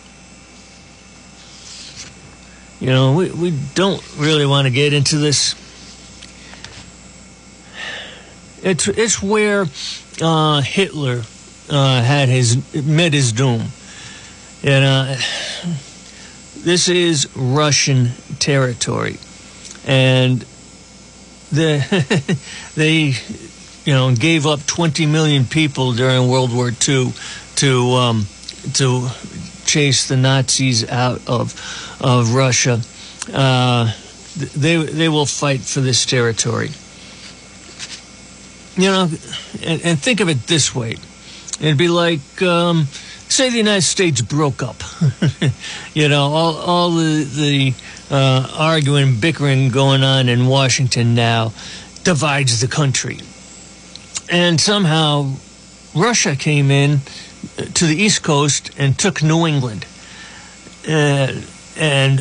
you 2.79 2.87
know, 2.87 3.13
we, 3.13 3.31
we 3.31 3.59
don't 3.75 4.01
really 4.17 4.45
want 4.45 4.67
to 4.67 4.71
get 4.71 4.93
into 4.93 5.17
this. 5.17 5.55
It's, 8.63 8.87
it's 8.87 9.21
where 9.21 9.65
uh, 10.21 10.61
Hitler 10.61 11.23
uh, 11.69 12.01
had 12.01 12.29
his 12.29 12.57
met 12.85 13.13
his 13.13 13.31
doom. 13.31 13.63
And 14.63 14.85
uh, 14.85 15.15
this 16.57 16.89
is 16.89 17.29
Russian 17.35 18.11
territory, 18.39 19.17
and 19.85 20.45
the 21.51 22.37
they 22.75 23.13
you 23.85 23.93
know 23.93 24.13
gave 24.13 24.45
up 24.45 24.65
20 24.65 25.05
million 25.05 25.45
people 25.45 25.93
during 25.93 26.27
World 26.27 26.53
War 26.53 26.71
II 26.87 27.13
to 27.55 27.81
um, 27.93 28.27
to 28.73 29.07
chase 29.65 30.07
the 30.07 30.17
Nazis 30.17 30.87
out 30.89 31.21
of 31.27 31.53
of 32.01 32.33
Russia. 32.33 32.81
Uh, 33.31 33.93
they 34.35 34.75
they 34.77 35.07
will 35.07 35.25
fight 35.25 35.61
for 35.61 35.79
this 35.79 36.05
territory. 36.05 36.71
You 38.75 38.85
know, 38.85 39.09
and, 39.65 39.81
and 39.83 39.99
think 39.99 40.19
of 40.21 40.29
it 40.29 40.47
this 40.47 40.73
way 40.73 40.95
It'd 41.59 41.77
be 41.77 41.89
like, 41.89 42.41
um, 42.41 42.85
say, 43.27 43.49
the 43.49 43.57
United 43.57 43.81
States 43.81 44.21
broke 44.21 44.63
up. 44.63 44.81
you 45.93 46.07
know, 46.07 46.23
all, 46.23 46.55
all 46.55 46.91
the, 46.91 47.23
the 47.23 47.73
uh, 48.09 48.49
arguing, 48.57 49.19
bickering 49.19 49.69
going 49.69 50.03
on 50.03 50.29
in 50.29 50.47
Washington 50.47 51.15
now 51.15 51.53
divides 52.03 52.61
the 52.61 52.67
country. 52.67 53.19
And 54.29 54.59
somehow 54.61 55.33
Russia 55.95 56.35
came 56.35 56.71
in 56.71 57.01
to 57.73 57.85
the 57.85 57.95
East 57.95 58.23
Coast 58.23 58.71
and 58.77 58.97
took 58.97 59.21
New 59.21 59.45
England. 59.45 59.85
Uh, 60.87 61.33
and 61.77 62.19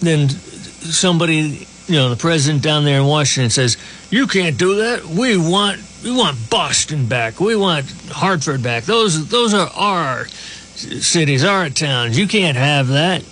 then 0.00 0.28
somebody, 0.28 1.66
you 1.90 1.96
know, 1.96 2.08
the 2.08 2.16
president 2.16 2.62
down 2.62 2.84
there 2.84 3.00
in 3.00 3.06
Washington 3.06 3.50
says, 3.50 3.76
You 4.10 4.26
can't 4.26 4.56
do 4.56 4.76
that. 4.76 5.04
We 5.04 5.36
want 5.36 5.80
we 6.04 6.12
want 6.12 6.48
Boston 6.48 7.06
back. 7.06 7.40
We 7.40 7.56
want 7.56 7.90
Hartford 8.10 8.62
back. 8.62 8.84
Those 8.84 9.28
those 9.28 9.52
are 9.52 9.68
our 9.74 10.26
cities, 10.28 11.44
our 11.44 11.68
towns. 11.68 12.16
You 12.16 12.28
can't 12.28 12.56
have 12.56 12.88
that. 12.88 13.24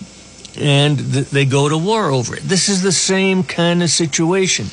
And 0.58 0.98
th- 0.98 1.30
they 1.30 1.44
go 1.44 1.68
to 1.68 1.78
war 1.78 2.06
over 2.10 2.34
it. 2.34 2.42
This 2.42 2.68
is 2.68 2.82
the 2.82 2.92
same 2.92 3.44
kind 3.44 3.82
of 3.82 3.90
situation. 3.90 4.66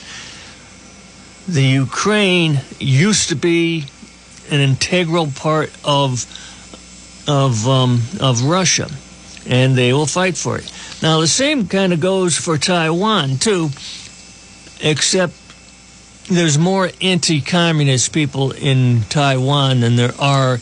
The 1.48 1.64
Ukraine 1.64 2.62
used 2.80 3.30
to 3.30 3.36
be 3.36 3.86
an 4.50 4.62
integral 4.62 5.28
part 5.28 5.72
of 5.84 6.26
of 7.28 7.68
um, 7.68 8.02
of 8.20 8.44
Russia, 8.44 8.90
and 9.46 9.76
they 9.76 9.94
will 9.94 10.08
fight 10.08 10.38
for 10.38 10.58
it. 10.58 10.72
Now 11.02 11.20
the 11.20 11.28
same 11.28 11.68
kind 11.68 11.94
of 11.94 12.00
goes 12.00 12.38
for 12.38 12.58
Taiwan 12.58 13.38
too, 13.38 13.70
except 14.82 15.34
there's 16.30 16.58
more 16.58 16.90
anti-communist 17.02 18.14
people 18.14 18.52
in 18.52 19.02
Taiwan 19.10 19.82
than 19.82 19.96
there 19.96 20.14
are 20.20 20.60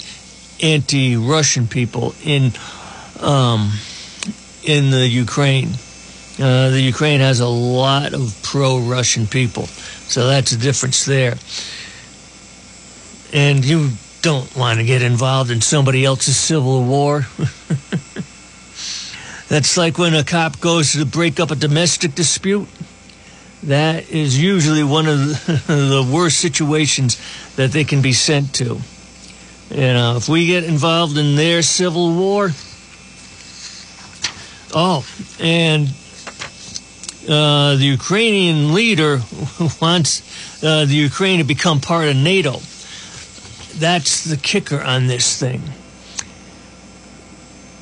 anti-Russian 0.61 1.67
people 1.67 2.15
in 2.23 2.51
um, 3.21 3.71
in 4.63 4.91
the 4.91 5.07
Ukraine. 5.07 5.69
Uh, 6.39 6.69
the 6.69 6.81
Ukraine 6.81 7.19
has 7.19 7.39
a 7.39 7.47
lot 7.47 8.13
of 8.13 8.37
pro-Russian 8.41 9.27
people, 9.27 9.67
so 9.67 10.27
that's 10.27 10.51
a 10.51 10.57
difference 10.57 11.05
there. 11.05 11.35
And 13.31 13.63
you 13.63 13.91
don't 14.21 14.53
want 14.55 14.79
to 14.79 14.85
get 14.85 15.01
involved 15.01 15.51
in 15.51 15.61
somebody 15.61 16.05
else's 16.05 16.37
civil 16.37 16.83
war. 16.83 17.27
That's 19.53 19.77
like 19.77 19.99
when 19.99 20.15
a 20.15 20.23
cop 20.23 20.59
goes 20.59 20.93
to 20.93 21.05
break 21.05 21.39
up 21.39 21.51
a 21.51 21.55
domestic 21.55 22.15
dispute. 22.15 22.67
That 23.61 24.09
is 24.09 24.41
usually 24.41 24.83
one 24.83 25.05
of 25.05 25.19
the, 25.45 26.09
worst 26.11 26.39
situations 26.39 27.21
that 27.55 27.71
they 27.71 27.83
can 27.83 28.01
be 28.01 28.13
sent 28.13 28.55
to. 28.55 28.79
You 29.69 29.93
know, 29.93 30.15
if 30.17 30.27
we 30.27 30.47
get 30.47 30.63
involved 30.63 31.19
in 31.19 31.35
their 31.35 31.61
civil 31.61 32.15
war, 32.15 32.49
oh, 34.73 35.05
and 35.39 35.87
uh, 37.29 37.75
the 37.75 37.85
Ukrainian 37.85 38.73
leader 38.73 39.21
wants 39.79 40.63
uh, 40.63 40.85
the 40.85 40.95
Ukraine 40.95 41.37
to 41.37 41.45
become 41.45 41.79
part 41.79 42.07
of 42.07 42.15
NATO. 42.15 42.53
That's 43.75 44.23
the 44.23 44.37
kicker 44.37 44.81
on 44.81 45.05
this 45.05 45.39
thing. 45.39 45.61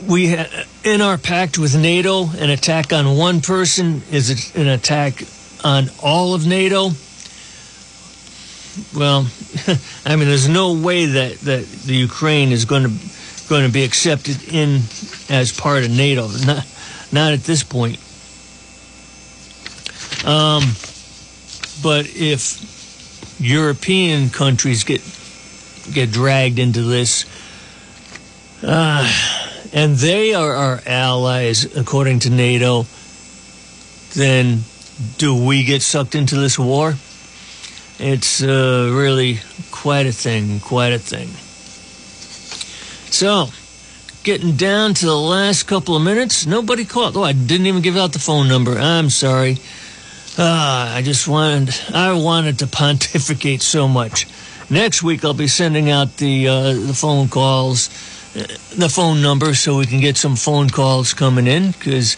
We 0.08 0.36
in 0.84 1.02
our 1.02 1.18
pact 1.18 1.58
with 1.60 1.76
NATO, 1.76 2.28
an 2.30 2.50
attack 2.50 2.92
on 2.92 3.18
one 3.18 3.42
person 3.42 4.02
is 4.12 4.56
an 4.56 4.68
attack 4.68 5.24
on 5.64 5.90
all 6.02 6.34
of 6.34 6.46
NATO. 6.48 6.92
Well, 8.96 9.28
I 10.06 10.16
mean, 10.16 10.28
there's 10.28 10.48
no 10.50 10.74
way 10.74 11.06
that, 11.06 11.40
that 11.42 11.66
the 11.86 11.96
Ukraine 11.96 12.52
is 12.52 12.66
going 12.66 12.84
to 12.84 12.94
going 13.50 13.68
to 13.68 13.72
be 13.72 13.84
accepted 13.84 14.42
in 14.52 14.82
as 15.30 15.52
part 15.52 15.84
of 15.84 15.92
NATO. 15.92 16.28
Not 16.46 16.66
not 17.12 17.34
at 17.34 17.42
this 17.44 17.64
point. 17.64 18.00
Um, 20.26 20.64
but 21.84 22.06
if 22.16 23.40
European 23.40 24.30
countries 24.30 24.84
get 24.84 25.02
get 25.94 26.12
dragged 26.12 26.60
into 26.60 26.84
this, 26.84 27.26
uh, 28.64 29.06
and 29.74 29.96
they 29.96 30.34
are 30.34 30.54
our 30.54 30.82
allies 30.86 31.76
according 31.76 32.20
to 32.20 32.30
NATO, 32.30 32.86
then 34.14 34.62
do 35.18 35.36
we 35.36 35.64
get 35.64 35.82
sucked 35.82 36.16
into 36.16 36.36
this 36.36 36.60
war? 36.60 36.96
It's 38.00 38.42
uh, 38.42 38.92
really 38.94 39.40
quite 39.72 40.08
a 40.08 40.12
thing, 40.12 40.60
quite 40.60 40.94
a 40.94 41.00
thing. 41.00 41.28
So, 43.12 43.50
getting 44.24 44.56
down 44.56 44.94
to 44.96 45.06
the 45.06 45.18
last 45.18 45.64
couple 45.64 45.96
of 45.96 46.04
minutes. 46.04 46.46
Nobody 46.46 46.86
called. 46.86 47.18
Oh, 47.18 47.24
I 47.24 47.34
didn't 47.34 47.68
even 47.68 47.82
give 47.82 47.98
out 47.98 48.14
the 48.14 48.20
phone 48.20 48.48
number. 48.48 48.78
I'm 48.78 49.10
sorry. 49.10 49.58
Ah, 50.38 50.96
I 50.96 51.02
just 51.02 51.28
wanted 51.28 51.76
I 51.94 52.14
wanted 52.14 52.60
to 52.60 52.68
pontificate 52.80 53.62
so 53.62 53.88
much. 53.88 54.28
Next 54.70 55.04
week 55.04 55.26
I'll 55.26 55.34
be 55.34 55.48
sending 55.48 55.90
out 55.90 56.18
the 56.18 56.48
uh, 56.48 56.74
the 56.74 56.94
phone 56.94 57.28
calls, 57.28 57.90
uh, 57.90 58.21
the 58.34 58.90
phone 58.90 59.22
number, 59.22 59.54
so 59.54 59.78
we 59.78 59.86
can 59.86 60.00
get 60.00 60.18
some 60.18 60.36
phone 60.36 60.70
calls 60.70 61.14
coming 61.14 61.48
in. 61.48 61.72
Because 61.72 62.18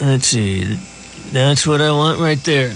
let's 0.00 0.26
see, 0.26 0.64
that's 1.32 1.66
what 1.66 1.80
I 1.80 1.90
want 1.90 2.20
right 2.20 2.42
there. 2.44 2.74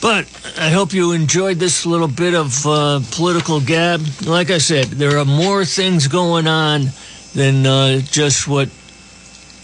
But 0.00 0.26
I 0.58 0.70
hope 0.70 0.92
you 0.92 1.12
enjoyed 1.12 1.58
this 1.58 1.86
little 1.86 2.08
bit 2.08 2.34
of 2.34 2.66
uh, 2.66 3.00
political 3.12 3.60
gab. 3.60 4.00
Like 4.26 4.50
I 4.50 4.58
said, 4.58 4.86
there 4.86 5.18
are 5.18 5.24
more 5.24 5.64
things 5.64 6.08
going 6.08 6.48
on 6.48 6.86
than 7.34 7.64
uh, 7.64 8.00
just 8.00 8.48
what 8.48 8.68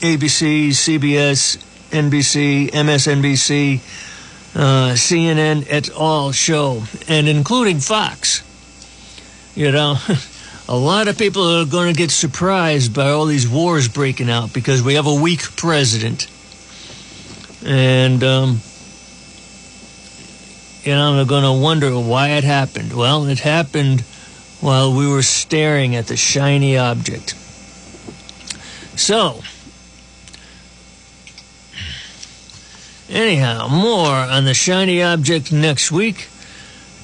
ABC, 0.00 0.68
CBS, 0.68 1.58
NBC, 1.90 2.70
MSNBC, 2.70 3.80
uh, 4.54 4.94
CNN 4.94 5.66
et 5.68 5.90
al. 5.90 6.30
show, 6.30 6.84
and 7.08 7.28
including 7.28 7.80
Fox. 7.80 8.44
You 9.56 9.72
know, 9.72 9.96
a 10.68 10.76
lot 10.76 11.08
of 11.08 11.16
people 11.16 11.42
are 11.42 11.64
going 11.64 11.92
to 11.92 11.98
get 11.98 12.10
surprised 12.10 12.94
by 12.94 13.10
all 13.10 13.24
these 13.24 13.48
wars 13.48 13.88
breaking 13.88 14.28
out 14.28 14.52
because 14.52 14.82
we 14.82 14.94
have 14.94 15.06
a 15.06 15.14
weak 15.14 15.40
president. 15.56 16.28
And, 17.64 18.22
um, 18.22 18.60
you 20.82 20.92
know, 20.94 21.16
they're 21.16 21.24
going 21.24 21.44
to 21.44 21.62
wonder 21.62 21.90
why 21.98 22.30
it 22.32 22.44
happened. 22.44 22.92
Well, 22.92 23.24
it 23.24 23.38
happened 23.38 24.02
while 24.60 24.94
we 24.94 25.08
were 25.08 25.22
staring 25.22 25.96
at 25.96 26.06
the 26.06 26.16
shiny 26.16 26.76
object. 26.76 27.34
So, 28.98 29.40
anyhow, 33.08 33.68
more 33.68 34.10
on 34.10 34.44
the 34.44 34.54
shiny 34.54 35.02
object 35.02 35.50
next 35.50 35.90
week. 35.90 36.28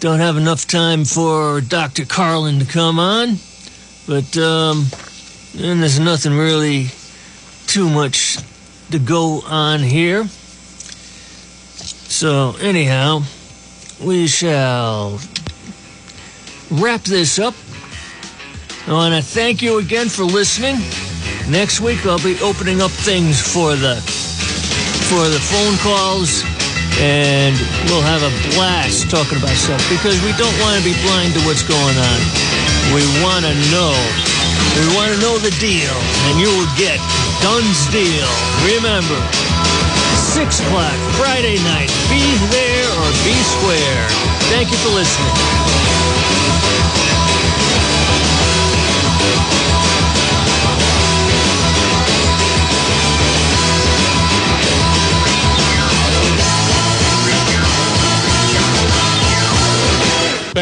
Don't 0.00 0.18
have 0.18 0.36
enough 0.36 0.66
time 0.66 1.06
for 1.06 1.62
Dr. 1.62 2.04
Carlin 2.04 2.58
to 2.58 2.66
come 2.66 2.98
on, 2.98 3.38
but 4.06 4.36
um, 4.36 4.86
there's 5.54 5.98
nothing 5.98 6.36
really 6.36 6.88
too 7.66 7.88
much 7.88 8.38
to 8.90 8.98
go 8.98 9.42
on 9.46 9.80
here. 9.80 10.24
So, 12.14 12.54
anyhow, 12.60 13.22
we 14.02 14.26
shall 14.26 15.18
wrap 16.70 17.02
this 17.02 17.38
up. 17.38 17.54
I 18.86 18.92
want 18.92 19.14
to 19.14 19.22
thank 19.22 19.62
you 19.62 19.78
again 19.78 20.08
for 20.08 20.24
listening. 20.24 20.76
Next 21.48 21.80
week 21.80 22.04
I'll 22.06 22.22
be 22.22 22.38
opening 22.40 22.80
up 22.80 22.90
things 22.90 23.40
for 23.40 23.76
the 23.76 23.96
for 25.08 25.28
the 25.28 25.40
phone 25.40 25.76
calls 25.78 26.42
and 27.00 27.56
we'll 27.86 28.02
have 28.02 28.22
a 28.22 28.32
blast 28.54 29.10
talking 29.10 29.38
about 29.38 29.56
stuff 29.56 29.82
because 29.90 30.20
we 30.22 30.32
don't 30.38 30.54
want 30.60 30.78
to 30.78 30.84
be 30.84 30.94
blind 31.02 31.34
to 31.34 31.40
what's 31.44 31.62
going 31.62 31.96
on. 31.96 32.63
We 32.92 33.00
want 33.24 33.46
to 33.46 33.54
know. 33.72 33.94
We 34.76 34.84
want 34.98 35.14
to 35.14 35.18
know 35.22 35.38
the 35.38 35.54
deal 35.62 35.94
and 36.28 36.40
you 36.40 36.50
will 36.50 36.72
get 36.76 36.98
Dunn's 37.40 37.86
deal. 37.88 38.28
Remember, 38.76 39.20
6 40.34 40.60
o'clock 40.60 40.98
Friday 41.16 41.56
night. 41.64 41.88
Be 42.10 42.24
there 42.50 42.90
or 42.90 43.10
be 43.24 43.36
square. 43.46 44.04
Thank 44.50 44.70
you 44.70 44.76
for 44.82 44.90
listening. 44.90 46.43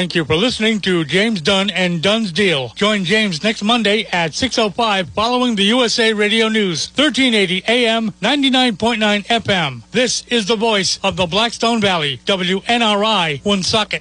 Thank 0.03 0.17
you 0.17 0.25
for 0.25 0.35
listening 0.35 0.81
to 0.81 1.05
James 1.05 1.41
Dunn 1.41 1.71
and 1.71 2.03
Dunn's 2.03 2.33
Deal. 2.33 2.71
Join 2.71 3.05
James 3.05 3.45
next 3.45 3.63
Monday 3.63 4.05
at 4.07 4.33
6.05 4.33 5.11
following 5.11 5.55
the 5.55 5.63
USA 5.63 6.13
Radio 6.13 6.49
News, 6.49 6.89
1380 6.89 7.63
AM, 7.69 8.11
99.9 8.21 9.25
FM. 9.27 9.83
This 9.93 10.25
is 10.27 10.47
the 10.47 10.57
voice 10.57 10.99
of 11.05 11.15
the 11.15 11.27
Blackstone 11.27 11.81
Valley, 11.81 12.19
WNRI, 12.27 13.45
Woonsocket. 13.45 14.01